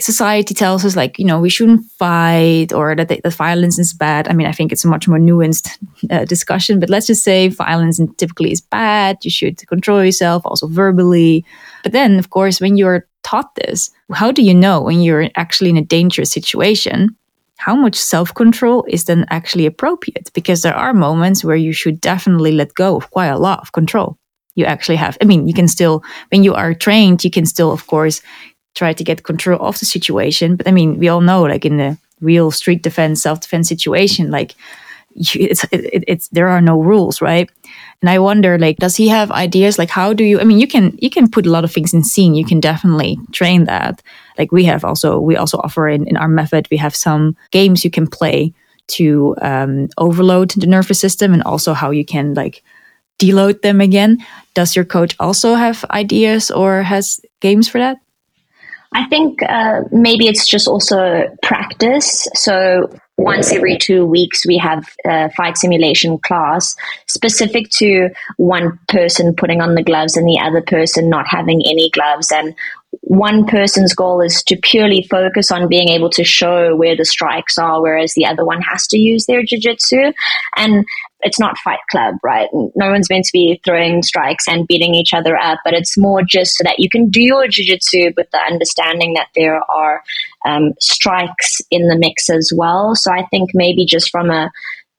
society 0.00 0.54
tells 0.54 0.84
us 0.84 0.96
like 0.96 1.18
you 1.18 1.24
know 1.24 1.40
we 1.40 1.50
shouldn't 1.50 1.84
fight 1.98 2.72
or 2.72 2.96
that 2.96 3.08
the, 3.08 3.30
violence 3.30 3.78
is 3.78 3.92
bad. 3.92 4.28
I 4.28 4.32
mean 4.32 4.46
i 4.46 4.52
think 4.52 4.72
it's 4.72 4.84
a 4.84 4.88
much 4.88 5.06
more 5.06 5.18
nuanced 5.18 5.68
uh, 6.10 6.24
discussion 6.24 6.80
but 6.80 6.90
let's 6.90 7.06
just 7.06 7.24
say 7.24 7.48
violence 7.48 8.00
typically 8.16 8.52
is 8.52 8.60
bad. 8.60 9.18
You 9.22 9.30
should 9.30 9.66
control 9.68 10.04
yourself 10.04 10.42
also 10.44 10.66
verbally. 10.66 11.44
But 11.82 11.92
then 11.92 12.18
of 12.18 12.30
course 12.30 12.60
when 12.60 12.76
you're 12.76 13.06
taught 13.22 13.54
this 13.54 13.90
how 14.12 14.32
do 14.32 14.42
you 14.42 14.54
know 14.54 14.80
when 14.80 15.02
you're 15.02 15.28
actually 15.36 15.70
in 15.70 15.76
a 15.76 15.84
dangerous 15.84 16.32
situation 16.32 17.14
how 17.58 17.76
much 17.76 17.94
self-control 17.94 18.86
is 18.88 19.04
then 19.04 19.26
actually 19.28 19.66
appropriate? 19.66 20.30
Because 20.32 20.62
there 20.62 20.74
are 20.74 20.94
moments 20.94 21.44
where 21.44 21.56
you 21.56 21.74
should 21.74 22.00
definitely 22.00 22.52
let 22.52 22.72
go 22.72 22.96
of 22.96 23.10
quite 23.10 23.26
a 23.26 23.36
lot 23.36 23.60
of 23.60 23.72
control 23.72 24.16
you 24.54 24.64
actually 24.64 24.96
have 24.96 25.16
i 25.22 25.24
mean 25.24 25.46
you 25.46 25.54
can 25.54 25.68
still 25.68 26.02
when 26.30 26.42
you 26.42 26.54
are 26.54 26.74
trained 26.74 27.24
you 27.24 27.30
can 27.30 27.46
still 27.46 27.72
of 27.72 27.86
course 27.86 28.20
try 28.74 28.92
to 28.92 29.04
get 29.04 29.24
control 29.24 29.60
of 29.60 29.78
the 29.78 29.86
situation. 29.86 30.56
But 30.56 30.68
I 30.68 30.72
mean, 30.72 30.98
we 30.98 31.08
all 31.08 31.20
know, 31.20 31.42
like 31.42 31.64
in 31.64 31.76
the 31.76 31.98
real 32.20 32.50
street 32.50 32.82
defense, 32.82 33.22
self 33.22 33.40
defense 33.40 33.68
situation, 33.68 34.30
like 34.30 34.54
it's 35.16 35.64
it, 35.72 36.04
it's 36.06 36.28
there 36.28 36.48
are 36.48 36.60
no 36.60 36.80
rules, 36.80 37.20
right? 37.20 37.50
And 38.00 38.08
I 38.08 38.18
wonder, 38.18 38.58
like, 38.58 38.76
does 38.78 38.96
he 38.96 39.08
have 39.08 39.30
ideas? 39.30 39.78
Like, 39.78 39.90
how 39.90 40.14
do 40.14 40.24
you? 40.24 40.40
I 40.40 40.44
mean, 40.44 40.58
you 40.58 40.66
can 40.66 40.96
you 41.00 41.10
can 41.10 41.28
put 41.28 41.46
a 41.46 41.50
lot 41.50 41.64
of 41.64 41.72
things 41.72 41.92
in 41.92 42.04
scene. 42.04 42.34
You 42.34 42.44
can 42.44 42.60
definitely 42.60 43.18
train 43.32 43.64
that. 43.64 44.02
Like 44.38 44.52
we 44.52 44.64
have 44.64 44.84
also 44.84 45.18
we 45.18 45.36
also 45.36 45.58
offer 45.58 45.88
in 45.88 46.06
in 46.06 46.16
our 46.16 46.28
method 46.28 46.68
we 46.70 46.78
have 46.78 46.96
some 46.96 47.36
games 47.50 47.84
you 47.84 47.90
can 47.90 48.06
play 48.06 48.54
to 48.86 49.36
um, 49.40 49.88
overload 49.98 50.50
the 50.50 50.66
nervous 50.66 50.98
system 50.98 51.32
and 51.32 51.42
also 51.42 51.74
how 51.74 51.90
you 51.92 52.04
can 52.04 52.34
like 52.34 52.64
deload 53.20 53.62
them 53.62 53.80
again. 53.80 54.18
Does 54.54 54.74
your 54.74 54.84
coach 54.84 55.14
also 55.20 55.54
have 55.54 55.84
ideas 55.90 56.50
or 56.50 56.82
has 56.82 57.20
games 57.40 57.68
for 57.68 57.78
that? 57.78 57.98
I 58.92 59.06
think 59.06 59.40
uh, 59.42 59.82
maybe 59.92 60.26
it's 60.26 60.48
just 60.48 60.66
also 60.66 61.28
practice. 61.42 62.26
So 62.34 62.90
once 63.16 63.52
every 63.52 63.78
two 63.78 64.04
weeks, 64.04 64.44
we 64.46 64.58
have 64.58 64.84
a 65.06 65.30
fight 65.30 65.56
simulation 65.56 66.18
class 66.18 66.74
specific 67.06 67.70
to 67.70 68.08
one 68.36 68.78
person 68.88 69.34
putting 69.36 69.60
on 69.60 69.74
the 69.74 69.84
gloves 69.84 70.16
and 70.16 70.26
the 70.26 70.40
other 70.42 70.62
person 70.62 71.08
not 71.08 71.26
having 71.28 71.62
any 71.66 71.90
gloves. 71.90 72.32
And 72.32 72.54
one 73.02 73.46
person's 73.46 73.94
goal 73.94 74.20
is 74.20 74.42
to 74.44 74.56
purely 74.56 75.06
focus 75.08 75.52
on 75.52 75.68
being 75.68 75.90
able 75.90 76.10
to 76.10 76.24
show 76.24 76.74
where 76.74 76.96
the 76.96 77.04
strikes 77.04 77.58
are, 77.58 77.80
whereas 77.80 78.14
the 78.14 78.26
other 78.26 78.44
one 78.44 78.62
has 78.62 78.88
to 78.88 78.98
use 78.98 79.26
their 79.26 79.44
jiu-jitsu. 79.44 80.12
And 80.56 80.84
it's 81.22 81.38
not 81.38 81.58
Fight 81.58 81.80
Club, 81.90 82.16
right? 82.22 82.48
No 82.52 82.90
one's 82.90 83.10
meant 83.10 83.24
to 83.26 83.32
be 83.32 83.60
throwing 83.64 84.02
strikes 84.02 84.48
and 84.48 84.66
beating 84.66 84.94
each 84.94 85.12
other 85.12 85.36
up, 85.36 85.58
but 85.64 85.74
it's 85.74 85.98
more 85.98 86.22
just 86.22 86.56
so 86.56 86.64
that 86.64 86.78
you 86.78 86.88
can 86.88 87.08
do 87.08 87.22
your 87.22 87.46
jiu-jitsu 87.48 88.12
with 88.16 88.30
the 88.30 88.38
understanding 88.38 89.14
that 89.14 89.28
there 89.34 89.60
are 89.70 90.02
um, 90.46 90.72
strikes 90.80 91.60
in 91.70 91.88
the 91.88 91.96
mix 91.96 92.30
as 92.30 92.52
well. 92.56 92.94
So 92.94 93.12
I 93.12 93.26
think 93.30 93.50
maybe 93.54 93.84
just 93.84 94.10
from 94.10 94.30
a 94.30 94.50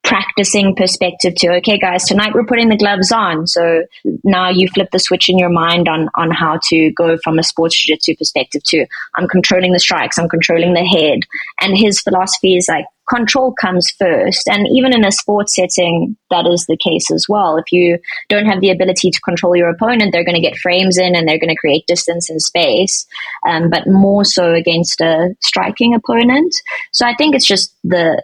practicing 0.04 0.74
perspective 0.74 1.32
to 1.36 1.48
okay 1.48 1.78
guys 1.78 2.04
tonight 2.04 2.34
we're 2.34 2.44
putting 2.44 2.68
the 2.68 2.76
gloves 2.76 3.12
on 3.12 3.46
so 3.46 3.84
now 4.24 4.50
you 4.50 4.66
flip 4.66 4.88
the 4.90 4.98
switch 4.98 5.28
in 5.28 5.38
your 5.38 5.48
mind 5.48 5.88
on 5.88 6.08
on 6.16 6.28
how 6.28 6.58
to 6.60 6.90
go 6.92 7.16
from 7.22 7.38
a 7.38 7.42
sports 7.42 7.80
jiu-jitsu 7.80 8.16
perspective 8.16 8.60
to 8.64 8.84
i'm 9.14 9.28
controlling 9.28 9.72
the 9.72 9.78
strikes 9.78 10.18
i'm 10.18 10.28
controlling 10.28 10.74
the 10.74 10.84
head 10.84 11.20
and 11.60 11.78
his 11.78 12.00
philosophy 12.00 12.56
is 12.56 12.68
like 12.68 12.84
control 13.12 13.54
comes 13.60 13.90
first. 13.98 14.48
And 14.48 14.66
even 14.72 14.94
in 14.94 15.04
a 15.04 15.12
sports 15.12 15.56
setting 15.56 16.16
that 16.30 16.46
is 16.46 16.66
the 16.66 16.76
case 16.76 17.10
as 17.10 17.26
well. 17.28 17.56
If 17.56 17.70
you 17.72 17.98
don't 18.28 18.46
have 18.46 18.60
the 18.60 18.70
ability 18.70 19.10
to 19.10 19.20
control 19.20 19.54
your 19.56 19.68
opponent 19.68 20.12
they're 20.12 20.24
going 20.24 20.40
to 20.40 20.48
get 20.48 20.56
frames 20.56 20.98
in 20.98 21.14
and 21.14 21.28
they're 21.28 21.38
going 21.38 21.54
to 21.54 21.60
create 21.60 21.86
distance 21.86 22.30
and 22.30 22.40
space 22.40 23.06
um, 23.46 23.68
but 23.70 23.86
more 23.86 24.24
so 24.24 24.54
against 24.54 25.00
a 25.00 25.34
striking 25.40 25.94
opponent. 25.94 26.54
So 26.92 27.06
i 27.06 27.14
think 27.14 27.34
it's 27.34 27.46
just 27.46 27.76
the 27.84 28.22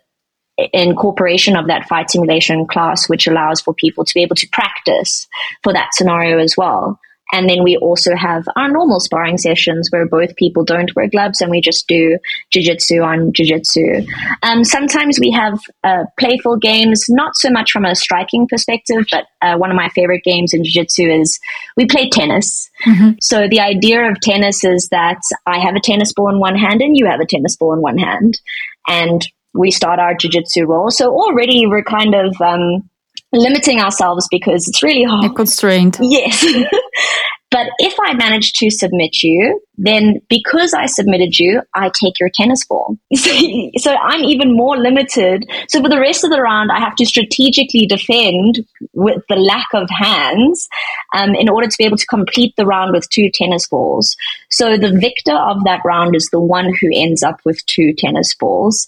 incorporation 0.72 1.56
of 1.56 1.66
that 1.68 1.86
fight 1.88 2.10
simulation 2.10 2.66
class, 2.66 3.08
which 3.08 3.26
allows 3.26 3.60
for 3.60 3.74
people 3.74 4.04
to 4.04 4.14
be 4.14 4.22
able 4.22 4.36
to 4.36 4.48
practice 4.52 5.26
for 5.62 5.72
that 5.72 5.90
scenario 5.94 6.38
as 6.38 6.56
well. 6.56 6.98
And 7.32 7.48
then 7.48 7.62
we 7.62 7.76
also 7.76 8.16
have 8.16 8.44
our 8.56 8.68
normal 8.70 9.00
sparring 9.00 9.38
sessions 9.38 9.88
where 9.90 10.06
both 10.06 10.34
people 10.36 10.64
don't 10.64 10.94
wear 10.96 11.08
gloves 11.08 11.40
and 11.40 11.50
we 11.50 11.60
just 11.60 11.86
do 11.86 12.18
jujitsu 12.54 13.04
on 13.04 13.32
jujitsu. 13.32 14.06
Um, 14.42 14.64
sometimes 14.64 15.18
we 15.20 15.30
have 15.30 15.58
uh, 15.84 16.04
playful 16.18 16.56
games, 16.56 17.06
not 17.08 17.36
so 17.36 17.50
much 17.50 17.70
from 17.70 17.84
a 17.84 17.94
striking 17.94 18.46
perspective, 18.48 19.04
but 19.10 19.26
uh, 19.42 19.56
one 19.56 19.70
of 19.70 19.76
my 19.76 19.88
favorite 19.90 20.24
games 20.24 20.54
in 20.54 20.62
jujitsu 20.62 21.20
is 21.20 21.38
we 21.76 21.86
play 21.86 22.08
tennis. 22.08 22.68
Mm-hmm. 22.86 23.10
So 23.20 23.46
the 23.48 23.60
idea 23.60 24.10
of 24.10 24.20
tennis 24.20 24.64
is 24.64 24.88
that 24.90 25.20
I 25.46 25.58
have 25.58 25.74
a 25.74 25.80
tennis 25.80 26.12
ball 26.12 26.30
in 26.30 26.40
one 26.40 26.56
hand 26.56 26.80
and 26.80 26.96
you 26.96 27.06
have 27.06 27.20
a 27.20 27.26
tennis 27.26 27.56
ball 27.56 27.74
in 27.74 27.82
one 27.82 27.98
hand. 27.98 28.40
And 28.86 29.26
we 29.54 29.70
start 29.70 29.98
our 29.98 30.14
jiu-jitsu 30.14 30.64
roll. 30.64 30.90
So 30.90 31.10
already 31.10 31.66
we're 31.66 31.82
kind 31.82 32.14
of 32.14 32.40
um, 32.40 32.88
limiting 33.32 33.80
ourselves 33.80 34.26
because 34.30 34.66
it's 34.68 34.82
really 34.82 35.04
hard. 35.04 35.24
They're 35.24 35.30
constrained. 35.30 35.98
Yes. 36.00 36.44
but 37.50 37.68
if 37.78 37.94
I 38.00 38.14
manage 38.14 38.52
to 38.54 38.70
submit 38.70 39.22
you, 39.22 39.60
then 39.78 40.20
because 40.28 40.74
I 40.74 40.86
submitted 40.86 41.38
you, 41.38 41.62
I 41.74 41.90
take 41.90 42.18
your 42.18 42.30
tennis 42.34 42.66
ball. 42.66 42.98
so 43.14 43.94
I'm 43.94 44.24
even 44.24 44.56
more 44.56 44.76
limited. 44.76 45.48
So 45.68 45.80
for 45.80 45.88
the 45.88 46.00
rest 46.00 46.24
of 46.24 46.30
the 46.30 46.42
round, 46.42 46.70
I 46.72 46.80
have 46.80 46.96
to 46.96 47.06
strategically 47.06 47.86
defend 47.86 48.66
with 48.92 49.22
the 49.28 49.36
lack 49.36 49.68
of 49.72 49.88
hands 49.88 50.68
um, 51.14 51.34
in 51.36 51.48
order 51.48 51.68
to 51.68 51.78
be 51.78 51.84
able 51.84 51.96
to 51.96 52.06
complete 52.06 52.54
the 52.56 52.66
round 52.66 52.92
with 52.92 53.08
two 53.08 53.30
tennis 53.32 53.68
balls. 53.68 54.16
So 54.50 54.76
the 54.76 54.98
victor 54.98 55.36
of 55.36 55.62
that 55.64 55.80
round 55.84 56.16
is 56.16 56.28
the 56.30 56.40
one 56.40 56.74
who 56.80 56.88
ends 56.92 57.22
up 57.22 57.40
with 57.44 57.64
two 57.66 57.94
tennis 57.96 58.34
balls. 58.34 58.86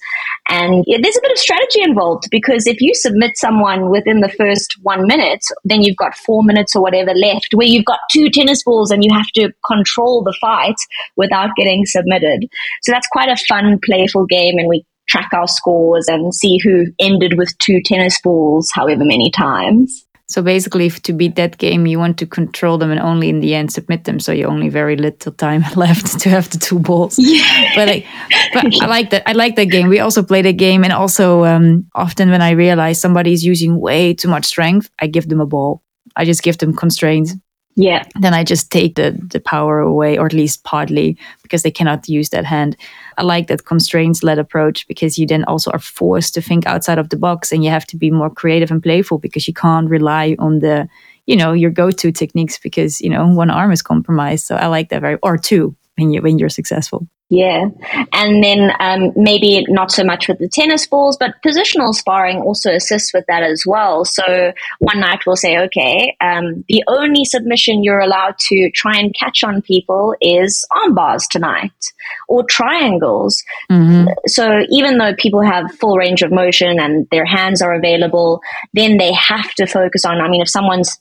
And 0.48 0.84
there's 0.86 1.16
a 1.16 1.22
bit 1.22 1.30
of 1.30 1.38
strategy 1.38 1.82
involved 1.82 2.24
because 2.30 2.66
if 2.66 2.80
you 2.80 2.94
submit 2.94 3.38
someone 3.38 3.90
within 3.90 4.20
the 4.20 4.28
first 4.28 4.76
one 4.82 5.06
minute, 5.06 5.44
then 5.64 5.82
you've 5.82 5.96
got 5.96 6.16
four 6.16 6.42
minutes 6.42 6.74
or 6.74 6.82
whatever 6.82 7.14
left 7.14 7.54
where 7.54 7.66
you've 7.66 7.84
got 7.84 8.00
two 8.11 8.28
tennis 8.30 8.49
balls 8.64 8.90
and 8.90 9.05
you 9.05 9.11
have 9.12 9.28
to 9.34 9.53
control 9.66 10.22
the 10.22 10.36
fight 10.40 10.76
without 11.16 11.51
getting 11.57 11.84
submitted. 11.86 12.48
So 12.82 12.92
that's 12.92 13.09
quite 13.09 13.28
a 13.28 13.36
fun, 13.48 13.78
playful 13.84 14.26
game, 14.26 14.59
and 14.59 14.68
we 14.68 14.84
track 15.09 15.30
our 15.32 15.48
scores 15.48 16.07
and 16.09 16.34
see 16.34 16.59
who 16.62 16.86
ended 16.98 17.36
with 17.36 17.57
two 17.59 17.80
tennis 17.84 18.20
balls 18.20 18.70
however 18.72 19.05
many 19.05 19.30
times. 19.30 20.07
So 20.30 20.42
basically, 20.42 20.88
to 20.90 21.12
beat 21.12 21.34
that 21.34 21.59
game, 21.59 21.86
you 21.86 21.98
want 21.98 22.16
to 22.18 22.26
control 22.26 22.78
them 22.78 22.92
and 22.92 23.01
only 23.01 23.28
in 23.28 23.40
the 23.40 23.53
end 23.53 23.72
submit 23.72 24.05
them. 24.05 24.20
So 24.20 24.30
you 24.30 24.44
only 24.44 24.68
very 24.68 24.96
little 24.96 25.32
time 25.32 25.64
left 25.76 26.20
to 26.20 26.28
have 26.28 26.48
the 26.51 26.59
two 26.59 26.78
balls. 26.78 27.18
Yeah. 27.18 27.72
But, 27.74 27.88
I, 27.88 28.07
but 28.55 28.80
I 28.80 28.86
like 28.86 29.11
that. 29.11 29.28
I 29.28 29.32
like 29.32 29.57
that 29.57 29.64
game. 29.64 29.88
We 29.88 29.98
also 29.98 30.22
play 30.22 30.40
the 30.42 30.53
game, 30.53 30.84
and 30.84 30.92
also 30.92 31.44
um, 31.44 31.90
often 31.96 32.30
when 32.30 32.42
I 32.42 32.51
realize 32.51 33.01
somebody 33.01 33.32
is 33.32 33.44
using 33.44 33.80
way 33.80 34.14
too 34.14 34.28
much 34.28 34.44
strength, 34.44 34.88
I 35.01 35.09
give 35.09 35.28
them 35.28 35.40
a 35.40 35.46
ball. 35.46 35.82
I 36.14 36.24
just 36.24 36.44
give 36.44 36.59
them 36.59 36.76
constraints 36.76 37.34
yeah. 37.76 38.04
Then 38.20 38.34
i 38.34 38.44
just 38.44 38.70
take 38.70 38.94
the 38.96 39.16
the 39.32 39.40
power 39.40 39.78
away 39.78 40.18
or 40.18 40.26
at 40.26 40.32
least 40.32 40.64
partly 40.64 41.16
because 41.42 41.62
they 41.62 41.70
cannot 41.70 42.08
use 42.08 42.30
that 42.30 42.44
hand. 42.44 42.76
I 43.16 43.22
like 43.22 43.46
that 43.46 43.64
constraints 43.64 44.22
led 44.22 44.38
approach 44.38 44.86
because 44.88 45.18
you 45.18 45.26
then 45.26 45.44
also 45.44 45.70
are 45.70 45.78
forced 45.78 46.34
to 46.34 46.42
think 46.42 46.66
outside 46.66 46.98
of 46.98 47.08
the 47.08 47.16
box 47.16 47.52
and 47.52 47.62
you 47.64 47.70
have 47.70 47.86
to 47.86 47.96
be 47.96 48.10
more 48.10 48.30
creative 48.30 48.70
and 48.70 48.82
playful 48.82 49.18
because 49.18 49.46
you 49.46 49.54
can't 49.54 49.88
rely 49.88 50.36
on 50.38 50.58
the 50.58 50.88
you 51.26 51.36
know 51.36 51.52
your 51.52 51.70
go-to 51.70 52.12
techniques 52.12 52.58
because 52.58 53.00
you 53.00 53.10
know 53.10 53.26
one 53.26 53.50
arm 53.50 53.72
is 53.72 53.82
compromised. 53.82 54.46
So 54.46 54.56
i 54.56 54.66
like 54.66 54.88
that 54.88 55.00
very 55.00 55.18
or 55.22 55.38
two 55.38 55.76
when 55.96 56.12
you 56.12 56.22
when 56.22 56.38
you're 56.38 56.48
successful 56.48 57.06
yeah. 57.30 57.66
And 58.12 58.42
then 58.42 58.72
um, 58.80 59.12
maybe 59.14 59.64
not 59.68 59.92
so 59.92 60.02
much 60.02 60.26
with 60.26 60.40
the 60.40 60.48
tennis 60.48 60.84
balls, 60.84 61.16
but 61.16 61.36
positional 61.46 61.94
sparring 61.94 62.38
also 62.38 62.72
assists 62.72 63.14
with 63.14 63.24
that 63.28 63.44
as 63.44 63.62
well. 63.64 64.04
So 64.04 64.52
one 64.80 64.98
night 64.98 65.20
we'll 65.24 65.36
say, 65.36 65.56
okay, 65.58 66.16
um, 66.20 66.64
the 66.68 66.82
only 66.88 67.24
submission 67.24 67.84
you're 67.84 68.00
allowed 68.00 68.36
to 68.48 68.68
try 68.72 68.96
and 68.96 69.14
catch 69.14 69.44
on 69.44 69.62
people 69.62 70.16
is 70.20 70.66
arm 70.72 70.96
bars 70.96 71.28
tonight 71.30 71.92
or 72.26 72.42
triangles. 72.42 73.44
Mm-hmm. 73.70 74.08
So 74.26 74.62
even 74.68 74.98
though 74.98 75.14
people 75.14 75.42
have 75.42 75.72
full 75.78 75.96
range 75.96 76.22
of 76.22 76.32
motion 76.32 76.80
and 76.80 77.06
their 77.12 77.24
hands 77.24 77.62
are 77.62 77.74
available, 77.74 78.40
then 78.74 78.96
they 78.96 79.12
have 79.12 79.52
to 79.54 79.66
focus 79.68 80.04
on, 80.04 80.20
I 80.20 80.28
mean, 80.28 80.42
if 80.42 80.48
someone's 80.48 80.98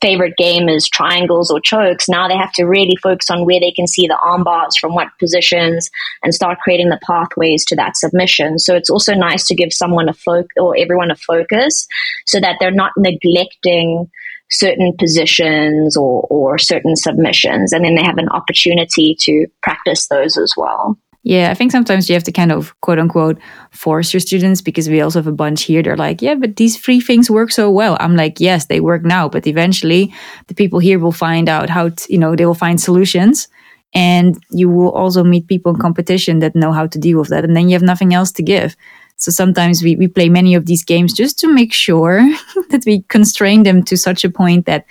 favorite 0.00 0.36
game 0.38 0.68
is 0.68 0.88
triangles 0.88 1.50
or 1.50 1.60
chokes, 1.60 2.08
now 2.08 2.26
they 2.26 2.36
have 2.36 2.52
to 2.52 2.64
really 2.64 2.96
focus 3.02 3.30
on 3.30 3.44
where 3.44 3.60
they 3.60 3.72
can 3.72 3.86
see 3.86 4.06
the 4.06 4.18
arm 4.18 4.42
bars 4.42 4.76
from 4.76 4.94
what 4.94 5.08
positions 5.18 5.90
and 6.22 6.34
start 6.34 6.58
creating 6.60 6.88
the 6.88 7.00
pathways 7.06 7.64
to 7.66 7.76
that 7.76 7.96
submission. 7.96 8.58
So 8.58 8.74
it's 8.74 8.90
also 8.90 9.14
nice 9.14 9.46
to 9.48 9.54
give 9.54 9.72
someone 9.72 10.08
a 10.08 10.14
focus 10.14 10.48
or 10.58 10.76
everyone 10.76 11.10
a 11.10 11.16
focus 11.16 11.86
so 12.26 12.40
that 12.40 12.56
they're 12.58 12.70
not 12.70 12.92
neglecting 12.96 14.10
certain 14.50 14.92
positions 14.98 15.96
or, 15.96 16.26
or 16.30 16.58
certain 16.58 16.96
submissions. 16.96 17.72
And 17.72 17.84
then 17.84 17.94
they 17.94 18.02
have 18.02 18.18
an 18.18 18.28
opportunity 18.28 19.16
to 19.20 19.46
practice 19.62 20.08
those 20.08 20.36
as 20.36 20.54
well. 20.56 20.98
Yeah, 21.24 21.52
I 21.52 21.54
think 21.54 21.70
sometimes 21.70 22.08
you 22.08 22.14
have 22.14 22.24
to 22.24 22.32
kind 22.32 22.50
of 22.50 22.78
quote 22.80 22.98
unquote 22.98 23.38
force 23.70 24.12
your 24.12 24.20
students 24.20 24.60
because 24.60 24.88
we 24.88 25.00
also 25.00 25.20
have 25.20 25.28
a 25.28 25.32
bunch 25.32 25.62
here. 25.62 25.82
They're 25.82 25.96
like, 25.96 26.20
yeah, 26.20 26.34
but 26.34 26.56
these 26.56 26.76
three 26.76 27.00
things 27.00 27.30
work 27.30 27.52
so 27.52 27.70
well. 27.70 27.96
I'm 28.00 28.16
like, 28.16 28.40
yes, 28.40 28.66
they 28.66 28.80
work 28.80 29.04
now, 29.04 29.28
but 29.28 29.46
eventually 29.46 30.12
the 30.48 30.54
people 30.54 30.80
here 30.80 30.98
will 30.98 31.12
find 31.12 31.48
out 31.48 31.70
how, 31.70 31.90
to, 31.90 32.12
you 32.12 32.18
know, 32.18 32.34
they 32.34 32.44
will 32.44 32.54
find 32.54 32.80
solutions 32.80 33.46
and 33.94 34.36
you 34.50 34.68
will 34.68 34.90
also 34.92 35.22
meet 35.22 35.46
people 35.46 35.72
in 35.74 35.80
competition 35.80 36.40
that 36.40 36.56
know 36.56 36.72
how 36.72 36.88
to 36.88 36.98
deal 36.98 37.20
with 37.20 37.28
that. 37.28 37.44
And 37.44 37.54
then 37.54 37.68
you 37.68 37.74
have 37.74 37.82
nothing 37.82 38.14
else 38.14 38.32
to 38.32 38.42
give. 38.42 38.74
So 39.16 39.30
sometimes 39.30 39.80
we, 39.80 39.94
we 39.94 40.08
play 40.08 40.28
many 40.28 40.56
of 40.56 40.66
these 40.66 40.84
games 40.84 41.12
just 41.12 41.38
to 41.40 41.46
make 41.46 41.72
sure 41.72 42.20
that 42.70 42.82
we 42.84 43.02
constrain 43.02 43.62
them 43.62 43.84
to 43.84 43.96
such 43.96 44.24
a 44.24 44.30
point 44.30 44.66
that 44.66 44.86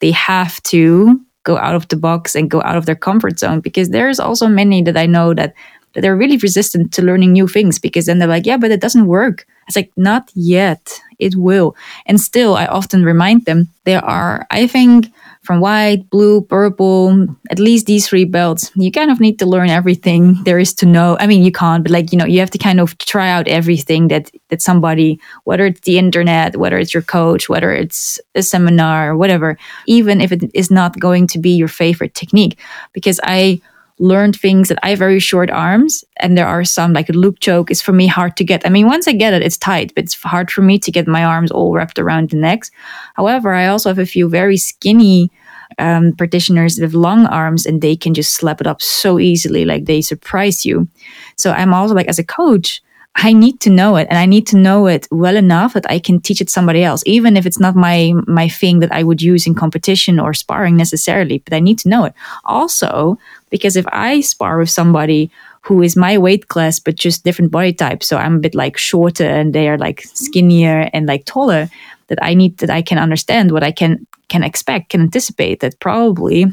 they 0.00 0.12
have 0.12 0.62
to 0.64 1.20
go 1.46 1.56
out 1.56 1.74
of 1.74 1.88
the 1.88 1.96
box 1.96 2.34
and 2.34 2.50
go 2.50 2.60
out 2.62 2.76
of 2.76 2.84
their 2.84 3.00
comfort 3.08 3.38
zone 3.38 3.60
because 3.60 3.88
there's 3.90 4.20
also 4.20 4.48
many 4.48 4.82
that 4.82 4.96
I 4.96 5.06
know 5.06 5.32
that 5.32 5.54
that 5.94 6.02
they're 6.02 6.22
really 6.22 6.36
resistant 6.36 6.92
to 6.92 7.00
learning 7.00 7.32
new 7.32 7.48
things 7.48 7.78
because 7.78 8.04
then 8.04 8.18
they're 8.18 8.28
like, 8.36 8.44
yeah, 8.44 8.58
but 8.58 8.70
it 8.70 8.82
doesn't 8.82 9.06
work. 9.06 9.46
It's 9.66 9.76
like, 9.76 9.90
not 9.96 10.30
yet. 10.34 11.00
It 11.18 11.36
will. 11.36 11.74
And 12.04 12.20
still, 12.20 12.54
I 12.54 12.66
often 12.66 13.02
remind 13.02 13.46
them 13.46 13.68
there 13.84 14.04
are, 14.04 14.46
I 14.50 14.66
think, 14.66 15.06
from 15.46 15.60
white, 15.60 16.10
blue, 16.10 16.42
purple, 16.42 17.26
at 17.50 17.58
least 17.58 17.86
these 17.86 18.08
three 18.08 18.24
belts, 18.24 18.70
you 18.74 18.90
kind 18.90 19.10
of 19.10 19.20
need 19.20 19.38
to 19.38 19.46
learn 19.46 19.70
everything 19.70 20.42
there 20.44 20.58
is 20.58 20.74
to 20.74 20.86
know. 20.86 21.16
I 21.20 21.26
mean, 21.26 21.42
you 21.42 21.52
can't, 21.52 21.82
but 21.82 21.92
like, 21.92 22.12
you 22.12 22.18
know, 22.18 22.26
you 22.26 22.40
have 22.40 22.50
to 22.50 22.58
kind 22.58 22.80
of 22.80 22.98
try 22.98 23.30
out 23.30 23.48
everything 23.48 24.08
that, 24.08 24.30
that 24.48 24.60
somebody, 24.60 25.20
whether 25.44 25.64
it's 25.66 25.80
the 25.80 25.98
internet, 25.98 26.56
whether 26.56 26.78
it's 26.78 26.92
your 26.92 27.02
coach, 27.02 27.48
whether 27.48 27.72
it's 27.72 28.20
a 28.34 28.42
seminar, 28.42 29.10
or 29.10 29.16
whatever, 29.16 29.56
even 29.86 30.20
if 30.20 30.32
it 30.32 30.50
is 30.52 30.70
not 30.70 30.98
going 30.98 31.26
to 31.28 31.38
be 31.38 31.50
your 31.50 31.68
favorite 31.68 32.14
technique. 32.14 32.58
Because 32.92 33.20
I, 33.22 33.60
learned 33.98 34.36
things 34.36 34.68
that 34.68 34.78
I 34.82 34.90
have 34.90 34.98
very 34.98 35.18
short 35.18 35.50
arms, 35.50 36.04
and 36.18 36.36
there 36.36 36.46
are 36.46 36.64
some 36.64 36.92
like 36.92 37.08
a 37.08 37.12
loop 37.12 37.40
choke 37.40 37.70
is 37.70 37.80
for 37.80 37.92
me 37.92 38.06
hard 38.06 38.36
to 38.36 38.44
get. 38.44 38.66
I 38.66 38.68
mean, 38.68 38.86
once 38.86 39.08
I 39.08 39.12
get 39.12 39.32
it, 39.32 39.42
it's 39.42 39.56
tight, 39.56 39.94
but 39.94 40.04
it's 40.04 40.14
hard 40.14 40.50
for 40.50 40.62
me 40.62 40.78
to 40.78 40.92
get 40.92 41.06
my 41.06 41.24
arms 41.24 41.50
all 41.50 41.72
wrapped 41.72 41.98
around 41.98 42.30
the 42.30 42.36
necks. 42.36 42.70
However, 43.14 43.52
I 43.52 43.66
also 43.66 43.88
have 43.88 43.98
a 43.98 44.06
few 44.06 44.28
very 44.28 44.56
skinny 44.56 45.30
um, 45.78 46.12
practitioners 46.12 46.78
with 46.78 46.94
long 46.94 47.26
arms, 47.26 47.66
and 47.66 47.82
they 47.82 47.96
can 47.96 48.14
just 48.14 48.34
slap 48.34 48.60
it 48.60 48.66
up 48.66 48.80
so 48.82 49.18
easily, 49.18 49.64
like 49.64 49.84
they 49.84 50.00
surprise 50.00 50.64
you. 50.64 50.88
So 51.36 51.52
I'm 51.52 51.74
also 51.74 51.94
like, 51.94 52.08
as 52.08 52.18
a 52.18 52.24
coach, 52.24 52.82
I 53.16 53.32
need 53.32 53.60
to 53.60 53.70
know 53.70 53.96
it 53.96 54.06
and 54.10 54.18
I 54.18 54.26
need 54.26 54.46
to 54.48 54.58
know 54.58 54.86
it 54.86 55.08
well 55.10 55.36
enough 55.36 55.72
that 55.72 55.90
I 55.90 55.98
can 55.98 56.20
teach 56.20 56.42
it 56.42 56.50
somebody 56.50 56.84
else, 56.84 57.02
even 57.06 57.36
if 57.36 57.46
it's 57.46 57.58
not 57.58 57.74
my 57.74 58.12
my 58.26 58.48
thing 58.48 58.80
that 58.80 58.92
I 58.92 59.02
would 59.02 59.22
use 59.22 59.46
in 59.46 59.54
competition 59.54 60.20
or 60.20 60.34
sparring 60.34 60.76
necessarily, 60.76 61.38
but 61.38 61.54
I 61.54 61.60
need 61.60 61.78
to 61.80 61.88
know 61.88 62.04
it. 62.04 62.14
Also, 62.44 63.18
because 63.48 63.74
if 63.74 63.86
I 63.90 64.20
spar 64.20 64.58
with 64.58 64.68
somebody 64.68 65.30
who 65.62 65.82
is 65.82 65.96
my 65.96 66.18
weight 66.18 66.48
class 66.48 66.78
but 66.78 66.94
just 66.94 67.24
different 67.24 67.50
body 67.50 67.72
type, 67.72 68.04
so 68.04 68.18
I'm 68.18 68.36
a 68.36 68.40
bit 68.40 68.54
like 68.54 68.76
shorter 68.76 69.24
and 69.24 69.54
they 69.54 69.68
are 69.68 69.78
like 69.78 70.02
skinnier 70.02 70.90
and 70.92 71.06
like 71.06 71.24
taller, 71.24 71.70
that 72.08 72.18
I 72.22 72.34
need 72.34 72.58
that 72.58 72.70
I 72.70 72.82
can 72.82 72.98
understand 72.98 73.50
what 73.50 73.64
I 73.64 73.72
can 73.72 74.06
can 74.28 74.42
expect, 74.42 74.90
can 74.90 75.00
anticipate 75.00 75.60
that 75.60 75.78
probably 75.80 76.46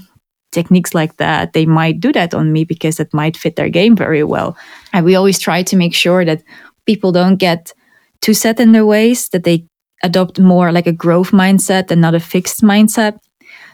techniques 0.53 0.93
like 0.93 1.17
that, 1.17 1.53
they 1.53 1.65
might 1.65 1.99
do 1.99 2.13
that 2.13 2.33
on 2.33 2.53
me 2.53 2.63
because 2.63 2.97
that 2.97 3.13
might 3.13 3.35
fit 3.35 3.55
their 3.55 3.69
game 3.69 3.95
very 3.95 4.23
well. 4.23 4.55
And 4.93 5.03
we 5.05 5.15
always 5.15 5.39
try 5.39 5.63
to 5.63 5.75
make 5.75 5.93
sure 5.93 6.23
that 6.23 6.43
people 6.85 7.11
don't 7.11 7.37
get 7.37 7.73
too 8.21 8.33
set 8.33 8.59
in 8.59 8.71
their 8.71 8.85
ways, 8.85 9.29
that 9.29 9.43
they 9.43 9.65
adopt 10.03 10.39
more 10.39 10.71
like 10.71 10.87
a 10.87 10.93
growth 10.93 11.31
mindset 11.31 11.91
and 11.91 12.01
not 12.01 12.15
a 12.15 12.19
fixed 12.19 12.61
mindset. 12.61 13.17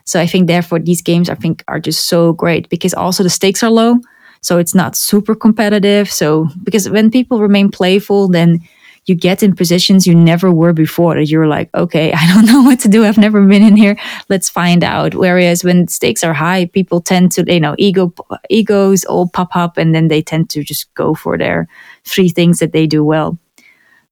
So 0.06 0.20
I 0.20 0.26
think 0.26 0.48
therefore 0.48 0.80
these 0.80 1.02
games 1.02 1.30
I 1.30 1.36
think 1.36 1.64
are 1.68 1.80
just 1.80 2.08
so 2.08 2.34
great 2.34 2.70
because 2.70 2.94
also 2.94 3.24
the 3.24 3.30
stakes 3.30 3.62
are 3.64 3.70
low. 3.70 3.98
So 4.42 4.58
it's 4.58 4.74
not 4.74 4.96
super 4.96 5.36
competitive. 5.36 6.10
So 6.10 6.48
because 6.64 6.90
when 6.90 7.12
people 7.12 7.42
remain 7.42 7.70
playful, 7.70 8.30
then 8.30 8.60
you 9.10 9.16
get 9.16 9.44
in 9.44 9.56
positions 9.56 10.08
you 10.08 10.16
never 10.16 10.52
were 10.52 10.72
before 10.72 11.16
that 11.16 11.30
you're 11.30 11.48
like, 11.48 11.70
okay, 11.74 12.14
I 12.18 12.28
don't 12.34 12.46
know 12.46 12.62
what 12.64 12.80
to 12.82 12.88
do. 12.88 13.04
I've 13.04 13.18
never 13.18 13.44
been 13.46 13.64
in 13.64 13.76
here. 13.76 13.98
Let's 14.30 14.50
find 14.50 14.84
out. 14.84 15.16
Whereas 15.16 15.64
when 15.64 15.88
stakes 15.88 16.24
are 16.24 16.34
high, 16.34 16.66
people 16.68 17.02
tend 17.02 17.32
to, 17.34 17.52
you 17.52 17.60
know, 17.60 17.76
ego 17.78 18.14
egos 18.50 19.04
all 19.06 19.30
pop 19.30 19.56
up 19.56 19.78
and 19.78 19.94
then 19.94 20.08
they 20.08 20.22
tend 20.22 20.50
to 20.52 20.64
just 20.64 20.94
go 20.94 21.14
for 21.14 21.38
their 21.38 21.68
three 22.06 22.30
things 22.30 22.60
that 22.60 22.72
they 22.72 22.88
do 22.88 23.04
well. 23.04 23.38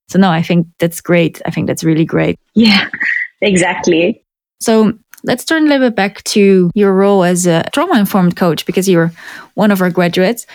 So 0.10 0.20
no, 0.20 0.30
I 0.30 0.41
think 0.41 0.68
that's 0.80 1.02
great. 1.02 1.41
I 1.45 1.52
think 1.52 1.68
that's 1.68 1.84
really 1.84 2.06
great. 2.06 2.39
Yeah, 2.54 2.89
exactly. 3.41 4.24
So 4.60 4.93
let's 5.24 5.43
turn 5.43 5.66
a 5.66 5.70
little 5.70 5.89
bit 5.89 5.95
back 5.95 6.24
to 6.24 6.72
your 6.74 6.93
role 6.93 7.24
as 7.24 7.45
a 7.45 7.64
trauma 7.74 8.00
informed 8.00 8.36
coach 8.36 8.66
because 8.66 8.88
you're 8.88 9.12
one 9.56 9.72
of 9.72 9.82
our 9.82 9.89
graduates 9.89 10.45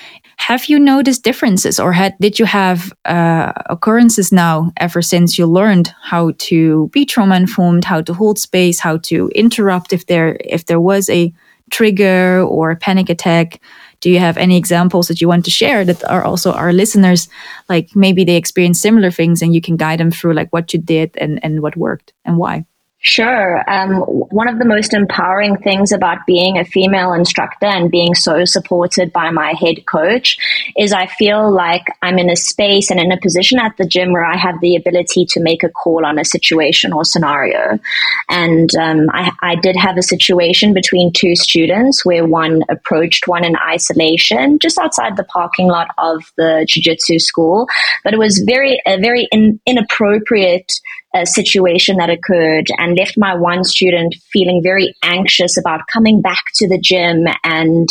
have 0.42 0.66
you 0.66 0.78
noticed 0.78 1.22
differences, 1.22 1.78
or 1.78 1.92
had 1.92 2.16
did 2.18 2.38
you 2.38 2.46
have 2.46 2.92
uh, 3.04 3.52
occurrences 3.70 4.32
now 4.32 4.72
ever 4.76 5.00
since 5.00 5.38
you 5.38 5.46
learned 5.46 5.94
how 6.02 6.32
to 6.38 6.88
be 6.88 7.04
trauma 7.04 7.36
informed, 7.36 7.84
how 7.84 8.02
to 8.02 8.12
hold 8.12 8.38
space, 8.38 8.80
how 8.80 8.98
to 8.98 9.30
interrupt 9.36 9.92
if 9.92 10.06
there 10.06 10.36
if 10.44 10.66
there 10.66 10.80
was 10.80 11.08
a 11.08 11.32
trigger 11.70 12.42
or 12.42 12.72
a 12.72 12.76
panic 12.76 13.08
attack? 13.08 13.60
Do 14.00 14.10
you 14.10 14.18
have 14.18 14.36
any 14.36 14.56
examples 14.56 15.06
that 15.06 15.20
you 15.20 15.28
want 15.28 15.44
to 15.44 15.50
share 15.50 15.84
that 15.84 16.02
are 16.10 16.24
also 16.24 16.50
our 16.52 16.72
listeners, 16.72 17.28
like 17.68 17.94
maybe 17.94 18.24
they 18.24 18.36
experience 18.36 18.80
similar 18.80 19.12
things 19.12 19.42
and 19.42 19.54
you 19.54 19.60
can 19.60 19.76
guide 19.76 20.00
them 20.00 20.10
through 20.10 20.34
like 20.34 20.52
what 20.52 20.72
you 20.72 20.80
did 20.80 21.16
and, 21.18 21.38
and 21.44 21.62
what 21.62 21.76
worked 21.76 22.12
and 22.24 22.36
why? 22.36 22.64
Sure. 23.04 23.68
Um, 23.68 23.96
one 23.96 24.46
of 24.46 24.60
the 24.60 24.64
most 24.64 24.94
empowering 24.94 25.56
things 25.56 25.90
about 25.90 26.24
being 26.24 26.56
a 26.56 26.64
female 26.64 27.12
instructor 27.12 27.66
and 27.66 27.90
being 27.90 28.14
so 28.14 28.44
supported 28.44 29.12
by 29.12 29.30
my 29.30 29.54
head 29.58 29.84
coach 29.86 30.38
is 30.78 30.92
I 30.92 31.06
feel 31.06 31.50
like 31.50 31.82
I'm 32.00 32.20
in 32.20 32.30
a 32.30 32.36
space 32.36 32.92
and 32.92 33.00
in 33.00 33.10
a 33.10 33.20
position 33.20 33.58
at 33.58 33.76
the 33.76 33.88
gym 33.88 34.12
where 34.12 34.24
I 34.24 34.36
have 34.36 34.60
the 34.60 34.76
ability 34.76 35.26
to 35.30 35.40
make 35.40 35.64
a 35.64 35.68
call 35.68 36.06
on 36.06 36.16
a 36.16 36.24
situation 36.24 36.92
or 36.92 37.04
scenario. 37.04 37.80
And 38.28 38.72
um, 38.76 39.08
I, 39.10 39.32
I 39.42 39.56
did 39.56 39.74
have 39.74 39.96
a 39.96 40.02
situation 40.02 40.72
between 40.72 41.12
two 41.12 41.34
students 41.34 42.06
where 42.06 42.24
one 42.24 42.62
approached 42.68 43.26
one 43.26 43.44
in 43.44 43.56
isolation 43.68 44.60
just 44.60 44.78
outside 44.78 45.16
the 45.16 45.24
parking 45.24 45.66
lot 45.66 45.88
of 45.98 46.22
the 46.36 46.64
jiu-jitsu 46.68 47.18
school, 47.18 47.66
but 48.04 48.14
it 48.14 48.18
was 48.18 48.44
very 48.46 48.80
a 48.86 48.96
very 49.00 49.26
in, 49.32 49.60
inappropriate 49.66 50.72
a 51.14 51.26
situation 51.26 51.96
that 51.96 52.10
occurred 52.10 52.66
and 52.78 52.96
left 52.96 53.18
my 53.18 53.34
one 53.34 53.64
student 53.64 54.14
feeling 54.32 54.62
very 54.62 54.94
anxious 55.02 55.56
about 55.58 55.86
coming 55.92 56.20
back 56.20 56.44
to 56.54 56.68
the 56.68 56.78
gym 56.78 57.26
and 57.44 57.88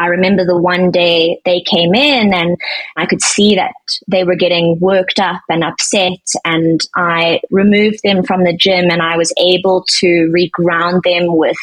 I 0.00 0.06
remember 0.06 0.46
the 0.46 0.56
one 0.56 0.90
day 0.90 1.40
they 1.44 1.60
came 1.60 1.94
in 1.94 2.32
and 2.32 2.56
I 2.96 3.04
could 3.04 3.20
see 3.20 3.56
that 3.56 3.74
they 4.08 4.24
were 4.24 4.34
getting 4.34 4.78
worked 4.80 5.20
up 5.20 5.42
and 5.50 5.62
upset 5.62 6.18
and 6.44 6.80
I 6.96 7.40
removed 7.50 7.98
them 8.02 8.22
from 8.22 8.44
the 8.44 8.56
gym 8.56 8.90
and 8.90 9.02
I 9.02 9.18
was 9.18 9.32
able 9.36 9.84
to 9.98 10.32
reground 10.34 11.02
them 11.02 11.36
with 11.36 11.56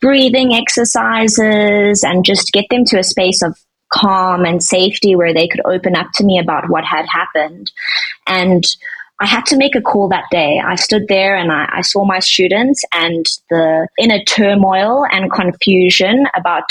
breathing 0.00 0.54
exercises 0.54 2.02
and 2.02 2.24
just 2.24 2.52
get 2.52 2.66
them 2.68 2.84
to 2.86 2.98
a 2.98 3.04
space 3.04 3.42
of 3.42 3.56
calm 3.92 4.44
and 4.44 4.60
safety 4.60 5.14
where 5.14 5.32
they 5.32 5.46
could 5.46 5.60
open 5.64 5.94
up 5.94 6.08
to 6.14 6.24
me 6.24 6.40
about 6.40 6.68
what 6.68 6.84
had 6.84 7.06
happened. 7.06 7.70
And 8.26 8.64
I 9.20 9.26
had 9.26 9.46
to 9.46 9.56
make 9.56 9.76
a 9.76 9.80
call 9.80 10.08
that 10.08 10.24
day. 10.30 10.60
I 10.64 10.74
stood 10.74 11.06
there 11.08 11.36
and 11.36 11.52
I, 11.52 11.68
I, 11.72 11.80
saw 11.82 12.04
my 12.04 12.18
students 12.18 12.82
and 12.92 13.24
the 13.48 13.86
inner 13.98 14.22
turmoil 14.24 15.06
and 15.10 15.32
confusion 15.32 16.26
about 16.36 16.64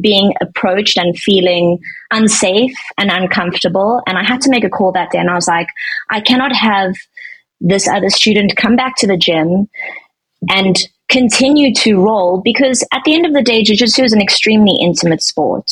being 0.00 0.32
approached 0.40 0.96
and 0.96 1.18
feeling 1.18 1.78
unsafe 2.10 2.74
and 2.96 3.10
uncomfortable. 3.10 4.02
And 4.06 4.16
I 4.16 4.24
had 4.24 4.40
to 4.42 4.50
make 4.50 4.64
a 4.64 4.70
call 4.70 4.92
that 4.92 5.10
day. 5.10 5.18
And 5.18 5.30
I 5.30 5.34
was 5.34 5.48
like, 5.48 5.68
I 6.10 6.20
cannot 6.20 6.54
have 6.54 6.94
this 7.60 7.86
other 7.86 8.08
student 8.08 8.56
come 8.56 8.76
back 8.76 8.96
to 8.96 9.06
the 9.06 9.16
gym 9.16 9.68
and 10.48 10.78
continue 11.08 11.74
to 11.74 11.96
roll 11.96 12.40
because 12.42 12.86
at 12.94 13.02
the 13.04 13.14
end 13.14 13.26
of 13.26 13.34
the 13.34 13.42
day, 13.42 13.62
jiu-jitsu 13.62 14.02
is 14.02 14.12
an 14.12 14.22
extremely 14.22 14.74
intimate 14.80 15.22
sport. 15.22 15.68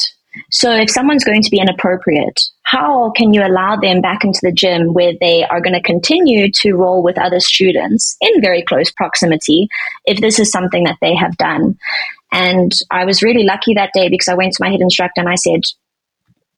So 0.51 0.73
if 0.73 0.91
someone's 0.91 1.25
going 1.25 1.43
to 1.43 1.51
be 1.51 1.61
inappropriate, 1.61 2.41
how 2.71 3.11
can 3.17 3.33
you 3.33 3.43
allow 3.43 3.77
them 3.77 4.03
back 4.03 4.25
into 4.25 4.41
the 4.43 4.53
gym 4.53 4.93
where 4.93 5.15
they 5.19 5.43
are 5.45 5.61
going 5.61 5.73
to 5.73 5.81
continue 5.81 6.53
to 6.53 6.75
roll 6.75 7.03
with 7.03 7.19
other 7.19 7.41
students 7.41 8.15
in 8.21 8.43
very 8.43 8.63
close 8.63 8.91
proximity 8.91 9.69
if 10.05 10.21
this 10.21 10.39
is 10.39 10.51
something 10.51 10.85
that 10.85 10.99
they 11.01 11.15
have 11.15 11.35
done? 11.39 11.79
And 12.31 12.71
I 12.91 13.07
was 13.07 13.23
really 13.23 13.45
lucky 13.45 13.73
that 13.75 13.93
day 13.95 14.11
because 14.11 14.29
I 14.29 14.35
went 14.35 14.53
to 14.53 14.63
my 14.63 14.71
head 14.71 14.83
instructor 14.83 15.21
and 15.21 15.31
I 15.31 15.37
said, 15.37 15.63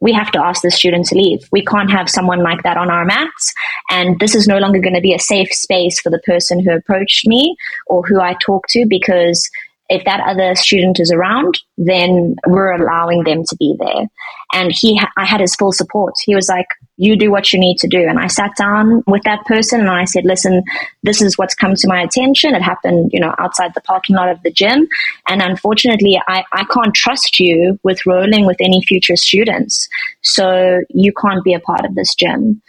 we 0.00 0.12
have 0.12 0.32
to 0.32 0.42
ask 0.42 0.62
the 0.62 0.70
student 0.72 1.06
to 1.06 1.14
leave. 1.14 1.46
We 1.52 1.64
can't 1.64 1.92
have 1.92 2.11
someone 2.11 2.42
like 2.42 2.64
that 2.64 2.76
on 2.76 2.90
our 2.90 3.04
mats. 3.04 3.54
And 3.90 4.18
this 4.18 4.34
is 4.34 4.48
no 4.48 4.58
longer 4.58 4.80
going 4.80 4.96
to 4.96 5.00
be 5.00 5.14
a 5.14 5.18
safe 5.20 5.52
space 5.52 6.00
for 6.00 6.11
the 6.11 6.22
person 6.26 6.58
who 6.58 6.72
approached 6.72 7.24
me 7.24 7.54
or 7.86 8.02
who 8.02 8.20
I 8.20 8.34
talked 8.44 8.70
to 8.70 8.84
because 8.84 9.48
if 9.91 10.05
that 10.05 10.20
other 10.20 10.55
student 10.55 11.01
is 11.01 11.11
around, 11.11 11.61
then 11.76 12.36
we're 12.47 12.70
allowing 12.72 13.24
them 13.24 13.43
to 13.43 13.57
be 13.57 13.74
there. 13.78 14.07
And 14.55 14.72
he, 14.72 15.01
I 15.16 15.24
had 15.24 15.41
his 15.41 15.57
full 15.57 15.72
support. 15.72 16.14
He 16.24 16.34
was 16.34 16.49
like, 16.49 16.66
you 16.97 17.16
do 17.16 17.30
what 17.30 17.53
you 17.53 17.59
need 17.59 17.78
to 17.78 17.88
do. 17.88 17.99
And 17.99 18.18
I 18.18 18.28
sat 18.28 18.53
down 18.57 19.03
with 19.09 19.24
that 19.24 19.45
person 19.47 19.80
and 19.80 19.91
I 19.91 20.05
said, 20.05 20.24
listen, 20.24 20.62
this 21.03 21.20
is 21.20 21.36
what's 21.36 21.57
come 21.57 21.74
to 21.74 21.88
my 21.88 22.03
attention. 22.03 22.55
It 22.55 22.62
happened, 22.62 23.11
you 23.12 23.18
know, 23.18 23.34
outside 23.38 23.74
the 23.74 23.80
parking 23.80 24.14
lot 24.14 24.28
of 24.28 24.41
the 24.45 24.53
gym. 24.53 24.86
And 25.28 25.43
unfortunately, 25.43 26.20
I, 26.28 26.45
I 26.53 26.64
can't 26.72 26.95
trust 26.95 27.41
you 27.41 27.78
with 27.82 28.07
rolling 28.07 28.47
with 28.47 28.59
any 28.61 28.82
future 28.82 29.16
students. 29.16 29.88
So 30.22 30.82
you 30.91 31.12
can't 31.20 31.43
be 31.43 31.55
a 31.55 31.61
part 31.61 31.84
of 31.84 31.97
this 31.97 32.14
gym. 32.14 32.62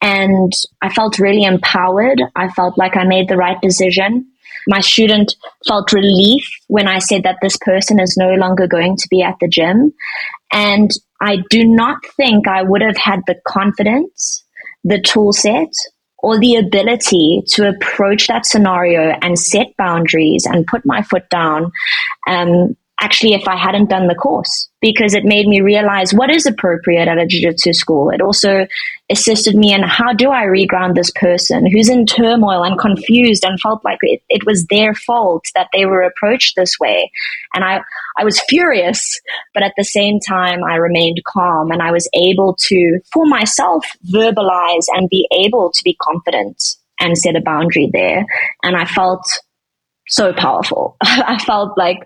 And 0.00 0.52
I 0.82 0.92
felt 0.92 1.20
really 1.20 1.44
empowered. 1.44 2.20
I 2.34 2.48
felt 2.48 2.76
like 2.76 2.96
I 2.96 3.04
made 3.04 3.28
the 3.28 3.36
right 3.36 3.60
decision. 3.62 4.26
My 4.66 4.80
student 4.80 5.34
felt 5.66 5.92
relief 5.92 6.44
when 6.68 6.88
I 6.88 6.98
said 6.98 7.24
that 7.24 7.38
this 7.42 7.56
person 7.58 8.00
is 8.00 8.16
no 8.16 8.34
longer 8.34 8.66
going 8.66 8.96
to 8.96 9.08
be 9.10 9.22
at 9.22 9.36
the 9.40 9.48
gym. 9.48 9.92
And 10.52 10.90
I 11.20 11.38
do 11.50 11.64
not 11.64 11.98
think 12.16 12.48
I 12.48 12.62
would 12.62 12.82
have 12.82 12.96
had 12.96 13.20
the 13.26 13.36
confidence, 13.46 14.44
the 14.84 15.00
tool 15.00 15.32
set, 15.32 15.72
or 16.18 16.38
the 16.38 16.56
ability 16.56 17.42
to 17.48 17.68
approach 17.68 18.28
that 18.28 18.46
scenario 18.46 19.16
and 19.20 19.38
set 19.38 19.76
boundaries 19.76 20.46
and 20.46 20.66
put 20.66 20.86
my 20.86 21.02
foot 21.02 21.28
down 21.28 21.70
um, 22.26 22.74
actually 23.00 23.34
if 23.34 23.46
I 23.48 23.56
hadn't 23.56 23.90
done 23.90 24.06
the 24.06 24.14
course 24.14 24.68
because 24.80 25.14
it 25.14 25.24
made 25.24 25.46
me 25.46 25.60
realize 25.60 26.12
what 26.12 26.30
is 26.30 26.46
appropriate 26.46 27.08
at 27.08 27.18
a 27.18 27.26
jiu-jitsu 27.26 27.72
school. 27.72 28.10
It 28.10 28.20
also 28.20 28.66
assisted 29.10 29.56
me 29.56 29.74
in 29.74 29.82
how 29.82 30.12
do 30.12 30.30
I 30.30 30.44
reground 30.44 30.94
this 30.94 31.10
person 31.14 31.66
who's 31.66 31.88
in 31.88 32.06
turmoil 32.06 32.62
and 32.62 32.78
confused 32.78 33.44
and 33.44 33.60
felt 33.60 33.84
like 33.84 33.98
it, 34.02 34.22
it 34.28 34.46
was 34.46 34.66
their 34.66 34.94
fault 34.94 35.44
that 35.54 35.68
they 35.72 35.86
were 35.86 36.02
approached 36.02 36.54
this 36.56 36.78
way. 36.78 37.10
And 37.54 37.64
I, 37.64 37.80
I 38.16 38.24
was 38.24 38.40
furious, 38.48 39.20
but 39.52 39.62
at 39.62 39.72
the 39.76 39.84
same 39.84 40.20
time, 40.20 40.60
I 40.64 40.76
remained 40.76 41.20
calm 41.26 41.70
and 41.70 41.82
I 41.82 41.90
was 41.90 42.08
able 42.14 42.56
to, 42.68 43.00
for 43.12 43.26
myself, 43.26 43.84
verbalize 44.12 44.86
and 44.94 45.08
be 45.08 45.28
able 45.32 45.72
to 45.72 45.84
be 45.84 45.96
confident 46.00 46.62
and 47.00 47.18
set 47.18 47.36
a 47.36 47.40
boundary 47.40 47.90
there. 47.92 48.24
And 48.62 48.76
I 48.76 48.84
felt 48.84 49.26
so 50.08 50.32
powerful. 50.32 50.96
I 51.02 51.38
felt 51.44 51.76
like 51.76 51.98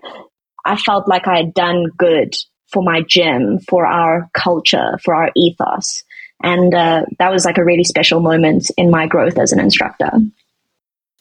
I 0.69 0.77
felt 0.77 1.07
like 1.07 1.27
I 1.27 1.37
had 1.37 1.53
done 1.55 1.87
good 1.97 2.35
for 2.71 2.83
my 2.83 3.01
gym, 3.01 3.57
for 3.67 3.87
our 3.87 4.29
culture, 4.33 4.99
for 5.03 5.15
our 5.15 5.31
ethos. 5.35 6.03
And 6.43 6.73
uh, 6.75 7.05
that 7.17 7.31
was 7.31 7.43
like 7.43 7.57
a 7.57 7.65
really 7.65 7.83
special 7.83 8.19
moment 8.19 8.69
in 8.77 8.91
my 8.91 9.07
growth 9.07 9.39
as 9.39 9.51
an 9.51 9.59
instructor. 9.59 10.11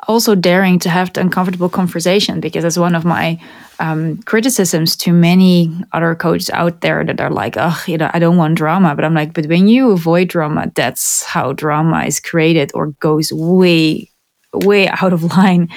Also, 0.06 0.34
daring 0.34 0.78
to 0.80 0.90
have 0.90 1.12
the 1.14 1.22
uncomfortable 1.22 1.70
conversation 1.70 2.40
because 2.40 2.62
that's 2.62 2.78
one 2.78 2.94
of 2.94 3.06
my 3.06 3.40
um, 3.80 4.18
criticisms 4.22 4.94
to 4.96 5.12
many 5.12 5.74
other 5.92 6.14
coaches 6.14 6.50
out 6.50 6.82
there 6.82 7.02
that 7.02 7.20
are 7.20 7.30
like, 7.30 7.56
oh, 7.56 7.82
you 7.86 7.96
know, 7.96 8.10
I 8.12 8.18
don't 8.18 8.36
want 8.36 8.56
drama. 8.56 8.94
But 8.94 9.04
I'm 9.04 9.14
like, 9.14 9.32
but 9.32 9.46
when 9.46 9.66
you 9.66 9.90
avoid 9.92 10.28
drama, 10.28 10.70
that's 10.74 11.24
how 11.24 11.52
drama 11.52 12.04
is 12.04 12.20
created 12.20 12.70
or 12.74 12.88
goes 13.00 13.32
way 13.32 14.10
way 14.52 14.88
out 14.88 15.12
of 15.12 15.22
line. 15.36 15.68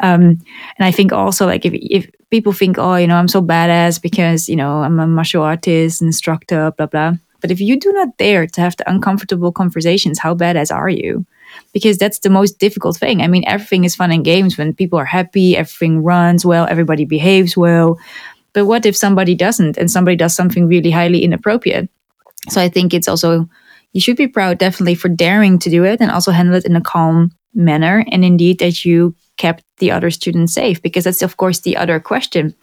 Um, 0.00 0.22
and 0.78 0.80
I 0.80 0.90
think 0.90 1.12
also 1.12 1.46
like 1.46 1.64
if 1.64 1.72
if 1.74 2.10
people 2.30 2.52
think, 2.52 2.78
oh, 2.78 2.96
you 2.96 3.06
know, 3.06 3.16
I'm 3.16 3.28
so 3.28 3.42
badass 3.42 4.00
because 4.00 4.48
you 4.48 4.56
know 4.56 4.82
I'm 4.82 4.98
a 5.00 5.06
martial 5.06 5.42
artist, 5.42 6.02
instructor, 6.02 6.72
blah 6.76 6.86
blah. 6.86 7.12
But 7.40 7.50
if 7.50 7.60
you 7.60 7.78
do 7.78 7.92
not 7.92 8.16
dare 8.16 8.46
to 8.46 8.60
have 8.60 8.76
the 8.76 8.90
uncomfortable 8.90 9.52
conversations, 9.52 10.18
how 10.18 10.34
badass 10.34 10.74
are 10.74 10.88
you? 10.88 11.24
Because 11.72 11.96
that's 11.96 12.18
the 12.18 12.30
most 12.30 12.58
difficult 12.58 12.96
thing. 12.96 13.22
I 13.22 13.28
mean, 13.28 13.44
everything 13.46 13.84
is 13.84 13.94
fun 13.94 14.10
and 14.10 14.24
games 14.24 14.58
when 14.58 14.74
people 14.74 14.98
are 14.98 15.04
happy, 15.04 15.56
everything 15.56 16.02
runs 16.02 16.44
well, 16.44 16.66
everybody 16.68 17.04
behaves 17.04 17.56
well. 17.56 17.98
But 18.54 18.66
what 18.66 18.84
if 18.84 18.96
somebody 18.96 19.36
doesn't 19.36 19.76
and 19.76 19.90
somebody 19.90 20.16
does 20.16 20.34
something 20.34 20.66
really 20.66 20.90
highly 20.90 21.22
inappropriate? 21.22 21.88
So 22.48 22.60
I 22.60 22.68
think 22.68 22.92
it's 22.92 23.08
also 23.08 23.48
you 23.92 24.00
should 24.00 24.16
be 24.16 24.28
proud 24.28 24.58
definitely 24.58 24.94
for 24.94 25.08
daring 25.08 25.58
to 25.60 25.70
do 25.70 25.84
it 25.84 26.00
and 26.00 26.10
also 26.10 26.32
handle 26.32 26.56
it 26.56 26.66
in 26.66 26.76
a 26.76 26.80
calm 26.80 27.30
manner 27.58 28.04
and 28.10 28.24
indeed 28.24 28.58
that 28.60 28.84
you 28.84 29.14
kept 29.36 29.64
the 29.78 29.90
other 29.90 30.10
students 30.10 30.54
safe 30.54 30.80
because 30.80 31.04
that's 31.04 31.22
of 31.22 31.36
course 31.36 31.60
the 31.60 31.76
other 31.76 32.00
question. 32.00 32.54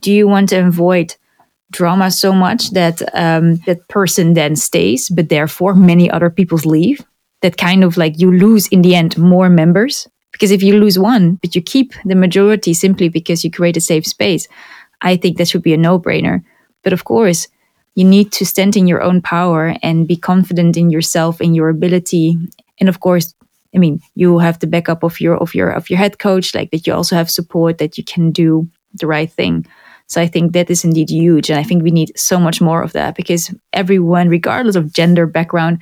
Do 0.00 0.12
you 0.12 0.26
want 0.26 0.48
to 0.50 0.66
avoid 0.66 1.14
drama 1.72 2.10
so 2.10 2.32
much 2.32 2.70
that 2.70 3.02
um, 3.14 3.56
that 3.66 3.86
person 3.88 4.34
then 4.34 4.56
stays 4.56 5.08
but 5.08 5.28
therefore 5.28 5.74
many 5.74 6.10
other 6.10 6.30
people 6.30 6.58
leave? 6.64 7.04
That 7.42 7.58
kind 7.58 7.84
of 7.84 7.96
like 7.96 8.18
you 8.18 8.32
lose 8.32 8.66
in 8.68 8.82
the 8.82 8.94
end 8.94 9.18
more 9.18 9.50
members? 9.50 10.08
Because 10.32 10.50
if 10.50 10.62
you 10.62 10.78
lose 10.78 10.98
one 10.98 11.34
but 11.36 11.54
you 11.54 11.62
keep 11.62 11.92
the 12.04 12.14
majority 12.14 12.72
simply 12.72 13.08
because 13.08 13.44
you 13.44 13.50
create 13.50 13.76
a 13.76 13.80
safe 13.80 14.06
space 14.06 14.48
i 15.02 15.16
think 15.16 15.36
that 15.36 15.48
should 15.48 15.62
be 15.62 15.74
a 15.74 15.76
no-brainer. 15.76 16.42
But 16.82 16.92
of 16.92 17.04
course 17.04 17.48
you 17.96 18.04
need 18.04 18.30
to 18.32 18.44
stand 18.44 18.76
in 18.76 18.86
your 18.86 19.02
own 19.02 19.22
power 19.22 19.74
and 19.82 20.06
be 20.06 20.16
confident 20.16 20.76
in 20.76 20.90
yourself 20.90 21.40
and 21.40 21.56
your 21.56 21.68
ability 21.68 22.38
and 22.78 22.88
of 22.88 23.00
course 23.00 23.34
I 23.76 23.78
mean, 23.78 24.00
you 24.14 24.38
have 24.38 24.58
the 24.58 24.66
backup 24.66 25.02
of 25.02 25.20
your 25.20 25.36
of 25.36 25.54
your 25.54 25.70
of 25.70 25.90
your 25.90 25.98
head 25.98 26.18
coach, 26.18 26.54
like 26.54 26.70
that 26.70 26.86
you 26.86 26.94
also 26.94 27.14
have 27.14 27.30
support 27.30 27.78
that 27.78 27.98
you 27.98 28.04
can 28.04 28.32
do 28.32 28.66
the 28.94 29.06
right 29.06 29.30
thing. 29.30 29.66
So 30.06 30.20
I 30.20 30.26
think 30.26 30.52
that 30.52 30.70
is 30.70 30.84
indeed 30.84 31.10
huge. 31.10 31.50
And 31.50 31.58
I 31.58 31.62
think 31.62 31.82
we 31.82 31.90
need 31.90 32.12
so 32.16 32.38
much 32.38 32.60
more 32.60 32.82
of 32.82 32.92
that 32.92 33.16
because 33.16 33.54
everyone, 33.72 34.28
regardless 34.28 34.76
of 34.76 34.92
gender 34.92 35.26
background, 35.26 35.78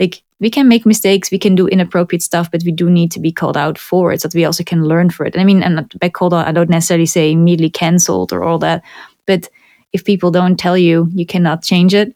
like 0.00 0.22
we 0.40 0.50
can 0.50 0.68
make 0.68 0.86
mistakes, 0.86 1.30
we 1.30 1.38
can 1.38 1.54
do 1.54 1.68
inappropriate 1.68 2.22
stuff, 2.22 2.50
but 2.50 2.62
we 2.64 2.72
do 2.72 2.90
need 2.90 3.10
to 3.12 3.20
be 3.20 3.32
called 3.32 3.56
out 3.56 3.78
for 3.78 4.12
it 4.12 4.20
so 4.20 4.28
that 4.28 4.36
we 4.36 4.44
also 4.44 4.64
can 4.64 4.84
learn 4.84 5.10
for 5.10 5.26
it. 5.26 5.34
And 5.34 5.40
I 5.40 5.44
mean, 5.44 5.62
and 5.62 5.88
back 5.98 6.14
called 6.14 6.34
out, 6.34 6.46
I 6.46 6.52
don't 6.52 6.70
necessarily 6.70 7.06
say 7.06 7.30
immediately 7.30 7.70
cancelled 7.70 8.32
or 8.32 8.42
all 8.42 8.58
that, 8.58 8.82
but 9.26 9.48
if 9.92 10.04
people 10.04 10.30
don't 10.30 10.58
tell 10.58 10.76
you 10.76 11.08
you 11.14 11.26
cannot 11.26 11.62
change 11.62 11.94
it, 11.94 12.14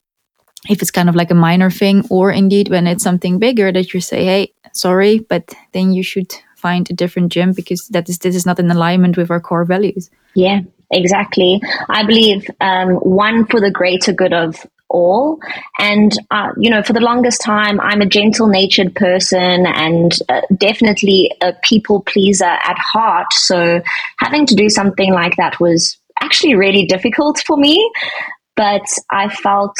if 0.68 0.80
it's 0.82 0.90
kind 0.90 1.08
of 1.08 1.14
like 1.14 1.30
a 1.30 1.34
minor 1.34 1.70
thing, 1.70 2.04
or 2.10 2.30
indeed 2.30 2.68
when 2.68 2.86
it's 2.86 3.02
something 3.02 3.38
bigger 3.38 3.72
that 3.72 3.92
you 3.92 4.00
say, 4.00 4.24
hey, 4.24 4.52
sorry, 4.72 5.18
but 5.18 5.52
then 5.72 5.92
you 5.92 6.02
should 6.02 6.32
find 6.56 6.88
a 6.90 6.94
different 6.94 7.32
gym 7.32 7.52
because 7.52 7.88
that 7.88 8.08
is 8.08 8.18
this 8.18 8.36
is 8.36 8.46
not 8.46 8.58
in 8.58 8.70
alignment 8.70 9.16
with 9.16 9.30
our 9.30 9.40
core 9.40 9.64
values. 9.64 10.10
Yeah, 10.34 10.60
exactly. 10.90 11.60
I 11.88 12.04
believe 12.04 12.48
um, 12.60 12.94
one 12.94 13.46
for 13.46 13.60
the 13.60 13.70
greater 13.70 14.12
good 14.12 14.32
of 14.32 14.64
all. 14.88 15.40
And, 15.78 16.12
uh, 16.30 16.50
you 16.58 16.70
know, 16.70 16.82
for 16.82 16.92
the 16.92 17.00
longest 17.00 17.40
time, 17.40 17.80
I'm 17.80 18.02
a 18.02 18.06
gentle 18.06 18.46
natured 18.46 18.94
person 18.94 19.66
and 19.66 20.12
uh, 20.28 20.42
definitely 20.56 21.32
a 21.40 21.54
people 21.64 22.02
pleaser 22.02 22.44
at 22.44 22.76
heart. 22.78 23.32
So 23.32 23.80
having 24.18 24.46
to 24.46 24.54
do 24.54 24.68
something 24.68 25.12
like 25.12 25.34
that 25.36 25.58
was 25.58 25.98
actually 26.20 26.54
really 26.54 26.84
difficult 26.84 27.42
for 27.44 27.56
me. 27.56 27.90
But 28.54 28.84
I 29.10 29.28
felt, 29.30 29.74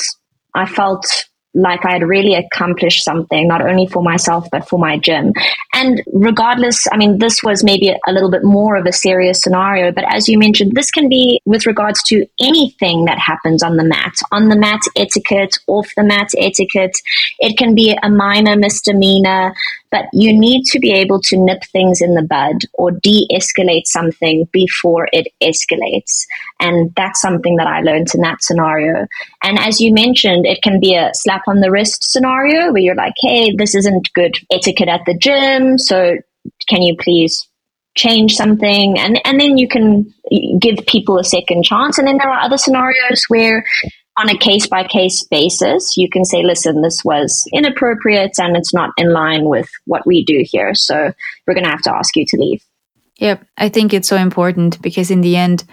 I 0.55 0.67
felt 0.67 1.07
like 1.55 1.85
I 1.85 1.93
had 1.93 2.03
really 2.03 2.35
accomplished 2.35 3.05
something, 3.05 3.47
not 3.47 3.61
only 3.61 3.87
for 3.87 4.03
myself, 4.03 4.49
but 4.51 4.69
for 4.69 4.79
my 4.79 4.97
gym. 4.97 5.33
And 5.75 6.03
regardless, 6.13 6.87
I 6.91 6.97
mean, 6.97 7.19
this 7.19 7.43
was 7.43 7.63
maybe 7.63 7.95
a 8.07 8.13
little 8.13 8.31
bit 8.31 8.43
more 8.43 8.77
of 8.77 8.87
a 8.87 8.93
serious 8.93 9.43
scenario, 9.43 9.93
but 9.93 10.05
as 10.09 10.29
you 10.29 10.39
mentioned, 10.39 10.73
this 10.75 10.91
can 10.91 11.09
be 11.09 11.41
with 11.45 11.67
regards 11.67 12.03
to 12.05 12.27
anything 12.41 13.05
that 13.05 13.19
happens 13.19 13.63
on 13.63 13.77
the 13.77 13.85
mat, 13.85 14.15
on 14.31 14.49
the 14.49 14.57
mat 14.57 14.81
etiquette, 14.97 15.59
off 15.67 15.89
the 15.97 16.05
mat 16.05 16.29
etiquette. 16.39 16.97
It 17.39 17.59
can 17.59 17.75
be 17.75 17.97
a 18.03 18.09
minor 18.09 18.57
misdemeanor, 18.57 19.55
but 19.93 20.07
you 20.13 20.37
need 20.37 20.65
to 20.65 20.81
be 20.81 20.91
able 20.91 21.21
to 21.21 21.37
nip 21.37 21.63
things 21.71 22.01
in 22.01 22.15
the 22.15 22.23
bud 22.23 22.63
or 22.73 22.91
de 22.91 23.29
escalate 23.31 23.87
something 23.87 24.49
before 24.51 25.09
it 25.13 25.29
escalates. 25.43 26.25
And 26.59 26.93
that's 26.97 27.21
something 27.21 27.57
that 27.57 27.67
I 27.67 27.81
learned 27.83 28.09
in 28.15 28.23
that 28.23 28.43
scenario. 28.43 29.07
And 29.45 29.59
as 29.59 29.81
you 29.81 29.93
mentioned, 29.93 30.47
it 30.47 30.63
can 30.63 30.81
be 30.81 30.95
a 30.95 31.11
slap 31.13 31.43
on 31.47 31.61
the 31.61 31.71
wrist 31.71 32.11
scenario 32.11 32.73
where 32.73 32.83
you're 32.83 32.95
like, 32.95 33.15
hey, 33.21 33.55
this 33.55 33.75
isn't 33.75 34.13
good 34.15 34.37
etiquette 34.51 34.89
at 34.89 35.03
the 35.07 35.17
gym. 35.17 35.79
So 35.79 36.17
can 36.69 36.83
you 36.83 36.97
please 36.99 37.47
change 37.95 38.35
something 38.35 38.99
and 38.99 39.21
and 39.27 39.39
then 39.39 39.59
you 39.59 39.69
can 39.69 40.13
give 40.59 40.79
people 40.87 41.19
a 41.19 41.25
second 41.25 41.63
chance 41.63 41.99
and 41.99 42.09
then 42.09 42.17
there 42.17 42.31
are 42.31 42.41
other 42.41 42.57
scenarios 42.57 43.25
where 43.29 43.67
on 44.23 44.29
a 44.31 44.39
case 44.39 44.67
by 44.67 44.85
case 44.85 45.25
basis, 45.25 45.97
you 45.97 46.09
can 46.09 46.25
say, 46.25 46.43
listen, 46.43 46.81
this 46.81 47.05
was 47.05 47.45
inappropriate 47.53 48.39
and 48.39 48.57
it's 48.57 48.73
not 48.73 48.91
in 48.97 49.13
line 49.13 49.45
with 49.45 49.69
what 49.87 50.07
we 50.07 50.25
do 50.25 50.45
here. 50.45 50.75
So 50.75 51.13
we're 51.47 51.55
going 51.55 51.65
to 51.65 51.71
have 51.71 51.83
to 51.83 51.95
ask 51.95 52.15
you 52.17 52.25
to 52.27 52.37
leave. 52.37 52.65
Yep. 53.19 53.45
I 53.59 53.69
think 53.69 53.93
it's 53.93 54.09
so 54.09 54.17
important 54.17 54.81
because 54.81 55.11
in 55.11 55.23
the 55.23 55.37
end, 55.37 55.65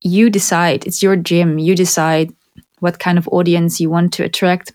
you 0.00 0.30
decide, 0.30 0.86
it's 0.86 1.02
your 1.02 1.16
gym. 1.16 1.58
You 1.58 1.74
decide 1.74 2.32
what 2.80 2.98
kind 2.98 3.18
of 3.18 3.28
audience 3.28 3.80
you 3.80 3.90
want 3.90 4.12
to 4.14 4.24
attract. 4.24 4.72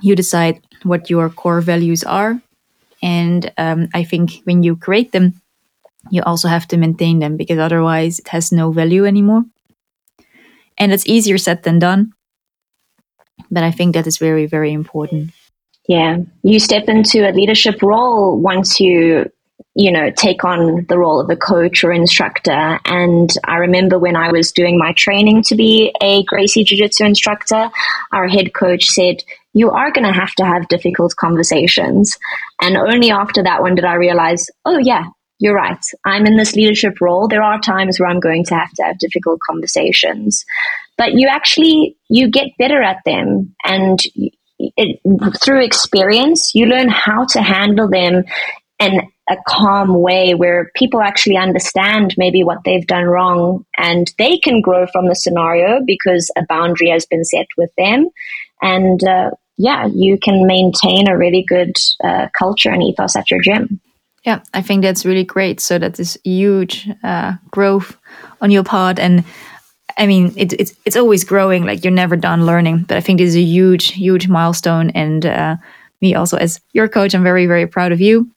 You 0.00 0.16
decide 0.16 0.60
what 0.82 1.08
your 1.08 1.30
core 1.30 1.60
values 1.60 2.02
are. 2.02 2.40
And 3.02 3.52
um, 3.58 3.88
I 3.94 4.04
think 4.04 4.42
when 4.44 4.62
you 4.62 4.76
create 4.76 5.12
them, 5.12 5.40
you 6.10 6.22
also 6.22 6.48
have 6.48 6.66
to 6.68 6.76
maintain 6.76 7.20
them 7.20 7.36
because 7.36 7.58
otherwise 7.58 8.18
it 8.18 8.28
has 8.28 8.50
no 8.50 8.72
value 8.72 9.06
anymore 9.06 9.44
and 10.82 10.92
it's 10.92 11.06
easier 11.06 11.38
said 11.38 11.62
than 11.62 11.78
done 11.78 12.12
but 13.50 13.62
i 13.62 13.70
think 13.70 13.94
that 13.94 14.06
is 14.06 14.18
very 14.18 14.46
very 14.46 14.72
important 14.72 15.30
yeah 15.88 16.18
you 16.42 16.58
step 16.58 16.88
into 16.88 17.28
a 17.28 17.32
leadership 17.32 17.82
role 17.82 18.38
once 18.38 18.80
you 18.80 19.30
you 19.74 19.90
know, 19.90 20.10
take 20.10 20.44
on 20.44 20.84
the 20.88 20.98
role 20.98 21.20
of 21.20 21.30
a 21.30 21.36
coach 21.36 21.82
or 21.82 21.92
instructor. 21.92 22.78
And 22.84 23.30
I 23.44 23.56
remember 23.56 23.98
when 23.98 24.16
I 24.16 24.30
was 24.30 24.52
doing 24.52 24.78
my 24.78 24.92
training 24.92 25.42
to 25.44 25.54
be 25.54 25.94
a 26.02 26.22
Gracie 26.24 26.64
Jiu 26.64 26.76
Jitsu 26.76 27.04
instructor, 27.04 27.70
our 28.12 28.28
head 28.28 28.52
coach 28.52 28.86
said, 28.86 29.22
You 29.54 29.70
are 29.70 29.90
going 29.90 30.06
to 30.06 30.12
have 30.12 30.32
to 30.36 30.44
have 30.44 30.68
difficult 30.68 31.16
conversations. 31.16 32.18
And 32.60 32.76
only 32.76 33.10
after 33.10 33.42
that 33.42 33.62
one 33.62 33.74
did 33.74 33.86
I 33.86 33.94
realize, 33.94 34.50
Oh, 34.66 34.78
yeah, 34.78 35.04
you're 35.42 35.56
right. 35.56 35.84
I'm 36.04 36.24
in 36.24 36.36
this 36.36 36.54
leadership 36.54 37.00
role. 37.00 37.26
There 37.26 37.42
are 37.42 37.58
times 37.58 37.98
where 37.98 38.08
I'm 38.08 38.20
going 38.20 38.44
to 38.44 38.54
have 38.54 38.70
to 38.74 38.84
have 38.84 38.98
difficult 38.98 39.40
conversations, 39.40 40.44
but 40.96 41.14
you 41.14 41.26
actually 41.28 41.96
you 42.08 42.30
get 42.30 42.56
better 42.60 42.80
at 42.80 42.98
them, 43.04 43.52
and 43.64 43.98
it, 44.60 45.00
through 45.42 45.64
experience, 45.64 46.54
you 46.54 46.66
learn 46.66 46.88
how 46.88 47.24
to 47.24 47.42
handle 47.42 47.88
them 47.88 48.22
in 48.78 49.00
a 49.28 49.36
calm 49.48 50.00
way 50.00 50.34
where 50.34 50.70
people 50.76 51.00
actually 51.00 51.36
understand 51.36 52.14
maybe 52.16 52.44
what 52.44 52.58
they've 52.64 52.86
done 52.86 53.06
wrong, 53.06 53.66
and 53.76 54.12
they 54.18 54.38
can 54.38 54.60
grow 54.60 54.86
from 54.86 55.08
the 55.08 55.16
scenario 55.16 55.80
because 55.84 56.30
a 56.38 56.44
boundary 56.48 56.90
has 56.90 57.04
been 57.04 57.24
set 57.24 57.48
with 57.56 57.70
them, 57.76 58.08
and 58.60 59.02
uh, 59.02 59.30
yeah, 59.56 59.88
you 59.92 60.18
can 60.22 60.46
maintain 60.46 61.08
a 61.08 61.18
really 61.18 61.44
good 61.48 61.74
uh, 62.04 62.28
culture 62.38 62.70
and 62.70 62.84
ethos 62.84 63.16
at 63.16 63.28
your 63.28 63.40
gym. 63.40 63.80
Yeah, 64.24 64.40
I 64.54 64.62
think 64.62 64.82
that's 64.82 65.04
really 65.04 65.24
great. 65.24 65.60
So 65.60 65.78
that 65.78 65.98
is 65.98 66.18
huge 66.24 66.88
uh, 67.02 67.34
growth 67.50 67.96
on 68.40 68.50
your 68.50 68.62
part, 68.62 68.98
and 68.98 69.24
I 69.98 70.06
mean, 70.06 70.32
it, 70.36 70.52
it's 70.54 70.72
it's 70.84 70.96
always 70.96 71.24
growing. 71.24 71.64
Like 71.64 71.84
you're 71.84 71.92
never 71.92 72.16
done 72.16 72.46
learning. 72.46 72.84
But 72.88 72.96
I 72.96 73.00
think 73.00 73.18
this 73.18 73.30
is 73.30 73.36
a 73.36 73.40
huge, 73.40 73.92
huge 73.92 74.28
milestone. 74.28 74.90
And 74.90 75.26
uh, 75.26 75.56
me 76.00 76.14
also 76.14 76.36
as 76.36 76.60
your 76.72 76.88
coach, 76.88 77.14
I'm 77.14 77.24
very, 77.24 77.46
very 77.46 77.66
proud 77.66 77.92
of 77.92 78.00
you. 78.00 78.30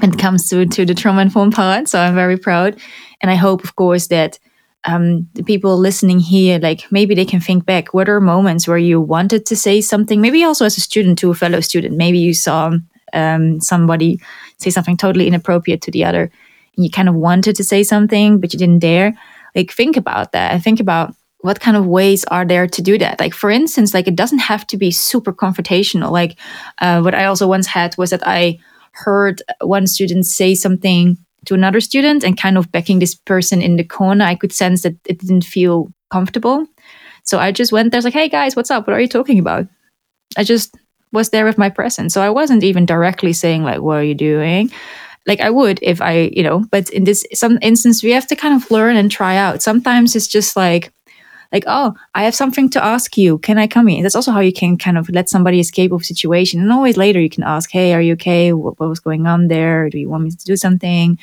when 0.00 0.12
it 0.12 0.18
comes 0.18 0.48
to 0.48 0.66
to 0.66 0.84
the 0.86 0.94
trauma 0.94 1.22
informed 1.22 1.54
part, 1.54 1.88
so 1.88 2.00
I'm 2.00 2.14
very 2.14 2.38
proud, 2.38 2.76
and 3.20 3.30
I 3.30 3.34
hope, 3.34 3.64
of 3.64 3.76
course, 3.76 4.08
that 4.08 4.38
um, 4.84 5.28
the 5.34 5.44
people 5.44 5.76
listening 5.78 6.20
here, 6.20 6.58
like 6.58 6.90
maybe 6.90 7.14
they 7.14 7.26
can 7.26 7.40
think 7.40 7.66
back. 7.66 7.92
What 7.94 8.08
are 8.08 8.20
moments 8.20 8.66
where 8.66 8.78
you 8.78 9.00
wanted 9.00 9.44
to 9.46 9.56
say 9.56 9.80
something? 9.82 10.20
Maybe 10.20 10.42
also 10.42 10.64
as 10.64 10.78
a 10.78 10.80
student 10.80 11.18
to 11.18 11.30
a 11.30 11.34
fellow 11.34 11.60
student. 11.60 11.96
Maybe 11.96 12.18
you 12.18 12.34
saw 12.34 12.72
um, 13.12 13.60
somebody 13.60 14.20
say 14.58 14.70
something 14.70 14.96
totally 14.96 15.26
inappropriate 15.26 15.82
to 15.82 15.90
the 15.90 16.04
other 16.04 16.30
and 16.76 16.84
you 16.84 16.90
kind 16.90 17.08
of 17.08 17.14
wanted 17.14 17.56
to 17.56 17.64
say 17.64 17.82
something 17.82 18.40
but 18.40 18.52
you 18.52 18.58
didn't 18.58 18.80
dare. 18.80 19.14
Like 19.54 19.70
think 19.70 19.96
about 19.96 20.32
that. 20.32 20.62
Think 20.62 20.80
about 20.80 21.14
what 21.40 21.60
kind 21.60 21.76
of 21.76 21.86
ways 21.86 22.24
are 22.26 22.44
there 22.44 22.66
to 22.68 22.82
do 22.82 22.96
that. 22.98 23.20
Like 23.20 23.34
for 23.34 23.50
instance 23.50 23.92
like 23.92 24.08
it 24.08 24.16
doesn't 24.16 24.38
have 24.38 24.66
to 24.68 24.76
be 24.76 24.90
super 24.90 25.32
confrontational. 25.32 26.10
Like 26.10 26.38
uh, 26.80 27.00
what 27.00 27.14
i 27.14 27.24
also 27.24 27.46
once 27.46 27.66
had 27.66 27.96
was 27.98 28.10
that 28.10 28.26
i 28.26 28.58
heard 28.92 29.42
one 29.62 29.86
student 29.86 30.26
say 30.26 30.54
something 30.54 31.16
to 31.46 31.54
another 31.54 31.80
student 31.80 32.22
and 32.22 32.38
kind 32.38 32.56
of 32.56 32.70
backing 32.70 32.98
this 32.98 33.14
person 33.14 33.60
in 33.62 33.76
the 33.76 33.84
corner. 33.84 34.24
I 34.24 34.34
could 34.34 34.52
sense 34.52 34.82
that 34.82 34.94
it 35.06 35.18
didn't 35.18 35.44
feel 35.44 35.92
comfortable. 36.10 36.66
So 37.24 37.38
i 37.38 37.52
just 37.52 37.72
went 37.72 37.92
there 37.92 38.00
like 38.00 38.14
hey 38.14 38.28
guys 38.28 38.56
what's 38.56 38.70
up? 38.70 38.86
What 38.86 38.96
are 38.96 39.00
you 39.00 39.08
talking 39.08 39.38
about? 39.38 39.66
I 40.36 40.44
just 40.44 40.76
was 41.12 41.30
there 41.30 41.44
with 41.44 41.58
my 41.58 41.68
presence. 41.68 42.14
So 42.14 42.22
I 42.22 42.30
wasn't 42.30 42.64
even 42.64 42.86
directly 42.86 43.32
saying 43.32 43.62
like, 43.62 43.80
"What 43.80 43.98
are 43.98 44.04
you 44.04 44.14
doing?" 44.14 44.70
Like 45.26 45.40
I 45.40 45.50
would 45.50 45.78
if 45.82 46.00
I, 46.00 46.30
you 46.32 46.42
know. 46.42 46.64
But 46.70 46.90
in 46.90 47.04
this 47.04 47.24
some 47.34 47.58
instance, 47.62 48.02
we 48.02 48.10
have 48.10 48.26
to 48.28 48.36
kind 48.36 48.54
of 48.54 48.70
learn 48.70 48.96
and 48.96 49.10
try 49.10 49.36
out. 49.36 49.62
Sometimes 49.62 50.16
it's 50.16 50.26
just 50.26 50.56
like, 50.56 50.92
like, 51.52 51.64
"Oh, 51.66 51.94
I 52.14 52.24
have 52.24 52.34
something 52.34 52.68
to 52.70 52.84
ask 52.84 53.16
you. 53.16 53.38
Can 53.38 53.58
I 53.58 53.66
come 53.66 53.88
in?" 53.88 54.02
That's 54.02 54.16
also 54.16 54.32
how 54.32 54.40
you 54.40 54.52
can 54.52 54.76
kind 54.78 54.98
of 54.98 55.08
let 55.10 55.28
somebody 55.28 55.60
escape 55.60 55.92
of 55.92 56.04
situation. 56.04 56.60
And 56.60 56.72
always 56.72 56.96
later, 56.96 57.20
you 57.20 57.30
can 57.30 57.44
ask, 57.44 57.70
"Hey, 57.70 57.94
are 57.94 58.02
you 58.02 58.14
okay? 58.14 58.52
What, 58.52 58.80
what 58.80 58.88
was 58.88 59.00
going 59.00 59.26
on 59.26 59.48
there? 59.48 59.90
Do 59.90 59.98
you 59.98 60.08
want 60.08 60.24
me 60.24 60.30
to 60.30 60.44
do 60.44 60.56
something?" 60.56 61.18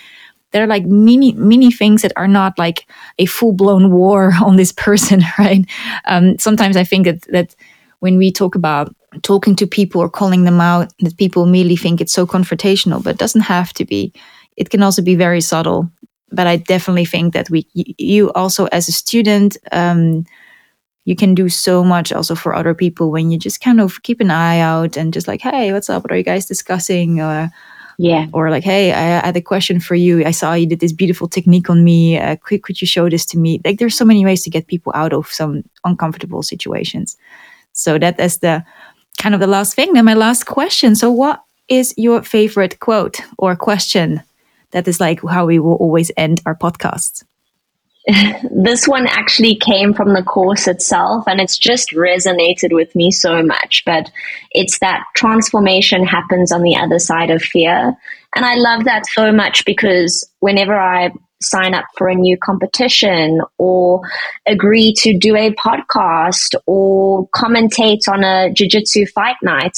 They're 0.51 0.67
like 0.67 0.85
mini 0.85 1.33
mini 1.33 1.71
things 1.71 2.01
that 2.01 2.13
are 2.15 2.27
not 2.27 2.57
like 2.57 2.87
a 3.19 3.25
full 3.25 3.53
blown 3.53 3.91
war 3.91 4.31
on 4.45 4.55
this 4.55 4.71
person, 4.71 5.23
right? 5.39 5.65
Um, 6.05 6.37
sometimes 6.39 6.77
I 6.77 6.83
think 6.83 7.05
that 7.05 7.21
that 7.33 7.55
when 7.99 8.17
we 8.17 8.31
talk 8.31 8.55
about 8.55 8.95
talking 9.21 9.55
to 9.55 9.67
people 9.67 10.01
or 10.01 10.09
calling 10.09 10.43
them 10.43 10.61
out 10.61 10.93
that 10.99 11.17
people 11.17 11.43
immediately 11.43 11.75
think 11.75 12.01
it's 12.01 12.13
so 12.13 12.25
confrontational, 12.25 13.03
but 13.03 13.11
it 13.11 13.19
doesn't 13.19 13.41
have 13.41 13.73
to 13.73 13.85
be. 13.85 14.13
It 14.57 14.69
can 14.69 14.83
also 14.83 15.01
be 15.01 15.15
very 15.15 15.41
subtle. 15.41 15.89
But 16.31 16.45
I 16.45 16.57
definitely 16.57 17.05
think 17.05 17.33
that 17.33 17.49
we, 17.49 17.65
you 17.73 18.31
also 18.33 18.67
as 18.67 18.87
a 18.87 18.91
student, 18.91 19.57
um, 19.71 20.25
you 21.05 21.15
can 21.15 21.33
do 21.33 21.49
so 21.49 21.83
much 21.83 22.11
also 22.11 22.35
for 22.35 22.53
other 22.53 22.75
people 22.75 23.09
when 23.09 23.31
you 23.31 23.39
just 23.39 23.61
kind 23.61 23.81
of 23.81 24.03
keep 24.03 24.21
an 24.21 24.29
eye 24.29 24.59
out 24.59 24.95
and 24.95 25.11
just 25.11 25.27
like, 25.27 25.41
hey, 25.41 25.73
what's 25.73 25.89
up? 25.89 26.03
What 26.03 26.11
are 26.11 26.17
you 26.17 26.23
guys 26.23 26.45
discussing? 26.45 27.19
Uh, 27.19 27.49
yeah. 27.97 28.27
Or 28.31 28.51
like, 28.51 28.63
hey, 28.63 28.93
I 28.93 29.25
had 29.25 29.35
a 29.35 29.41
question 29.41 29.79
for 29.79 29.95
you. 29.95 30.23
I 30.23 30.31
saw 30.31 30.53
you 30.53 30.67
did 30.67 30.81
this 30.81 30.93
beautiful 30.93 31.27
technique 31.27 31.69
on 31.69 31.83
me. 31.83 32.19
Uh, 32.19 32.35
could, 32.43 32.61
could 32.61 32.79
you 32.79 32.85
show 32.85 33.09
this 33.09 33.25
to 33.25 33.39
me? 33.39 33.59
Like, 33.65 33.79
there's 33.79 33.97
so 33.97 34.05
many 34.05 34.23
ways 34.23 34.43
to 34.43 34.51
get 34.51 34.67
people 34.67 34.91
out 34.95 35.13
of 35.13 35.27
some 35.27 35.63
uncomfortable 35.83 36.43
situations. 36.43 37.17
So 37.73 37.97
that 37.97 38.19
is 38.19 38.37
the 38.37 38.63
kind 39.19 39.35
of 39.35 39.41
the 39.41 39.47
last 39.47 39.75
thing. 39.75 39.93
Then 39.93 40.05
my 40.05 40.15
last 40.15 40.45
question. 40.45 40.95
So, 40.95 41.11
what 41.11 41.43
is 41.67 41.93
your 41.97 42.23
favorite 42.23 42.79
quote 42.79 43.21
or 43.37 43.55
question? 43.55 44.23
That 44.71 44.87
is 44.87 44.99
like 44.99 45.21
how 45.21 45.45
we 45.45 45.59
will 45.59 45.75
always 45.75 46.11
end 46.17 46.41
our 46.45 46.55
podcasts. 46.55 47.23
this 48.51 48.87
one 48.87 49.07
actually 49.07 49.55
came 49.55 49.93
from 49.93 50.13
the 50.13 50.23
course 50.23 50.67
itself 50.67 51.25
and 51.27 51.39
it's 51.39 51.57
just 51.57 51.91
resonated 51.91 52.73
with 52.73 52.95
me 52.95 53.11
so 53.11 53.43
much. 53.43 53.83
But 53.85 54.09
it's 54.51 54.79
that 54.79 55.03
transformation 55.15 56.05
happens 56.05 56.51
on 56.51 56.63
the 56.63 56.75
other 56.75 56.99
side 56.99 57.29
of 57.29 57.41
fear. 57.41 57.95
And 58.35 58.45
I 58.45 58.55
love 58.55 58.85
that 58.85 59.05
so 59.07 59.31
much 59.31 59.65
because 59.65 60.27
whenever 60.39 60.79
I 60.79 61.11
sign 61.41 61.73
up 61.73 61.85
for 61.97 62.07
a 62.07 62.15
new 62.15 62.37
competition 62.37 63.41
or 63.57 64.01
agree 64.45 64.93
to 64.97 65.17
do 65.17 65.35
a 65.35 65.53
podcast 65.55 66.55
or 66.65 67.27
commentate 67.29 68.07
on 68.09 68.23
a 68.23 68.51
jiu-jitsu 68.53 69.05
fight 69.07 69.37
night 69.41 69.77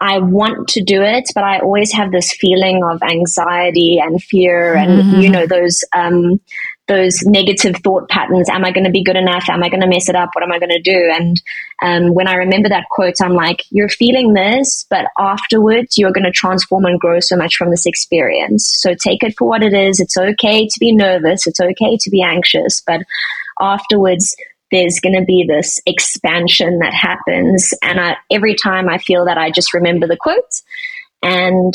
I 0.00 0.18
want 0.18 0.68
to 0.68 0.82
do 0.82 1.02
it, 1.02 1.30
but 1.34 1.44
I 1.44 1.58
always 1.58 1.92
have 1.92 2.10
this 2.10 2.32
feeling 2.32 2.82
of 2.82 3.02
anxiety 3.02 3.98
and 3.98 4.22
fear, 4.22 4.74
and 4.74 5.02
mm-hmm. 5.02 5.20
you 5.20 5.28
know 5.28 5.46
those 5.46 5.84
um, 5.94 6.40
those 6.90 7.22
negative 7.22 7.76
thought 7.84 8.08
patterns. 8.08 8.48
Am 8.50 8.64
I 8.64 8.72
going 8.72 8.84
to 8.84 8.90
be 8.90 9.04
good 9.04 9.16
enough? 9.16 9.48
Am 9.48 9.62
I 9.62 9.68
going 9.68 9.80
to 9.80 9.86
mess 9.86 10.08
it 10.08 10.16
up? 10.16 10.30
What 10.32 10.42
am 10.42 10.50
I 10.50 10.58
going 10.58 10.70
to 10.70 10.82
do? 10.82 11.08
And 11.14 11.40
um, 11.82 12.14
when 12.14 12.26
I 12.26 12.34
remember 12.34 12.68
that 12.68 12.88
quote, 12.90 13.14
I'm 13.22 13.34
like, 13.34 13.62
you're 13.70 13.88
feeling 13.88 14.32
this, 14.34 14.86
but 14.90 15.06
afterwards 15.16 15.96
you're 15.96 16.12
going 16.12 16.24
to 16.24 16.32
transform 16.32 16.84
and 16.86 16.98
grow 16.98 17.20
so 17.20 17.36
much 17.36 17.54
from 17.54 17.70
this 17.70 17.86
experience. 17.86 18.66
So 18.66 18.94
take 18.94 19.22
it 19.22 19.36
for 19.38 19.48
what 19.48 19.62
it 19.62 19.72
is. 19.72 20.00
It's 20.00 20.16
okay 20.16 20.66
to 20.66 20.80
be 20.80 20.92
nervous. 20.92 21.46
It's 21.46 21.60
okay 21.60 21.96
to 21.96 22.10
be 22.10 22.22
anxious, 22.22 22.82
but 22.84 23.02
afterwards 23.60 24.34
there's 24.72 24.98
going 25.00 25.18
to 25.18 25.24
be 25.24 25.44
this 25.46 25.80
expansion 25.86 26.80
that 26.80 26.92
happens. 26.92 27.72
And 27.84 28.00
I, 28.00 28.16
every 28.32 28.56
time 28.56 28.88
I 28.88 28.98
feel 28.98 29.26
that, 29.26 29.38
I 29.38 29.52
just 29.52 29.74
remember 29.74 30.08
the 30.08 30.16
quote 30.16 30.60
and 31.22 31.72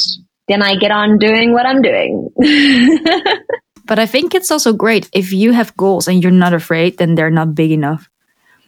then 0.50 0.62
I 0.62 0.76
get 0.76 0.92
on 0.92 1.20
doing 1.20 1.54
what 1.54 1.66
I'm 1.66 1.82
doing. 1.82 2.30
But 3.86 4.00
I 4.00 4.06
think 4.06 4.34
it's 4.34 4.52
also 4.52 4.74
great 4.74 5.10
if 5.14 5.32
you 5.32 5.52
have 5.54 5.76
goals 5.78 6.08
and 6.08 6.22
you're 6.22 6.32
not 6.32 6.54
afraid, 6.54 6.98
then 6.98 7.16
they're 7.16 7.30
not 7.30 7.56
big 7.56 7.72
enough. 7.72 8.10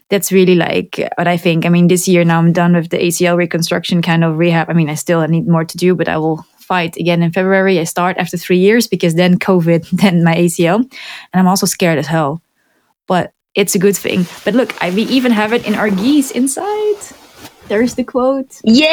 That's 0.09 0.31
really 0.31 0.55
like 0.55 1.01
what 1.17 1.27
I 1.27 1.37
think. 1.37 1.65
I 1.65 1.69
mean, 1.69 1.87
this 1.87 2.07
year 2.07 2.23
now 2.23 2.39
I'm 2.39 2.53
done 2.53 2.75
with 2.75 2.89
the 2.89 2.97
ACL 2.97 3.35
reconstruction 3.35 4.01
kind 4.01 4.23
of 4.23 4.37
rehab. 4.37 4.69
I 4.69 4.73
mean, 4.73 4.89
I 4.89 4.95
still 4.95 5.27
need 5.27 5.47
more 5.47 5.65
to 5.65 5.77
do, 5.77 5.95
but 5.95 6.07
I 6.07 6.17
will 6.17 6.45
fight 6.59 6.95
again 6.97 7.23
in 7.23 7.31
February. 7.31 7.79
I 7.79 7.83
start 7.83 8.17
after 8.17 8.37
three 8.37 8.59
years 8.59 8.87
because 8.87 9.15
then 9.15 9.39
COVID, 9.39 9.89
then 10.01 10.23
my 10.23 10.35
ACL. 10.35 10.77
And 10.77 11.39
I'm 11.39 11.47
also 11.47 11.65
scared 11.65 11.97
as 11.97 12.07
hell. 12.07 12.41
But 13.07 13.33
it's 13.55 13.75
a 13.75 13.79
good 13.79 13.97
thing. 13.97 14.25
But 14.45 14.53
look, 14.53 14.81
I 14.83 14.91
we 14.91 15.03
even 15.03 15.31
have 15.31 15.51
it 15.51 15.65
in 15.65 15.75
our 15.75 15.89
gis 15.89 16.31
inside. 16.31 17.01
There's 17.67 17.95
the 17.95 18.03
quote. 18.03 18.61
Yay! 18.63 18.85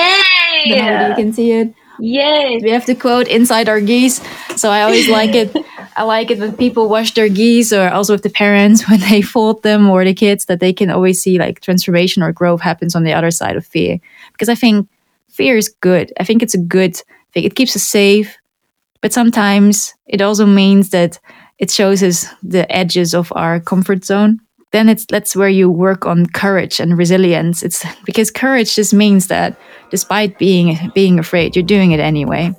You 1.11 1.15
can 1.15 1.33
see 1.33 1.53
it. 1.53 1.75
Yay! 2.01 2.61
We 2.63 2.71
have 2.71 2.87
the 2.87 2.95
quote 2.95 3.29
inside 3.29 3.69
our 3.69 3.81
gis. 3.81 4.21
So 4.57 4.71
I 4.71 4.83
always 4.83 5.09
like 5.09 5.35
it. 5.35 5.55
I 5.97 6.03
like 6.03 6.31
it 6.31 6.39
when 6.39 6.57
people 6.57 6.89
wash 6.89 7.15
their 7.15 7.29
gis 7.29 7.73
or 7.73 7.89
also 7.89 8.15
with 8.15 8.23
the 8.23 8.31
parents 8.31 8.89
when 8.89 9.01
they 9.01 9.23
fold 9.23 9.63
them 9.63 9.89
or 9.89 10.05
the 10.05 10.15
kids 10.15 10.47
that 10.47 10.61
they 10.61 10.73
can 10.73 10.91
always 10.91 11.23
see 11.23 11.39
like 11.39 11.61
transformation 11.61 12.23
or 12.23 12.33
growth 12.33 12.61
happens 12.61 12.97
on 12.97 13.05
the 13.05 13.13
other 13.13 13.31
side 13.31 13.57
of 13.57 13.65
fear. 13.65 13.99
Because 14.33 14.49
I 14.49 14.55
think 14.55 14.89
fear 15.29 15.57
is 15.57 15.69
good. 15.69 16.13
I 16.19 16.25
think 16.25 16.43
it's 16.43 16.55
a 16.55 16.59
good 16.59 16.97
thing. 17.33 17.45
It 17.45 17.55
keeps 17.55 17.77
us 17.77 17.83
safe. 17.83 18.37
But 19.01 19.13
sometimes 19.13 19.95
it 20.07 20.23
also 20.23 20.47
means 20.47 20.91
that 20.91 21.21
it 21.59 21.71
shows 21.71 22.03
us 22.03 22.27
the 22.43 22.71
edges 22.75 23.15
of 23.15 23.33
our 23.37 23.61
comfort 23.61 24.05
zone. 24.05 24.41
Then 24.75 24.89
it's 24.89 25.07
that's 25.07 25.37
where 25.37 25.49
you 25.49 25.71
work 25.71 26.05
on 26.05 26.27
courage 26.27 26.81
and 26.81 26.99
resilience. 26.99 27.63
It's 27.63 27.85
because 28.05 28.33
courage 28.33 28.75
just 28.75 28.93
means 28.93 29.29
that 29.29 29.57
despite 29.91 30.37
being 30.37 30.91
being 30.97 31.21
afraid, 31.21 31.55
you're 31.55 31.65
doing 31.65 31.93
it 31.93 32.01
anyway. 32.01 32.53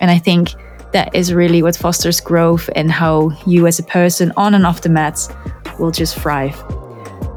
And 0.00 0.10
I 0.10 0.18
think 0.18 0.50
that 0.90 1.14
is 1.14 1.32
really 1.32 1.62
what 1.62 1.76
fosters 1.76 2.20
growth 2.20 2.68
and 2.74 2.90
how 2.90 3.30
you 3.46 3.68
as 3.68 3.78
a 3.78 3.84
person 3.84 4.32
on 4.36 4.52
and 4.54 4.66
off 4.66 4.80
the 4.80 4.88
mats 4.88 5.28
will 5.78 5.92
just 5.92 6.18
thrive. 6.18 6.60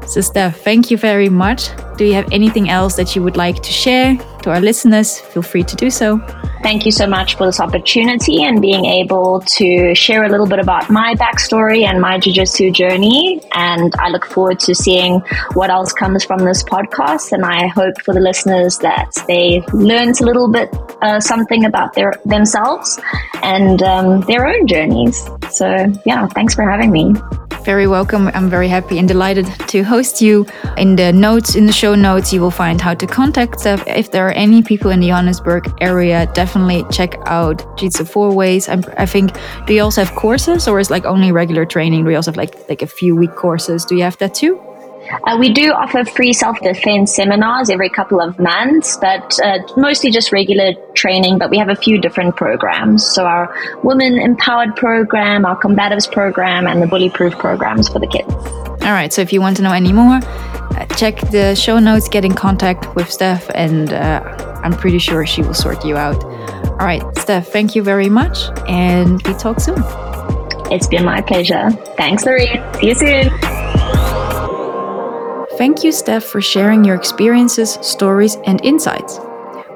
So, 0.06 0.20
Steph, 0.20 0.60
thank 0.60 0.90
you 0.90 0.96
very 0.96 1.28
much. 1.28 1.70
Do 1.96 2.04
you 2.04 2.14
have 2.14 2.28
anything 2.32 2.68
else 2.68 2.96
that 2.96 3.14
you 3.14 3.22
would 3.22 3.36
like 3.36 3.62
to 3.62 3.72
share 3.72 4.16
to 4.42 4.50
our 4.50 4.60
listeners? 4.60 5.20
Feel 5.20 5.42
free 5.42 5.62
to 5.64 5.76
do 5.76 5.90
so. 5.90 6.18
thank 6.64 6.86
you 6.86 6.92
so 6.92 7.06
much 7.06 7.36
for 7.36 7.44
this 7.44 7.60
opportunity 7.60 8.42
and 8.42 8.62
being 8.62 8.86
able 8.86 9.40
to 9.40 9.94
share 9.94 10.24
a 10.24 10.30
little 10.30 10.46
bit 10.46 10.58
about 10.58 10.88
my 10.88 11.14
backstory 11.16 11.84
and 11.84 12.00
my 12.00 12.18
jiu-jitsu 12.18 12.70
journey. 12.70 13.38
And 13.54 13.92
I 13.98 14.08
look 14.08 14.24
forward 14.24 14.60
to 14.60 14.74
seeing 14.74 15.20
what 15.52 15.68
else 15.68 15.92
comes 15.92 16.24
from 16.24 16.38
this 16.38 16.62
podcast. 16.62 17.32
And 17.32 17.44
I 17.44 17.66
hope 17.66 18.00
for 18.00 18.14
the 18.14 18.20
listeners 18.20 18.78
that 18.78 19.12
they 19.28 19.62
learned 19.74 20.22
a 20.22 20.24
little 20.24 20.50
bit 20.50 20.74
uh, 21.02 21.20
something 21.20 21.66
about 21.66 21.92
their 21.92 22.14
themselves 22.24 22.98
and 23.42 23.82
um, 23.82 24.22
their 24.22 24.46
own 24.46 24.66
journeys. 24.66 25.22
So 25.50 25.92
yeah, 26.06 26.26
thanks 26.28 26.54
for 26.54 26.62
having 26.62 26.90
me 26.90 27.12
very 27.64 27.86
welcome. 27.86 28.28
I'm 28.34 28.50
very 28.50 28.68
happy 28.68 28.98
and 28.98 29.08
delighted 29.08 29.46
to 29.68 29.82
host 29.82 30.20
you. 30.20 30.46
In 30.76 30.96
the 30.96 31.12
notes, 31.12 31.54
in 31.56 31.66
the 31.66 31.72
show 31.72 31.94
notes, 31.94 32.32
you 32.32 32.40
will 32.40 32.50
find 32.50 32.80
how 32.80 32.94
to 32.94 33.06
contact 33.06 33.60
Steph. 33.60 33.86
If 33.86 34.10
there 34.10 34.28
are 34.28 34.32
any 34.32 34.62
people 34.62 34.90
in 34.90 35.00
the 35.00 35.08
Johannesburg 35.08 35.72
area, 35.80 36.30
definitely 36.34 36.84
check 36.92 37.16
out 37.26 37.64
Jitsu 37.78 38.04
Four 38.04 38.34
Ways. 38.34 38.68
I'm, 38.68 38.84
i 38.98 39.06
think, 39.06 39.36
do 39.66 39.74
you 39.74 39.82
also 39.82 40.04
have 40.04 40.14
courses 40.14 40.68
or 40.68 40.78
is 40.78 40.90
like 40.90 41.06
only 41.06 41.32
regular 41.32 41.64
training? 41.64 42.04
Do 42.04 42.10
you 42.10 42.16
also 42.16 42.30
have 42.30 42.36
like, 42.36 42.68
like 42.68 42.82
a 42.82 42.86
few 42.86 43.16
week 43.16 43.34
courses? 43.34 43.84
Do 43.84 43.96
you 43.96 44.02
have 44.02 44.18
that 44.18 44.34
too? 44.34 44.60
Uh, 45.24 45.36
we 45.38 45.52
do 45.52 45.72
offer 45.72 46.04
free 46.04 46.32
self 46.32 46.60
defense 46.60 47.14
seminars 47.14 47.70
every 47.70 47.88
couple 47.88 48.20
of 48.20 48.38
months, 48.38 48.96
but 48.96 49.38
uh, 49.44 49.58
mostly 49.76 50.10
just 50.10 50.32
regular 50.32 50.72
training. 50.94 51.38
But 51.38 51.50
we 51.50 51.58
have 51.58 51.68
a 51.68 51.76
few 51.76 52.00
different 52.00 52.36
programs. 52.36 53.06
So, 53.06 53.24
our 53.24 53.54
Women 53.82 54.18
Empowered 54.18 54.76
program, 54.76 55.44
our 55.44 55.60
Combatives 55.60 56.10
program, 56.10 56.66
and 56.66 56.82
the 56.82 56.86
Bully 56.86 57.10
Proof 57.10 57.34
programs 57.38 57.88
for 57.88 57.98
the 57.98 58.06
kids. 58.06 58.32
All 58.32 58.92
right. 58.92 59.12
So, 59.12 59.22
if 59.22 59.32
you 59.32 59.40
want 59.40 59.56
to 59.58 59.62
know 59.62 59.72
any 59.72 59.92
more, 59.92 60.20
uh, 60.76 60.86
check 60.96 61.20
the 61.30 61.54
show 61.54 61.78
notes, 61.78 62.08
get 62.08 62.24
in 62.24 62.34
contact 62.34 62.94
with 62.96 63.10
Steph, 63.10 63.48
and 63.54 63.92
uh, 63.92 64.60
I'm 64.64 64.72
pretty 64.72 64.98
sure 64.98 65.24
she 65.24 65.42
will 65.42 65.54
sort 65.54 65.84
you 65.84 65.96
out. 65.96 66.22
All 66.24 66.86
right, 66.86 67.02
Steph, 67.16 67.48
thank 67.48 67.76
you 67.76 67.82
very 67.84 68.08
much, 68.08 68.48
and 68.68 69.24
we 69.24 69.34
talk 69.34 69.60
soon. 69.60 69.76
It's 70.72 70.88
been 70.88 71.04
my 71.04 71.20
pleasure. 71.20 71.70
Thanks, 71.96 72.24
Laurien. 72.24 72.80
See 72.80 72.88
you 72.88 72.94
soon. 72.94 73.93
Thank 75.56 75.84
you, 75.84 75.92
Steph, 75.92 76.24
for 76.24 76.40
sharing 76.40 76.84
your 76.84 76.96
experiences, 76.96 77.78
stories, 77.80 78.36
and 78.44 78.64
insights. 78.64 79.18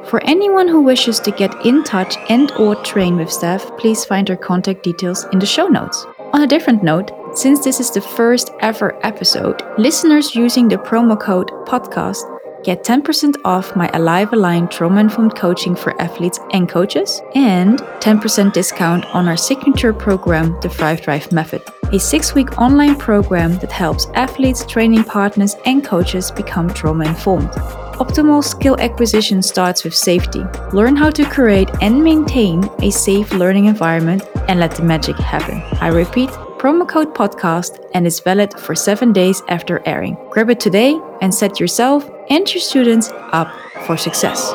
For 0.09 0.21
anyone 0.25 0.67
who 0.67 0.81
wishes 0.81 1.21
to 1.21 1.31
get 1.31 1.55
in 1.65 1.85
touch 1.85 2.17
and 2.29 2.51
or 2.53 2.75
train 2.77 3.17
with 3.17 3.31
Steph, 3.31 3.65
please 3.77 4.05
find 4.05 4.29
her 4.29 4.37
contact 4.37 4.83
details 4.83 5.25
in 5.33 5.39
the 5.39 5.47
show 5.47 5.69
notes. 5.69 6.05
On 6.33 6.43
a 6.43 6.47
different 6.47 6.83
note, 6.83 7.13
since 7.35 7.63
this 7.63 7.79
is 7.79 7.91
the 7.91 8.01
first 8.01 8.51
ever 8.61 8.99
episode, 9.07 9.63
listeners 9.79 10.35
using 10.35 10.69
the 10.69 10.79
promo 10.79 11.19
code 11.19 11.49
podcast 11.67 12.25
get 12.65 12.85
10% 12.85 13.37
off 13.45 13.77
my 13.77 13.89
AliveAligned 13.89 14.71
trauma 14.71 15.01
informed 15.01 15.37
coaching 15.37 15.77
for 15.77 16.01
athletes 16.03 16.41
and 16.53 16.69
coaches, 16.69 17.23
and 17.35 17.79
10% 18.01 18.53
discount 18.53 19.05
on 19.15 19.29
our 19.29 19.37
signature 19.37 19.93
program, 19.93 20.59
the 20.61 20.69
ThriveDrive 20.69 21.31
Method, 21.33 21.63
a 21.93 21.99
six 21.99 22.35
week 22.35 22.59
online 22.59 22.97
program 22.97 23.57
that 23.59 23.73
helps 23.73 24.07
athletes, 24.15 24.65
training 24.67 25.05
partners, 25.05 25.57
and 25.65 25.85
coaches 25.85 26.31
become 26.31 26.73
trauma 26.73 27.05
informed. 27.05 27.51
Optimal 27.99 28.45
skill 28.45 28.77
acquisition 28.79 29.43
starts 29.43 29.83
with 29.83 29.95
safety. 29.95 30.45
Learn 30.73 30.95
how 30.95 31.11
to 31.11 31.25
create 31.25 31.69
and 31.81 32.03
maintain 32.05 32.69
a 32.81 32.91
safe 32.91 33.33
learning 33.33 33.67
environment 33.67 34.23
and 34.49 34.61
let 34.61 34.73
the 34.77 34.83
magic 34.83 35.17
happen. 35.17 35.63
I 35.81 35.89
repeat, 35.89 36.31
promo 36.59 36.89
code 36.89 37.15
podcast 37.15 37.85
and 37.95 38.07
is 38.07 38.21
valid 38.21 38.53
for 38.59 38.75
seven 38.75 39.13
days 39.13 39.43
after 39.49 39.83
airing. 39.87 40.17
Grab 40.31 40.51
it 40.51 40.61
today 40.61 41.01
and 41.21 41.35
set 41.35 41.59
yourself 41.59 42.09
and 42.31 42.53
your 42.53 42.61
students 42.61 43.11
up 43.33 43.49
for 43.87 43.97
success. 43.97 44.53